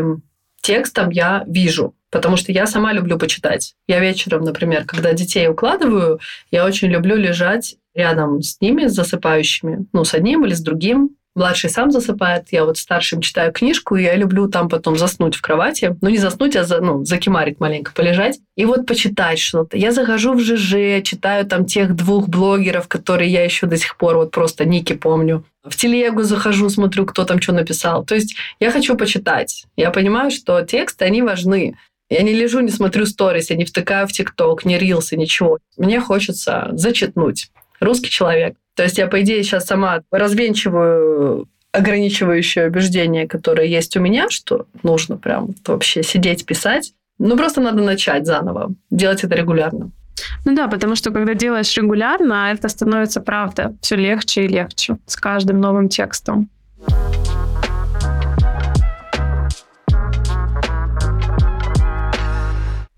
текстом 0.60 1.10
я 1.10 1.44
вижу, 1.46 1.94
потому 2.10 2.36
что 2.36 2.52
я 2.52 2.66
сама 2.66 2.92
люблю 2.92 3.18
почитать. 3.18 3.74
Я 3.86 4.00
вечером, 4.00 4.42
например, 4.42 4.84
когда 4.84 5.12
детей 5.12 5.48
укладываю, 5.48 6.20
я 6.50 6.64
очень 6.64 6.88
люблю 6.88 7.16
лежать 7.16 7.76
рядом 7.94 8.42
с 8.42 8.60
ними, 8.60 8.86
с 8.86 8.92
засыпающими, 8.92 9.86
ну, 9.92 10.04
с 10.04 10.14
одним 10.14 10.44
или 10.44 10.54
с 10.54 10.60
другим, 10.60 11.16
Младший 11.38 11.70
сам 11.70 11.92
засыпает, 11.92 12.48
я 12.50 12.64
вот 12.64 12.78
старшим 12.78 13.20
читаю 13.20 13.52
книжку, 13.52 13.94
и 13.94 14.02
я 14.02 14.16
люблю 14.16 14.48
там 14.48 14.68
потом 14.68 14.98
заснуть 14.98 15.36
в 15.36 15.40
кровати. 15.40 15.96
Ну, 16.00 16.08
не 16.08 16.18
заснуть, 16.18 16.56
а 16.56 16.64
за, 16.64 16.80
ну, 16.80 17.04
закимарить 17.04 17.60
маленько, 17.60 17.92
полежать. 17.94 18.40
И 18.56 18.64
вот 18.64 18.86
почитать 18.86 19.38
что-то. 19.38 19.76
Я 19.76 19.92
захожу 19.92 20.34
в 20.34 20.40
ЖЖ, 20.40 21.04
читаю 21.04 21.46
там 21.46 21.64
тех 21.64 21.94
двух 21.94 22.28
блогеров, 22.28 22.88
которые 22.88 23.30
я 23.30 23.44
еще 23.44 23.68
до 23.68 23.76
сих 23.76 23.96
пор 23.96 24.16
вот 24.16 24.32
просто 24.32 24.64
ники 24.64 24.94
помню. 24.94 25.44
В 25.62 25.76
телегу 25.76 26.24
захожу, 26.24 26.68
смотрю, 26.70 27.06
кто 27.06 27.24
там 27.24 27.40
что 27.40 27.52
написал. 27.52 28.04
То 28.04 28.16
есть 28.16 28.34
я 28.58 28.72
хочу 28.72 28.96
почитать. 28.96 29.66
Я 29.76 29.92
понимаю, 29.92 30.32
что 30.32 30.60
тексты, 30.62 31.04
они 31.04 31.22
важны. 31.22 31.76
Я 32.10 32.22
не 32.22 32.32
лежу, 32.32 32.58
не 32.58 32.72
смотрю 32.72 33.06
сторис, 33.06 33.50
я 33.50 33.56
не 33.56 33.64
втыкаю 33.64 34.08
в 34.08 34.12
ТикТок, 34.12 34.64
не 34.64 34.76
рилсы, 34.76 35.16
ничего. 35.16 35.58
Мне 35.76 36.00
хочется 36.00 36.70
зачитнуть. 36.72 37.52
Русский 37.78 38.10
человек. 38.10 38.56
То 38.78 38.84
есть 38.84 38.96
я, 38.96 39.08
по 39.08 39.20
идее, 39.22 39.42
сейчас 39.42 39.66
сама 39.66 40.02
развенчиваю 40.12 41.48
ограничивающее 41.72 42.68
убеждение, 42.68 43.26
которое 43.26 43.66
есть 43.66 43.96
у 43.96 44.00
меня, 44.00 44.30
что 44.30 44.66
нужно 44.84 45.16
прям 45.16 45.48
вообще 45.66 46.04
сидеть, 46.04 46.46
писать. 46.46 46.92
Ну, 47.18 47.36
просто 47.36 47.60
надо 47.60 47.82
начать 47.82 48.24
заново, 48.24 48.70
делать 48.88 49.24
это 49.24 49.34
регулярно. 49.34 49.90
Ну 50.44 50.54
да, 50.54 50.68
потому 50.68 50.94
что 50.94 51.10
когда 51.10 51.34
делаешь 51.34 51.76
регулярно, 51.76 52.52
это 52.52 52.68
становится, 52.68 53.20
правда, 53.20 53.74
все 53.80 53.96
легче 53.96 54.44
и 54.44 54.46
легче 54.46 54.98
с 55.06 55.16
каждым 55.16 55.60
новым 55.60 55.88
текстом. 55.88 56.48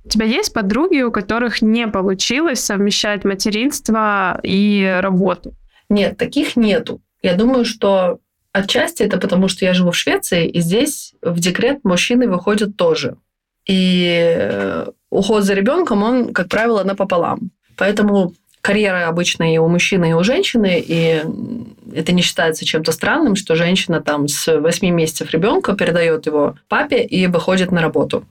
У 0.05 0.09
тебя 0.11 0.27
есть 0.27 0.53
подруги, 0.53 1.01
у 1.01 1.11
которых 1.11 1.63
не 1.63 1.89
получилось 1.89 2.61
совмещать 2.61 3.25
материнство 3.25 4.39
и 4.43 4.99
работу? 5.01 5.55
Нет, 5.91 6.17
таких 6.17 6.57
нету. 6.57 7.03
Я 7.21 7.35
думаю, 7.35 7.67
что 7.67 8.21
отчасти 8.53 9.03
это 9.03 9.19
потому, 9.19 9.49
что 9.49 9.65
я 9.65 9.75
живу 9.75 9.91
в 9.91 9.97
Швеции, 9.97 10.49
и 10.49 10.61
здесь 10.61 11.15
в 11.21 11.39
декрет 11.39 11.85
мужчины 11.85 12.29
выходят 12.29 12.77
тоже. 12.77 13.17
И 13.67 14.37
э, 14.39 14.87
уход 15.11 15.45
за 15.45 15.55
ребенком, 15.55 16.03
он, 16.03 16.33
как 16.33 16.49
правило, 16.49 16.83
напополам. 16.85 17.51
Поэтому 17.77 18.35
карьера 18.61 19.09
обычно 19.09 19.53
и 19.53 19.59
у 19.59 19.69
мужчины, 19.69 20.11
и 20.11 20.15
у 20.15 20.23
женщины, 20.23 20.83
и 20.87 21.23
это 21.95 22.13
не 22.13 22.23
считается 22.23 22.65
чем-то 22.65 22.93
странным, 22.93 23.37
что 23.37 23.57
женщина 23.57 24.01
там 24.01 24.29
с 24.29 24.61
8 24.61 24.89
месяцев 24.89 25.31
ребенка 25.33 25.75
передает 25.75 26.27
его 26.27 26.57
папе 26.69 27.03
и 27.03 27.27
выходит 27.27 27.73
на 27.73 27.81
работу. 27.81 28.25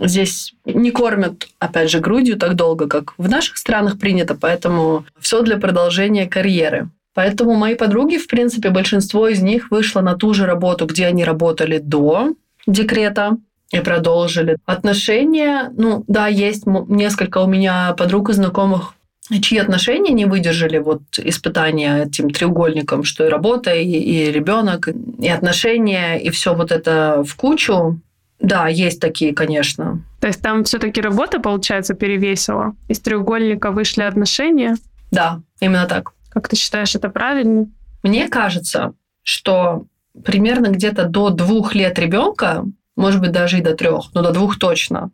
Здесь 0.00 0.54
не 0.64 0.90
кормят, 0.90 1.46
опять 1.58 1.90
же, 1.90 2.00
грудью 2.00 2.36
так 2.36 2.54
долго, 2.54 2.88
как 2.88 3.14
в 3.16 3.28
наших 3.28 3.56
странах 3.58 3.98
принято, 3.98 4.34
поэтому 4.34 5.04
все 5.20 5.42
для 5.42 5.56
продолжения 5.56 6.26
карьеры. 6.26 6.88
Поэтому 7.14 7.54
мои 7.54 7.76
подруги, 7.76 8.16
в 8.16 8.26
принципе, 8.26 8.70
большинство 8.70 9.28
из 9.28 9.40
них 9.40 9.70
вышло 9.70 10.00
на 10.00 10.14
ту 10.14 10.34
же 10.34 10.46
работу, 10.46 10.86
где 10.86 11.06
они 11.06 11.24
работали 11.24 11.78
до 11.78 12.30
декрета 12.66 13.38
и 13.70 13.80
продолжили. 13.80 14.58
Отношения, 14.66 15.72
ну 15.76 16.04
да, 16.08 16.26
есть 16.26 16.66
несколько 16.66 17.38
у 17.38 17.46
меня 17.46 17.94
подруг 17.96 18.30
и 18.30 18.32
знакомых, 18.32 18.94
чьи 19.42 19.58
отношения 19.58 20.12
не 20.12 20.26
выдержали 20.26 20.78
вот 20.78 21.02
испытания 21.18 22.04
этим 22.04 22.30
треугольником, 22.30 23.04
что 23.04 23.24
и 23.24 23.30
работа, 23.30 23.74
и, 23.74 23.84
и 23.84 24.30
ребенок, 24.30 24.88
и 24.88 25.28
отношения, 25.28 26.16
и 26.16 26.30
все 26.30 26.54
вот 26.54 26.72
это 26.72 27.22
в 27.26 27.34
кучу. 27.36 28.00
Да, 28.40 28.68
есть 28.68 29.00
такие, 29.00 29.32
конечно. 29.32 30.02
То 30.20 30.26
есть 30.26 30.42
там 30.42 30.64
все-таки 30.64 31.00
работа, 31.00 31.40
получается, 31.40 31.94
перевесила? 31.94 32.74
Из 32.88 33.00
треугольника 33.00 33.70
вышли 33.70 34.02
отношения? 34.02 34.76
Да, 35.10 35.40
именно 35.60 35.86
так. 35.86 36.13
Как 36.34 36.48
ты 36.48 36.56
считаешь, 36.56 36.94
это 36.94 37.08
правильно? 37.08 37.66
Мне 38.02 38.28
кажется, 38.28 38.92
что 39.22 39.86
примерно 40.24 40.66
где-то 40.66 41.04
до 41.04 41.30
двух 41.30 41.74
лет 41.74 41.98
ребенка, 41.98 42.64
может 42.96 43.20
быть, 43.20 43.32
даже 43.32 43.58
и 43.58 43.62
до 43.62 43.74
трех, 43.74 44.10
но 44.14 44.22
до 44.22 44.32
двух 44.32 44.58
точно, 44.58 45.10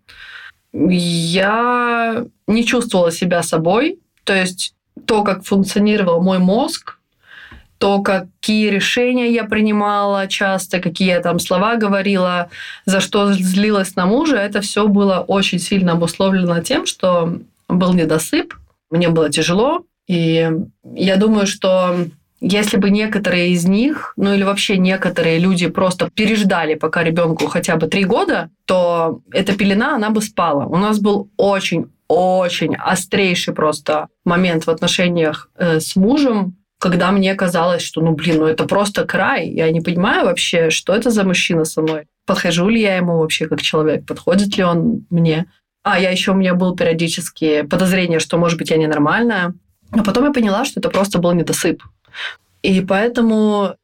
я 0.73 2.25
не 2.47 2.65
чувствовала 2.65 3.13
себя 3.13 3.43
собой. 3.43 4.01
То 4.25 4.35
есть 4.35 4.75
то, 5.07 5.23
как 5.23 5.45
функционировал 5.45 6.23
мой 6.23 6.39
мозг, 6.39 6.99
то, 7.79 8.03
какие 8.03 8.69
решения 8.69 9.33
я 9.33 9.45
принимала 9.45 10.27
часто, 10.27 10.81
какие 10.81 11.09
я 11.09 11.21
там 11.21 11.39
слова 11.39 11.77
говорила, 11.77 12.51
за 12.85 13.01
что 13.01 13.33
злилась 13.33 13.97
на 13.97 14.05
мужа, 14.05 14.37
это 14.37 14.61
все 14.61 14.87
было 14.87 15.21
очень 15.21 15.59
сильно 15.59 15.93
обусловлено 15.93 16.61
тем, 16.61 16.85
что 16.85 17.39
был 17.69 17.95
недосып, 17.95 18.55
мне 18.91 19.09
было 19.09 19.31
тяжело, 19.31 19.87
и 20.11 20.51
я 20.97 21.17
думаю, 21.17 21.47
что 21.47 22.07
если 22.41 22.79
бы 22.79 22.91
некоторые 22.91 23.51
из 23.51 23.65
них, 23.65 24.13
ну 24.17 24.35
или 24.35 24.43
вообще 24.43 24.77
некоторые 24.77 25.39
люди 25.39 25.69
просто 25.69 26.11
переждали, 26.11 26.75
пока 26.75 27.05
ребенку 27.05 27.47
хотя 27.47 27.77
бы 27.77 27.87
три 27.87 28.05
года, 28.05 28.51
то 28.65 29.21
эта 29.33 29.57
пелена, 29.57 29.95
она 29.95 30.11
бы 30.11 30.21
спала. 30.21 30.67
У 30.67 30.77
нас 30.79 30.99
был 30.99 31.31
очень 31.37 31.93
очень 32.09 32.75
острейший 32.75 33.55
просто 33.55 34.09
момент 34.25 34.65
в 34.65 34.71
отношениях 34.71 35.49
э, 35.57 35.79
с 35.79 35.95
мужем, 35.95 36.57
когда 36.81 37.13
мне 37.13 37.33
казалось, 37.37 37.83
что, 37.83 38.01
ну, 38.01 38.11
блин, 38.11 38.39
ну 38.39 38.47
это 38.47 38.65
просто 38.65 39.05
край. 39.05 39.49
Я 39.49 39.71
не 39.71 39.81
понимаю 39.81 40.25
вообще, 40.25 40.71
что 40.71 40.93
это 40.93 41.11
за 41.11 41.23
мужчина 41.23 41.65
со 41.65 41.83
мной. 41.83 42.07
Подхожу 42.27 42.69
ли 42.69 42.81
я 42.81 42.97
ему 42.97 43.19
вообще 43.19 43.47
как 43.47 43.63
человек? 43.63 44.07
Подходит 44.07 44.57
ли 44.57 44.65
он 44.65 45.07
мне? 45.09 45.47
А, 45.85 46.01
я 46.01 46.11
еще 46.11 46.33
у 46.33 46.35
меня 46.35 46.55
было 46.55 46.77
периодически 46.77 47.63
подозрение, 47.63 48.19
что, 48.19 48.39
может 48.39 48.59
быть, 48.59 48.71
я 48.71 48.77
ненормальная. 48.77 49.55
Но 49.93 50.05
потом 50.05 50.25
я 50.25 50.33
поняла, 50.33 50.65
что 50.65 50.81
это 50.81 50.89
просто 50.89 51.19
был 51.19 51.33
недосып. 51.33 51.83
И 52.63 52.81
поэтому 52.81 53.75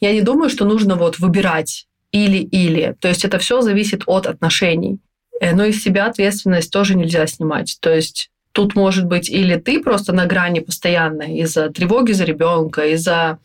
я 0.00 0.12
не 0.12 0.20
думаю, 0.20 0.50
что 0.50 0.64
нужно 0.64 0.96
вот 0.96 1.18
выбирать 1.18 1.86
или-или. 2.12 2.96
То 3.00 3.08
есть 3.08 3.24
это 3.24 3.38
все 3.38 3.60
зависит 3.60 4.02
от 4.06 4.26
отношений. 4.26 4.98
Э, 5.40 5.54
но 5.54 5.64
из 5.64 5.82
себя 5.82 6.06
ответственность 6.06 6.70
тоже 6.70 6.94
нельзя 6.94 7.26
снимать. 7.26 7.76
То 7.80 7.92
есть 7.92 8.30
тут 8.52 8.76
может 8.76 9.06
быть 9.06 9.28
или 9.28 9.56
ты 9.56 9.82
просто 9.82 10.12
на 10.12 10.26
грани 10.26 10.60
постоянно 10.60 11.22
из-за 11.22 11.70
тревоги 11.70 12.12
за 12.12 12.24
ребенка, 12.24 12.86
из-за 12.86 13.38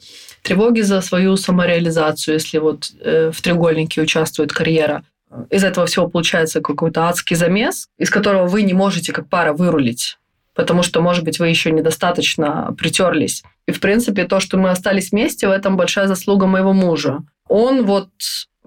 тревоги 0.43 0.81
за 0.81 1.01
свою 1.01 1.35
самореализацию, 1.35 2.35
если 2.35 2.59
вот 2.59 2.91
э, 3.01 3.31
в 3.33 3.41
треугольнике 3.41 4.01
участвует 4.01 4.53
карьера. 4.53 5.03
Из 5.49 5.63
этого 5.63 5.85
всего 5.85 6.07
получается 6.07 6.61
какой-то 6.61 7.07
адский 7.07 7.35
замес, 7.35 7.87
из 7.97 8.09
которого 8.09 8.47
вы 8.47 8.63
не 8.63 8.73
можете 8.73 9.11
как 9.13 9.29
пара 9.29 9.53
вырулить 9.53 10.18
потому 10.59 10.83
что, 10.83 10.99
может 10.99 11.23
быть, 11.23 11.39
вы 11.39 11.47
еще 11.47 11.71
недостаточно 11.71 12.75
притерлись. 12.77 13.43
И, 13.65 13.71
в 13.71 13.79
принципе, 13.79 14.25
то, 14.25 14.41
что 14.41 14.57
мы 14.57 14.71
остались 14.71 15.11
вместе, 15.11 15.47
в 15.47 15.51
этом 15.51 15.77
большая 15.77 16.07
заслуга 16.07 16.47
моего 16.47 16.73
мужа. 16.73 17.19
Он 17.47 17.85
вот 17.85 18.09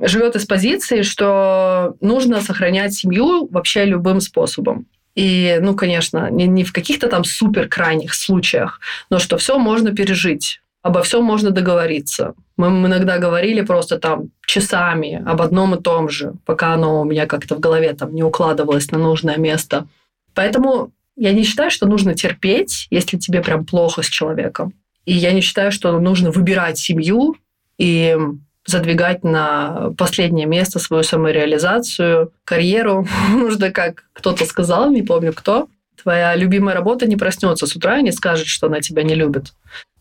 живет 0.00 0.34
из 0.34 0.46
позиции, 0.46 1.02
что 1.02 1.94
нужно 2.00 2.40
сохранять 2.40 2.94
семью 2.94 3.46
вообще 3.50 3.84
любым 3.84 4.22
способом. 4.22 4.86
И, 5.14 5.58
ну, 5.60 5.74
конечно, 5.74 6.30
не, 6.30 6.46
не 6.46 6.64
в 6.64 6.72
каких-то 6.72 7.08
там 7.08 7.24
супер 7.24 7.68
крайних 7.68 8.14
случаях, 8.14 8.80
но 9.10 9.18
что 9.18 9.36
все 9.36 9.58
можно 9.58 9.94
пережить, 9.94 10.62
обо 10.80 11.02
всем 11.02 11.24
можно 11.24 11.50
договориться. 11.50 12.32
Мы 12.56 12.68
иногда 12.68 13.18
говорили 13.18 13.60
просто 13.60 13.98
там 13.98 14.30
часами 14.46 15.22
об 15.26 15.42
одном 15.42 15.74
и 15.74 15.82
том 15.82 16.08
же, 16.08 16.32
пока 16.46 16.72
оно 16.72 17.02
у 17.02 17.04
меня 17.04 17.26
как-то 17.26 17.54
в 17.54 17.60
голове 17.60 17.92
там 17.92 18.14
не 18.14 18.22
укладывалось 18.22 18.90
на 18.90 18.96
нужное 18.96 19.36
место. 19.36 19.86
Поэтому 20.32 20.90
я 21.16 21.32
не 21.32 21.44
считаю, 21.44 21.70
что 21.70 21.86
нужно 21.86 22.14
терпеть, 22.14 22.86
если 22.90 23.18
тебе 23.18 23.42
прям 23.42 23.64
плохо 23.64 24.02
с 24.02 24.06
человеком. 24.06 24.74
И 25.04 25.12
я 25.12 25.32
не 25.32 25.40
считаю, 25.40 25.72
что 25.72 25.98
нужно 25.98 26.30
выбирать 26.30 26.78
семью 26.78 27.36
и 27.78 28.16
задвигать 28.64 29.24
на 29.24 29.92
последнее 29.98 30.46
место 30.46 30.78
свою 30.78 31.02
самореализацию, 31.02 32.32
карьеру. 32.44 33.06
Нужно, 33.30 33.70
как 33.70 34.04
кто-то 34.12 34.44
сказал, 34.46 34.90
не 34.90 35.02
помню 35.02 35.32
кто, 35.32 35.68
твоя 36.00 36.36
любимая 36.36 36.74
работа 36.74 37.06
не 37.06 37.16
проснется 37.16 37.66
с 37.66 37.74
утра 37.74 37.98
и 37.98 38.02
не 38.02 38.12
скажет, 38.12 38.46
что 38.46 38.68
она 38.68 38.80
тебя 38.80 39.02
не 39.02 39.14
любит. 39.14 39.52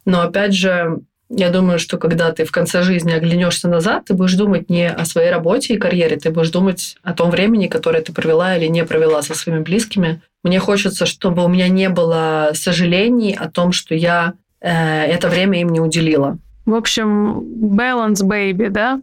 Но 0.05 0.21
опять 0.21 0.53
же, 0.53 0.99
я 1.33 1.49
думаю, 1.49 1.79
что 1.79 1.97
когда 1.97 2.31
ты 2.31 2.43
в 2.43 2.51
конце 2.51 2.83
жизни 2.83 3.11
оглянешься 3.11 3.69
назад, 3.69 4.05
ты 4.05 4.13
будешь 4.13 4.35
думать 4.35 4.69
не 4.69 4.89
о 4.89 5.05
своей 5.05 5.31
работе 5.31 5.73
и 5.73 5.77
карьере, 5.77 6.17
ты 6.17 6.29
будешь 6.29 6.49
думать 6.49 6.97
о 7.03 7.13
том 7.13 7.31
времени, 7.31 7.67
которое 7.67 8.01
ты 8.01 8.11
провела 8.11 8.57
или 8.57 8.67
не 8.67 8.83
провела 8.83 9.21
со 9.21 9.33
своими 9.33 9.61
близкими. 9.61 10.21
Мне 10.43 10.59
хочется, 10.59 11.05
чтобы 11.05 11.45
у 11.45 11.47
меня 11.47 11.69
не 11.69 11.89
было 11.89 12.51
сожалений 12.53 13.33
о 13.33 13.49
том, 13.49 13.71
что 13.71 13.95
я 13.95 14.33
э, 14.59 14.69
это 14.69 15.29
время 15.29 15.61
им 15.61 15.69
не 15.69 15.79
уделила. 15.79 16.37
В 16.65 16.75
общем, 16.75 17.39
balance 17.39 18.23
baby, 18.23 18.69
да? 18.69 18.99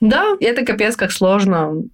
Да, 0.00 0.36
это 0.40 0.64
капец 0.64 0.96
как 0.96 1.10
сложно. 1.10 1.84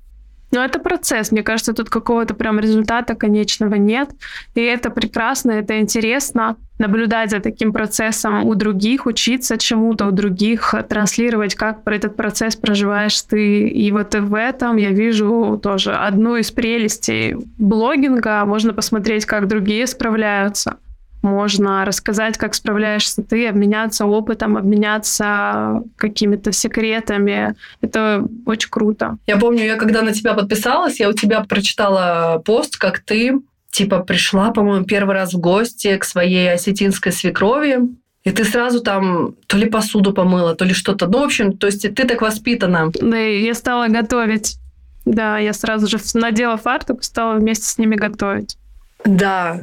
Но 0.53 0.63
это 0.63 0.79
процесс. 0.79 1.33
Мне 1.33 1.43
кажется, 1.43 1.73
тут 1.73 1.89
какого-то 1.89 2.35
прям 2.35 2.61
результата 2.61 3.15
конечного 3.15 3.75
нет. 3.77 4.11
И 4.55 4.61
это 4.61 4.91
прекрасно, 4.91 5.53
это 5.53 5.81
интересно 5.81 6.57
наблюдать 6.79 7.31
за 7.31 7.41
таким 7.41 7.73
процессом 7.73 8.45
у 8.45 8.55
других, 8.55 9.07
учиться 9.07 9.57
чему-то 9.57 10.07
у 10.07 10.11
других, 10.11 10.75
транслировать, 10.89 11.55
как 11.55 11.85
про 11.85 11.97
этот 11.97 12.17
процесс 12.17 12.57
проживаешь 12.57 13.21
ты. 13.23 13.69
И 13.69 13.91
вот 13.93 14.15
в 14.15 14.35
этом 14.35 14.77
я 14.77 14.91
вижу 14.91 15.59
тоже 15.63 15.95
одну 15.95 16.37
из 16.37 16.51
прелестей 16.51 17.37
блогинга. 17.57 18.45
Можно 18.45 18.75
посмотреть, 18.75 19.25
как 19.25 19.49
другие 19.49 19.87
справляются 19.87 20.77
можно 21.23 21.85
рассказать, 21.85 22.37
как 22.37 22.55
справляешься 22.55 23.23
ты, 23.23 23.49
обменяться 23.49 24.07
опытом, 24.07 24.57
обменяться 24.57 25.83
какими-то 25.97 26.53
секретами. 26.53 27.55
Это 27.81 28.25
очень 28.45 28.71
круто. 28.71 29.17
Я 29.27 29.39
помню, 29.39 29.65
я 29.65 29.77
когда 29.77 30.03
на 30.03 30.13
тебя 30.13 30.35
подписалась, 30.35 31.01
я 31.01 31.09
у 31.09 31.13
тебя 31.13 31.41
прочитала 31.41 32.43
пост, 32.45 32.77
как 32.77 32.99
ты 32.99 33.41
типа 33.71 34.01
пришла, 34.01 34.51
по-моему, 34.51 34.85
первый 34.85 35.15
раз 35.15 35.33
в 35.33 35.39
гости 35.39 35.97
к 35.97 36.05
своей 36.05 36.53
осетинской 36.53 37.11
свекрови, 37.11 37.79
и 38.23 38.31
ты 38.31 38.45
сразу 38.45 38.81
там 38.81 39.35
то 39.47 39.57
ли 39.57 39.69
посуду 39.69 40.13
помыла, 40.13 40.55
то 40.55 40.65
ли 40.65 40.75
что-то. 40.75 41.07
Ну, 41.07 41.21
в 41.21 41.25
общем, 41.25 41.57
то 41.57 41.67
есть 41.67 41.83
ты 41.83 42.05
так 42.05 42.21
воспитана. 42.23 42.91
Да, 43.01 43.17
я 43.17 43.55
стала 43.55 43.89
готовить. 43.89 44.59
Да, 45.05 45.39
я 45.39 45.53
сразу 45.53 45.89
же 45.89 45.99
надела 46.15 46.57
фартук, 46.57 47.03
стала 47.03 47.37
вместе 47.37 47.67
с 47.67 47.79
ними 47.79 47.97
готовить. 47.97 48.57
Да, 49.05 49.63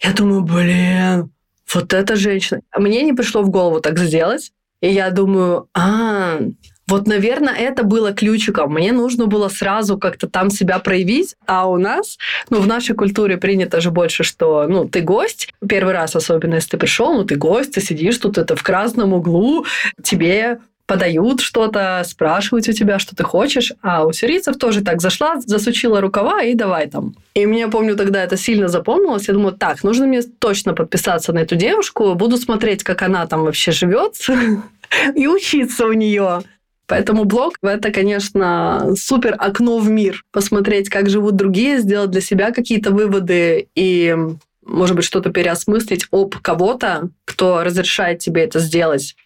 я 0.00 0.12
думаю, 0.12 0.42
блин, 0.42 1.30
вот 1.72 1.92
эта 1.92 2.16
женщина. 2.16 2.60
Мне 2.76 3.02
не 3.02 3.12
пришло 3.12 3.42
в 3.42 3.50
голову 3.50 3.80
так 3.80 3.98
сделать. 3.98 4.52
И 4.80 4.88
я 4.88 5.10
думаю, 5.10 5.68
а, 5.74 6.38
вот, 6.88 7.06
наверное, 7.06 7.54
это 7.54 7.82
было 7.82 8.12
ключиком. 8.12 8.72
Мне 8.72 8.92
нужно 8.92 9.26
было 9.26 9.48
сразу 9.48 9.98
как-то 9.98 10.28
там 10.28 10.50
себя 10.50 10.78
проявить, 10.78 11.36
а 11.46 11.68
у 11.68 11.76
нас, 11.76 12.16
ну, 12.48 12.60
в 12.60 12.66
нашей 12.66 12.94
культуре 12.94 13.36
принято 13.36 13.80
же 13.80 13.90
больше, 13.90 14.24
что, 14.24 14.66
ну, 14.66 14.88
ты 14.88 15.02
гость, 15.02 15.52
первый 15.68 15.92
раз, 15.92 16.16
особенно 16.16 16.54
если 16.54 16.70
ты 16.70 16.76
пришел, 16.78 17.12
ну, 17.12 17.24
ты 17.24 17.34
гость, 17.34 17.74
ты 17.74 17.82
сидишь 17.82 18.16
тут 18.18 18.38
это 18.38 18.56
в 18.56 18.62
красном 18.62 19.12
углу, 19.12 19.66
тебе 20.02 20.60
подают 20.88 21.40
что-то, 21.40 22.02
спрашивают 22.06 22.66
у 22.66 22.72
тебя, 22.72 22.98
что 22.98 23.14
ты 23.14 23.22
хочешь. 23.22 23.74
А 23.82 24.06
у 24.06 24.12
сирийцев 24.12 24.56
тоже 24.56 24.82
так 24.82 25.02
зашла, 25.02 25.38
засучила 25.38 26.00
рукава 26.00 26.42
и 26.42 26.54
давай 26.54 26.88
там. 26.88 27.14
И 27.34 27.46
мне, 27.46 27.68
помню, 27.68 27.94
тогда 27.94 28.24
это 28.24 28.38
сильно 28.38 28.68
запомнилось. 28.68 29.28
Я 29.28 29.34
думаю, 29.34 29.54
так, 29.54 29.84
нужно 29.84 30.06
мне 30.06 30.22
точно 30.22 30.72
подписаться 30.72 31.32
на 31.32 31.40
эту 31.40 31.56
девушку, 31.56 32.14
буду 32.14 32.38
смотреть, 32.38 32.82
как 32.82 33.02
она 33.02 33.26
там 33.26 33.42
вообще 33.44 33.70
живет 33.70 34.14
и 35.14 35.28
учиться 35.28 35.86
у 35.86 35.92
нее. 35.92 36.40
Поэтому 36.86 37.24
блог— 37.24 37.56
это, 37.62 37.92
конечно, 37.92 38.94
супер 38.96 39.34
окно 39.38 39.78
в 39.78 39.90
мир. 39.90 40.24
Посмотреть, 40.32 40.88
как 40.88 41.10
живут 41.10 41.36
другие, 41.36 41.80
сделать 41.80 42.10
для 42.10 42.22
себя 42.22 42.50
какие-то 42.50 42.92
выводы 42.92 43.68
и, 43.74 44.16
может 44.64 44.96
быть, 44.96 45.04
что-то 45.04 45.28
переосмыслить 45.28 46.06
об 46.10 46.34
кого-то, 46.36 47.10
кто 47.26 47.62
разрешает 47.62 48.20
тебе 48.20 48.44
это 48.44 48.58
сделать 48.58 49.16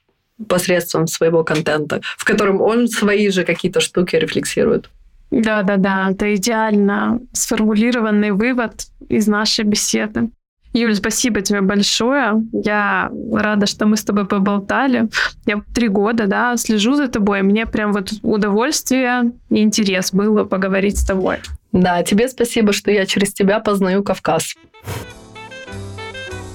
посредством 0.49 1.07
своего 1.07 1.45
контента, 1.45 2.01
в 2.17 2.25
котором 2.25 2.61
он 2.61 2.89
свои 2.89 3.31
же 3.31 3.45
какие-то 3.45 3.81
штуки 3.81 4.17
рефлексирует. 4.17 4.89
Да, 5.31 5.63
да, 5.63 5.77
да, 5.79 6.11
это 6.11 6.35
идеально 6.35 7.21
сформулированный 7.33 8.33
вывод 8.33 8.87
из 9.09 9.27
нашей 9.27 9.65
беседы. 9.65 10.29
Юль, 10.75 10.95
спасибо 10.95 11.43
тебе 11.43 11.61
большое. 11.61 12.43
Я 12.53 13.11
рада, 13.33 13.67
что 13.67 13.87
мы 13.87 13.97
с 13.97 14.05
тобой 14.05 14.27
поболтали. 14.27 15.09
Я 15.45 15.63
три 15.75 15.89
года, 15.89 16.27
да, 16.27 16.57
слежу 16.57 16.95
за 16.95 17.09
тобой. 17.09 17.43
Мне 17.43 17.67
прям 17.67 17.93
вот 17.93 18.13
удовольствие 18.23 19.33
и 19.51 19.63
интерес 19.63 20.13
было 20.13 20.45
поговорить 20.45 20.99
с 20.99 21.05
тобой. 21.05 21.39
Да, 21.73 22.03
тебе 22.03 22.29
спасибо, 22.29 22.73
что 22.73 22.91
я 22.91 23.05
через 23.05 23.35
тебя 23.35 23.61
познаю 23.61 24.03
Кавказ. 24.03 24.55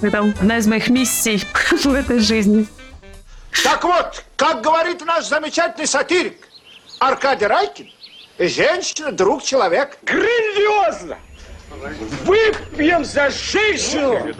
Это 0.01 0.19
одна 0.19 0.57
из 0.57 0.67
моих 0.67 0.89
миссий 0.89 1.43
в 1.83 1.93
этой 1.93 2.19
жизни. 2.19 2.65
Так 3.63 3.83
вот, 3.83 4.23
как 4.35 4.61
говорит 4.61 5.03
наш 5.05 5.25
замечательный 5.25 5.87
сатирик 5.87 6.47
Аркадий 6.99 7.47
Райкин, 7.47 7.91
женщина– 8.39 9.11
друг 9.13 9.43
человека. 9.43 9.97
Грандиозно! 10.03 11.17
Выпьем 12.25 13.05
за 13.05 13.29
женщину! 13.29 14.33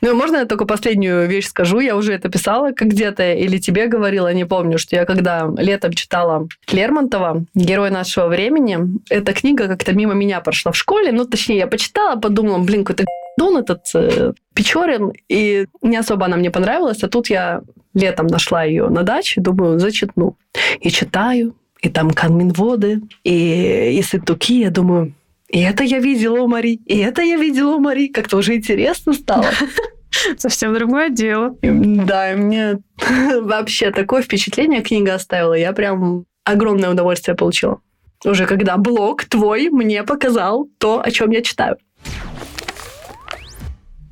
Ну, 0.00 0.14
можно 0.14 0.36
я 0.38 0.44
только 0.46 0.64
последнюю 0.64 1.26
вещь 1.26 1.48
скажу? 1.48 1.80
Я 1.80 1.96
уже 1.96 2.12
это 2.12 2.28
писала 2.28 2.72
как 2.72 2.88
где-то 2.88 3.32
или 3.32 3.58
тебе 3.58 3.86
говорила, 3.86 4.32
не 4.32 4.44
помню, 4.44 4.78
что 4.78 4.96
я 4.96 5.04
когда 5.04 5.48
летом 5.56 5.92
читала 5.92 6.48
Лермонтова 6.70 7.44
«Герой 7.54 7.90
нашего 7.90 8.28
времени», 8.28 8.78
эта 9.10 9.32
книга 9.32 9.68
как-то 9.68 9.92
мимо 9.92 10.14
меня 10.14 10.40
прошла 10.40 10.72
в 10.72 10.76
школе, 10.76 11.12
ну, 11.12 11.24
точнее, 11.24 11.58
я 11.58 11.66
почитала, 11.66 12.20
подумала, 12.20 12.58
блин, 12.58 12.84
какой-то 12.84 13.04
Дон 13.38 13.58
этот 13.58 13.82
э, 13.94 14.32
Печорин, 14.54 15.12
и 15.28 15.66
не 15.82 15.96
особо 15.96 16.24
она 16.24 16.36
мне 16.36 16.50
понравилась, 16.50 17.02
а 17.02 17.08
тут 17.08 17.28
я 17.28 17.62
летом 17.92 18.26
нашла 18.28 18.64
ее 18.64 18.88
на 18.88 19.02
даче, 19.02 19.40
думаю, 19.40 19.78
зачитну. 19.78 20.36
И 20.80 20.90
читаю, 20.90 21.54
и 21.82 21.90
там 21.90 22.10
канминводы, 22.10 23.02
и, 23.24 23.98
и 23.98 24.02
сытуки, 24.02 24.60
я 24.60 24.70
думаю, 24.70 25.12
и 25.48 25.60
это 25.60 25.84
я 25.84 26.00
видела 26.00 26.40
у 26.40 26.48
Мари, 26.48 26.80
и 26.86 26.98
это 26.98 27.22
я 27.22 27.36
видела 27.36 27.76
у 27.76 27.78
Мари. 27.78 28.08
Как-то 28.08 28.36
уже 28.38 28.56
интересно 28.56 29.12
стало. 29.12 29.46
Совсем 30.38 30.74
другое 30.74 31.10
дело. 31.10 31.56
Да, 31.62 32.32
и 32.32 32.36
мне 32.36 32.78
вообще 33.40 33.90
такое 33.90 34.22
впечатление 34.22 34.82
книга 34.82 35.14
оставила. 35.14 35.54
Я 35.54 35.72
прям 35.72 36.24
огромное 36.44 36.90
удовольствие 36.90 37.36
получила. 37.36 37.80
Уже 38.24 38.46
когда 38.46 38.76
блог 38.76 39.24
твой 39.24 39.68
мне 39.70 40.02
показал 40.02 40.68
то, 40.78 41.00
о 41.04 41.10
чем 41.10 41.30
я 41.30 41.42
читаю. 41.42 41.76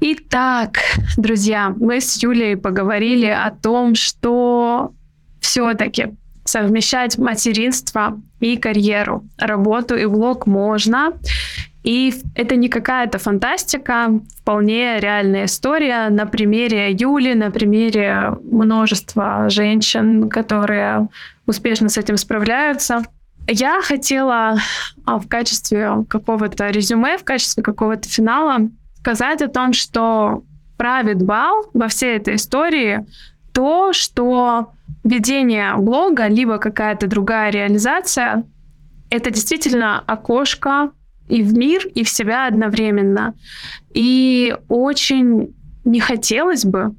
Итак, 0.01 0.78
друзья, 1.16 1.74
мы 1.76 2.01
с 2.01 2.22
Юлей 2.22 2.57
поговорили 2.57 3.26
о 3.26 3.51
том, 3.51 3.95
что 3.95 4.93
все-таки 5.41 6.09
совмещать 6.45 7.18
материнство 7.18 8.20
и 8.40 8.57
карьеру, 8.57 9.24
работу 9.38 9.97
и 9.97 10.07
блог 10.07 10.47
можно. 10.47 11.12
И 11.82 12.14
это 12.34 12.57
не 12.57 12.68
какая-то 12.68 13.18
фантастика, 13.18 14.20
вполне 14.40 15.01
реальная 15.01 15.45
история 15.45 16.09
на 16.09 16.26
примере 16.26 16.90
Юли, 16.92 17.34
на 17.34 17.51
примере 17.51 18.36
множества 18.42 19.51
женщин, 19.51 20.30
которые 20.30 21.09
успешно 21.47 21.90
с 21.90 21.99
этим 21.99 22.16
справляются. 22.16 23.03
Я 23.47 23.82
хотела 23.82 24.57
а, 25.05 25.18
в 25.18 25.28
качестве 25.28 26.07
какого-то 26.09 26.70
резюме, 26.70 27.18
в 27.18 27.24
качестве 27.24 27.62
какого-то 27.62 28.09
финала 28.09 28.70
сказать 29.01 29.42
о 29.42 29.49
том, 29.49 29.74
что 29.74 30.45
правит 30.78 31.22
бал 31.22 31.66
во 31.74 31.88
всей 31.88 32.16
этой 32.16 32.36
истории 32.36 33.05
то, 33.53 33.92
что 33.92 34.72
ведение 35.03 35.74
блога, 35.76 36.28
либо 36.28 36.59
какая-то 36.59 37.07
другая 37.07 37.51
реализация, 37.51 38.45
это 39.11 39.30
действительно 39.30 40.01
окошко 40.01 40.90
и 41.28 41.42
в 41.42 41.57
мир, 41.57 41.86
и 41.86 42.05
в 42.05 42.09
себя 42.09 42.47
одновременно. 42.47 43.34
И 43.92 44.57
очень 44.68 45.55
не 45.84 46.01
хотелось 46.01 46.64
бы 46.64 46.95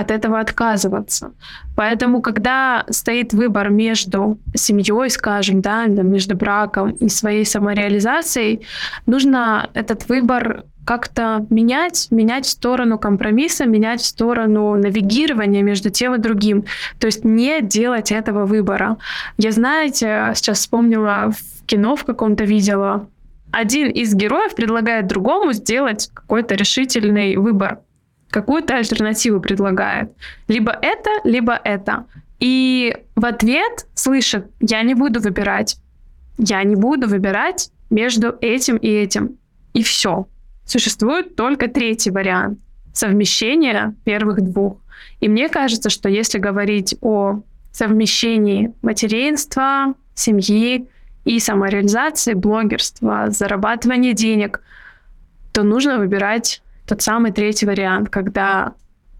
от 0.00 0.10
этого 0.10 0.40
отказываться. 0.40 1.32
Поэтому, 1.76 2.20
когда 2.22 2.84
стоит 2.90 3.32
выбор 3.32 3.70
между 3.70 4.38
семьей, 4.54 5.10
скажем, 5.10 5.60
да, 5.60 5.86
между 5.86 6.36
браком 6.36 6.90
и 6.90 7.08
своей 7.08 7.44
самореализацией, 7.44 8.66
нужно 9.06 9.68
этот 9.74 10.08
выбор 10.08 10.64
как-то 10.84 11.46
менять, 11.50 12.08
менять 12.10 12.46
в 12.46 12.50
сторону 12.50 12.98
компромисса, 12.98 13.66
менять 13.66 14.00
в 14.00 14.06
сторону 14.06 14.74
навигирования 14.74 15.62
между 15.62 15.90
тем 15.90 16.14
и 16.14 16.18
другим. 16.18 16.64
То 16.98 17.06
есть 17.06 17.24
не 17.24 17.60
делать 17.60 18.10
этого 18.10 18.46
выбора. 18.46 18.96
Я, 19.38 19.52
знаете, 19.52 20.32
сейчас 20.34 20.58
вспомнила 20.58 21.30
в 21.30 21.66
кино 21.66 21.94
в 21.94 22.04
каком-то 22.04 22.44
видела, 22.44 23.06
один 23.52 23.90
из 23.90 24.14
героев 24.14 24.54
предлагает 24.54 25.06
другому 25.06 25.52
сделать 25.52 26.10
какой-то 26.14 26.54
решительный 26.54 27.36
выбор, 27.36 27.80
какую-то 28.30 28.76
альтернативу 28.76 29.40
предлагает. 29.40 30.12
Либо 30.48 30.72
это, 30.72 31.10
либо 31.24 31.60
это. 31.64 32.06
И 32.38 32.96
в 33.16 33.24
ответ 33.24 33.86
слышит, 33.94 34.46
я 34.60 34.82
не 34.82 34.94
буду 34.94 35.20
выбирать. 35.20 35.76
Я 36.38 36.62
не 36.62 36.76
буду 36.76 37.06
выбирать 37.08 37.70
между 37.90 38.36
этим 38.40 38.76
и 38.76 38.88
этим. 38.88 39.36
И 39.74 39.82
все. 39.82 40.26
Существует 40.64 41.36
только 41.36 41.68
третий 41.68 42.10
вариант 42.10 42.58
совмещения 42.92 43.94
первых 44.04 44.40
двух. 44.40 44.78
И 45.20 45.28
мне 45.28 45.48
кажется, 45.48 45.90
что 45.90 46.08
если 46.08 46.38
говорить 46.38 46.94
о 47.00 47.40
совмещении 47.72 48.72
материнства, 48.82 49.94
семьи 50.14 50.88
и 51.24 51.38
самореализации, 51.38 52.34
блогерства, 52.34 53.30
зарабатывания 53.30 54.12
денег, 54.12 54.62
то 55.52 55.62
нужно 55.62 55.98
выбирать 55.98 56.62
тот 56.86 57.02
самый 57.02 57.32
третий 57.32 57.66
вариант, 57.66 58.08
когда 58.08 58.74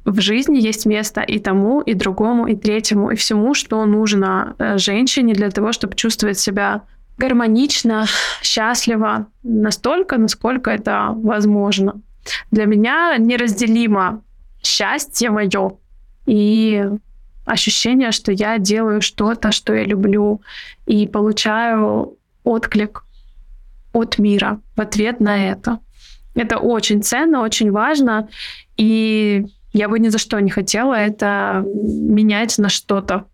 в 0.05 0.21
жизни 0.21 0.59
есть 0.59 0.87
место 0.87 1.21
и 1.21 1.39
тому, 1.39 1.81
и 1.81 1.95
другому, 1.95 2.47
и 2.47 2.57
третьему, 2.57 3.11
и 3.11 3.17
всему, 3.17 3.55
что 3.55 3.85
нужно 3.85 4.55
э, 4.59 4.79
женщине 4.79 5.35
для 5.35 5.51
того, 5.51 5.73
чтобы 5.73 5.95
чувствовать 5.95 6.39
себя 6.39 6.83
гармонично, 7.19 8.07
счастливо, 8.43 9.27
настолько, 9.43 10.17
насколько 10.19 10.71
это 10.71 11.11
возможно. 11.15 12.01
Для 12.51 12.65
меня 12.65 13.17
неразделимо 13.19 14.23
счастье 14.63 15.31
мое 15.31 15.73
и 16.27 16.89
ощущение, 17.45 18.13
что 18.13 18.33
я 18.33 18.59
делаю 18.59 19.01
что-то, 19.01 19.53
что 19.53 19.75
я 19.75 19.85
люблю, 19.85 20.41
и 20.87 21.07
получаю 21.07 22.17
отклик 22.45 23.05
от 23.93 24.19
мира 24.19 24.61
в 24.77 24.81
ответ 24.81 25.21
на 25.21 25.51
это. 25.51 25.79
Это 26.41 26.57
очень 26.57 27.03
ценно, 27.03 27.43
очень 27.43 27.71
важно, 27.71 28.29
и 28.79 29.45
я 29.75 29.91
бы 29.91 29.99
ни 29.99 30.09
за 30.09 30.17
что 30.17 30.41
не 30.41 30.51
хотела 30.51 30.95
это 30.95 31.63
менять 31.67 32.57
на 32.57 32.71
что-то. 32.71 33.27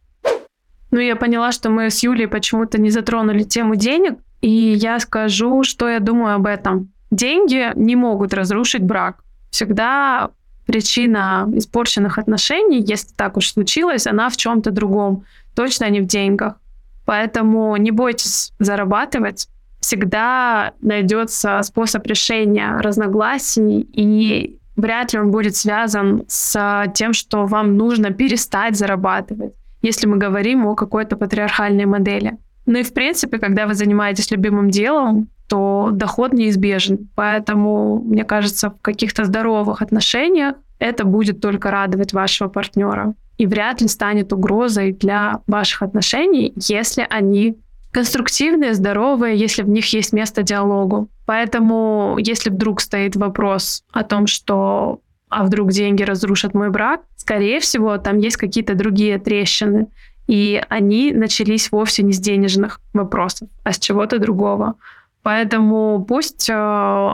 Ну, 0.91 0.99
я 0.99 1.15
поняла, 1.15 1.53
что 1.53 1.71
мы 1.71 1.89
с 1.89 2.03
Юлей 2.03 2.27
почему-то 2.27 2.81
не 2.81 2.91
затронули 2.91 3.45
тему 3.45 3.77
денег, 3.77 4.19
и 4.41 4.49
я 4.49 4.99
скажу, 4.99 5.63
что 5.63 5.89
я 5.89 6.01
думаю 6.01 6.35
об 6.35 6.47
этом. 6.47 6.93
Деньги 7.13 7.71
не 7.77 7.95
могут 7.95 8.35
разрушить 8.35 8.83
брак. 8.83 9.23
Всегда 9.51 10.31
причина 10.67 11.49
испорченных 11.55 12.19
отношений, 12.19 12.81
если 12.81 13.15
так 13.15 13.37
уж 13.37 13.53
случилось, 13.53 14.09
она 14.09 14.31
в 14.31 14.37
чем-то 14.37 14.73
другом, 14.73 15.25
точно 15.55 15.89
не 15.91 16.01
в 16.01 16.07
деньгах. 16.07 16.57
Поэтому 17.05 17.77
не 17.77 17.93
бойтесь 17.93 18.53
зарабатывать. 18.59 19.47
Всегда 19.87 20.73
найдется 20.81 21.61
способ 21.63 22.05
решения 22.07 22.77
разногласий, 22.81 23.89
и 23.93 24.59
вряд 24.75 25.13
ли 25.13 25.21
он 25.21 25.31
будет 25.31 25.55
связан 25.55 26.25
с 26.27 26.91
тем, 26.95 27.13
что 27.13 27.47
вам 27.47 27.77
нужно 27.77 28.11
перестать 28.11 28.77
зарабатывать 28.77 29.53
если 29.87 30.09
мы 30.09 30.19
говорим 30.19 30.67
о 30.67 30.75
какой-то 30.75 31.17
патриархальной 31.17 31.87
модели. 31.87 32.37
Ну 32.67 32.79
и 32.79 32.83
в 32.83 32.93
принципе, 32.93 33.39
когда 33.39 33.67
вы 33.67 33.75
занимаетесь 33.75 34.33
любимым 34.33 34.71
делом, 34.71 35.29
то 35.49 35.91
доход 35.93 36.33
неизбежен. 36.33 37.09
Поэтому, 37.15 38.03
мне 38.03 38.25
кажется, 38.25 38.71
в 38.71 38.81
каких-то 38.81 39.25
здоровых 39.25 39.83
отношениях 39.83 40.57
это 40.81 41.05
будет 41.05 41.41
только 41.41 41.71
радовать 41.71 42.13
вашего 42.13 42.49
партнера. 42.49 43.15
И 43.39 43.47
вряд 43.47 43.81
ли 43.81 43.87
станет 43.87 44.33
угрозой 44.33 44.93
для 44.93 45.41
ваших 45.47 45.83
отношений, 45.83 46.53
если 46.57 47.07
они 47.09 47.57
конструктивные, 47.97 48.75
здоровые, 48.75 49.39
если 49.39 49.63
в 49.63 49.71
них 49.71 49.91
есть 49.95 50.13
место 50.13 50.43
диалогу. 50.43 51.09
Поэтому, 51.25 52.19
если 52.19 52.51
вдруг 52.51 52.83
стоит 52.83 53.17
вопрос 53.17 53.85
о 53.91 54.03
том, 54.03 54.27
что 54.27 55.01
а 55.31 55.45
вдруг 55.45 55.71
деньги 55.71 56.03
разрушат 56.03 56.53
мой 56.53 56.69
брак, 56.69 57.01
скорее 57.17 57.59
всего, 57.59 57.97
там 57.97 58.19
есть 58.19 58.37
какие-то 58.37 58.75
другие 58.75 59.19
трещины. 59.19 59.87
И 60.27 60.63
они 60.69 61.11
начались 61.13 61.73
вовсе 61.73 62.03
не 62.03 62.13
с 62.13 62.19
денежных 62.19 62.83
вопросов, 62.93 63.49
а 63.65 63.73
с 63.73 63.79
чего-то 63.79 64.19
другого. 64.19 64.75
Поэтому 65.23 66.05
пусть 66.07 66.51
э, 66.51 67.09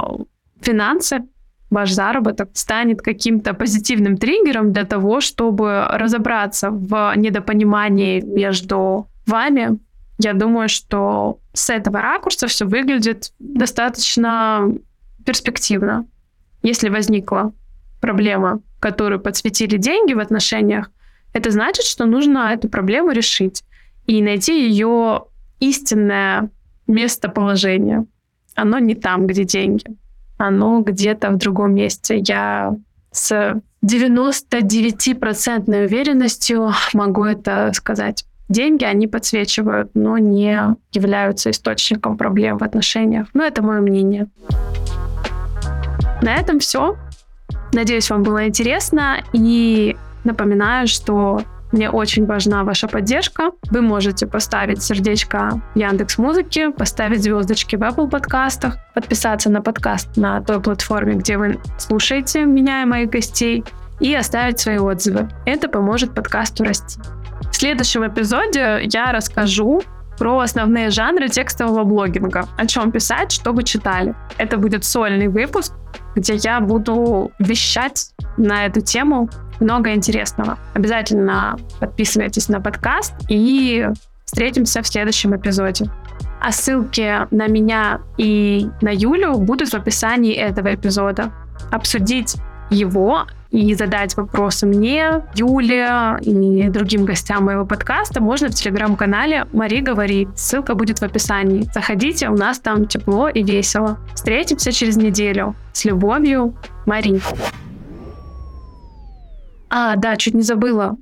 финансы, 0.62 1.22
ваш 1.70 1.92
заработок 1.92 2.48
станет 2.54 3.02
каким-то 3.02 3.54
позитивным 3.54 4.16
триггером 4.16 4.72
для 4.72 4.84
того, 4.84 5.20
чтобы 5.20 5.86
разобраться 5.88 6.70
в 6.70 7.12
недопонимании 7.14 8.20
между 8.20 9.06
вами. 9.26 9.78
Я 10.18 10.34
думаю, 10.34 10.68
что 10.68 11.40
с 11.52 11.70
этого 11.70 12.00
ракурса 12.00 12.46
все 12.46 12.64
выглядит 12.64 13.32
достаточно 13.38 14.72
перспективно. 15.24 16.06
Если 16.62 16.88
возникла 16.88 17.52
проблема, 18.00 18.60
которую 18.80 19.20
подсветили 19.20 19.76
деньги 19.76 20.12
в 20.12 20.20
отношениях, 20.20 20.90
это 21.32 21.50
значит, 21.50 21.84
что 21.84 22.04
нужно 22.04 22.52
эту 22.52 22.68
проблему 22.68 23.12
решить 23.12 23.64
и 24.06 24.22
найти 24.22 24.68
ее 24.68 25.24
истинное 25.60 26.50
местоположение. 26.86 28.04
Оно 28.54 28.78
не 28.78 28.94
там, 28.94 29.26
где 29.26 29.44
деньги. 29.44 29.86
Оно 30.36 30.80
где-то 30.80 31.30
в 31.30 31.38
другом 31.38 31.74
месте. 31.74 32.18
Я 32.18 32.76
с 33.12 33.60
99% 33.84 35.84
уверенностью 35.84 36.72
могу 36.92 37.24
это 37.24 37.70
сказать. 37.74 38.26
Деньги, 38.52 38.84
они 38.84 39.06
подсвечивают, 39.06 39.92
но 39.94 40.18
не 40.18 40.76
являются 40.92 41.50
источником 41.50 42.18
проблем 42.18 42.58
в 42.58 42.62
отношениях. 42.62 43.28
Но 43.32 43.44
это 43.44 43.62
мое 43.62 43.80
мнение. 43.80 44.26
На 46.20 46.34
этом 46.34 46.58
все. 46.58 46.98
Надеюсь, 47.72 48.10
вам 48.10 48.22
было 48.22 48.46
интересно. 48.46 49.24
И 49.32 49.96
напоминаю, 50.24 50.86
что 50.86 51.40
мне 51.72 51.88
очень 51.88 52.26
важна 52.26 52.62
ваша 52.62 52.88
поддержка. 52.88 53.52
Вы 53.70 53.80
можете 53.80 54.26
поставить 54.26 54.82
сердечко 54.82 55.62
Яндекс 55.74 56.18
Музыке, 56.18 56.72
поставить 56.72 57.22
звездочки 57.22 57.76
в 57.76 57.82
Apple 57.82 58.10
подкастах, 58.10 58.76
подписаться 58.94 59.48
на 59.48 59.62
подкаст 59.62 60.18
на 60.18 60.42
той 60.42 60.60
платформе, 60.60 61.14
где 61.14 61.38
вы 61.38 61.58
слушаете 61.78 62.44
меня 62.44 62.82
и 62.82 62.84
моих 62.84 63.08
гостей, 63.08 63.64
и 63.98 64.14
оставить 64.14 64.60
свои 64.60 64.76
отзывы. 64.76 65.30
Это 65.46 65.70
поможет 65.70 66.14
подкасту 66.14 66.64
расти. 66.64 67.00
Следующем 67.62 68.04
эпизоде 68.04 68.80
я 68.92 69.12
расскажу 69.12 69.84
про 70.18 70.40
основные 70.40 70.90
жанры 70.90 71.28
текстового 71.28 71.84
блогинга, 71.84 72.48
о 72.58 72.66
чем 72.66 72.90
писать, 72.90 73.30
что 73.30 73.52
вы 73.52 73.62
читали. 73.62 74.16
Это 74.36 74.56
будет 74.56 74.84
сольный 74.84 75.28
выпуск, 75.28 75.72
где 76.16 76.34
я 76.34 76.58
буду 76.58 77.30
вещать 77.38 78.14
на 78.36 78.66
эту 78.66 78.80
тему 78.80 79.30
много 79.60 79.94
интересного. 79.94 80.58
Обязательно 80.74 81.56
подписывайтесь 81.78 82.48
на 82.48 82.60
подкаст 82.60 83.14
и 83.28 83.86
встретимся 84.24 84.82
в 84.82 84.88
следующем 84.88 85.36
эпизоде. 85.36 85.88
А 86.40 86.50
ссылки 86.50 87.28
на 87.32 87.46
меня 87.46 88.00
и 88.18 88.66
на 88.80 88.90
Юлю 88.92 89.38
будут 89.38 89.68
в 89.68 89.74
описании 89.74 90.34
этого 90.34 90.74
эпизода. 90.74 91.30
Обсудить 91.70 92.34
его 92.72 93.26
и 93.50 93.74
задать 93.74 94.16
вопросы 94.16 94.66
мне, 94.66 95.22
Юле 95.34 96.16
и 96.22 96.68
другим 96.70 97.04
гостям 97.04 97.44
моего 97.44 97.66
подкаста 97.66 98.22
можно 98.22 98.48
в 98.48 98.54
телеграм-канале 98.54 99.46
Мари 99.52 99.80
говорит. 99.80 100.30
Ссылка 100.36 100.74
будет 100.74 101.00
в 101.00 101.02
описании. 101.02 101.68
Заходите, 101.74 102.30
у 102.30 102.36
нас 102.36 102.58
там 102.58 102.86
тепло 102.86 103.28
и 103.28 103.42
весело. 103.42 103.98
Встретимся 104.14 104.72
через 104.72 104.96
неделю. 104.96 105.54
С 105.74 105.84
любовью, 105.84 106.56
Мари. 106.86 107.20
А, 109.68 109.96
да, 109.96 110.16
чуть 110.16 110.34
не 110.34 110.42
забыла. 110.42 110.96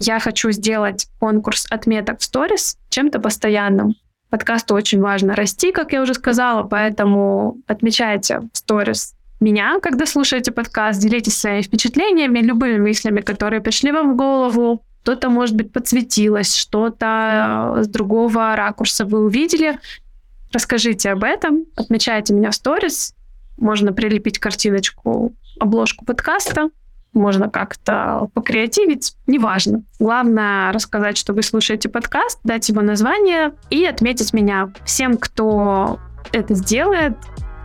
Я 0.00 0.18
хочу 0.18 0.50
сделать 0.50 1.06
конкурс 1.20 1.66
отметок 1.70 2.18
в 2.18 2.24
сторис 2.24 2.76
чем-то 2.88 3.20
постоянным. 3.20 3.94
Подкасту 4.30 4.74
очень 4.74 5.00
важно 5.00 5.36
расти, 5.36 5.70
как 5.70 5.92
я 5.92 6.02
уже 6.02 6.14
сказала, 6.14 6.64
поэтому 6.64 7.58
отмечайте 7.68 8.40
в 8.52 8.58
сторис 8.58 9.14
меня, 9.44 9.78
когда 9.80 10.06
слушаете 10.06 10.50
подкаст, 10.50 11.00
делитесь 11.00 11.38
своими 11.38 11.62
впечатлениями, 11.62 12.40
любыми 12.40 12.78
мыслями, 12.78 13.20
которые 13.20 13.60
пришли 13.60 13.92
вам 13.92 14.14
в 14.14 14.16
голову. 14.16 14.82
Что-то, 15.02 15.28
может 15.28 15.54
быть, 15.54 15.70
подсветилось, 15.70 16.56
что-то 16.56 17.76
с 17.82 17.86
другого 17.86 18.56
ракурса 18.56 19.04
вы 19.04 19.22
увидели. 19.22 19.78
Расскажите 20.50 21.10
об 21.10 21.24
этом, 21.24 21.66
отмечайте 21.76 22.32
меня 22.32 22.50
в 22.50 22.54
сторис. 22.54 23.14
Можно 23.58 23.92
прилепить 23.92 24.38
картиночку, 24.38 25.34
обложку 25.60 26.06
подкаста. 26.06 26.70
Можно 27.12 27.48
как-то 27.48 28.28
покреативить, 28.32 29.14
неважно. 29.26 29.84
Главное 30.00 30.72
рассказать, 30.72 31.18
что 31.18 31.32
вы 31.32 31.42
слушаете 31.42 31.88
подкаст, 31.88 32.40
дать 32.42 32.68
его 32.68 32.80
название 32.80 33.52
и 33.70 33.84
отметить 33.84 34.32
меня. 34.32 34.72
Всем, 34.84 35.18
кто 35.18 36.00
это 36.32 36.54
сделает, 36.54 37.16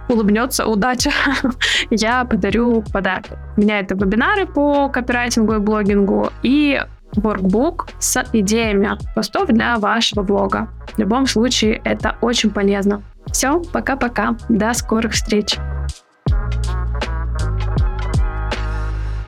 улыбнется 0.10 0.66
удача, 0.66 1.12
я 1.90 2.26
подарю 2.26 2.84
подарок. 2.92 3.26
У 3.56 3.62
меня 3.62 3.80
это 3.80 3.96
вебинары 3.96 4.46
по 4.46 4.90
копирайтингу 4.90 5.54
и 5.56 5.60
блогингу 5.60 6.32
и 6.44 6.82
workbook 7.16 7.90
с 8.00 8.24
идеями 8.34 8.98
постов 9.16 9.48
для 9.48 9.78
вашего 9.78 10.24
блога. 10.24 10.70
В 10.94 11.00
любом 11.00 11.28
случае, 11.28 11.82
это 11.84 12.16
очень 12.22 12.50
полезно. 12.50 13.02
Все, 13.28 13.62
пока-пока. 13.72 14.36
До 14.50 14.74
скорых 14.74 15.14
встреч. 15.14 15.58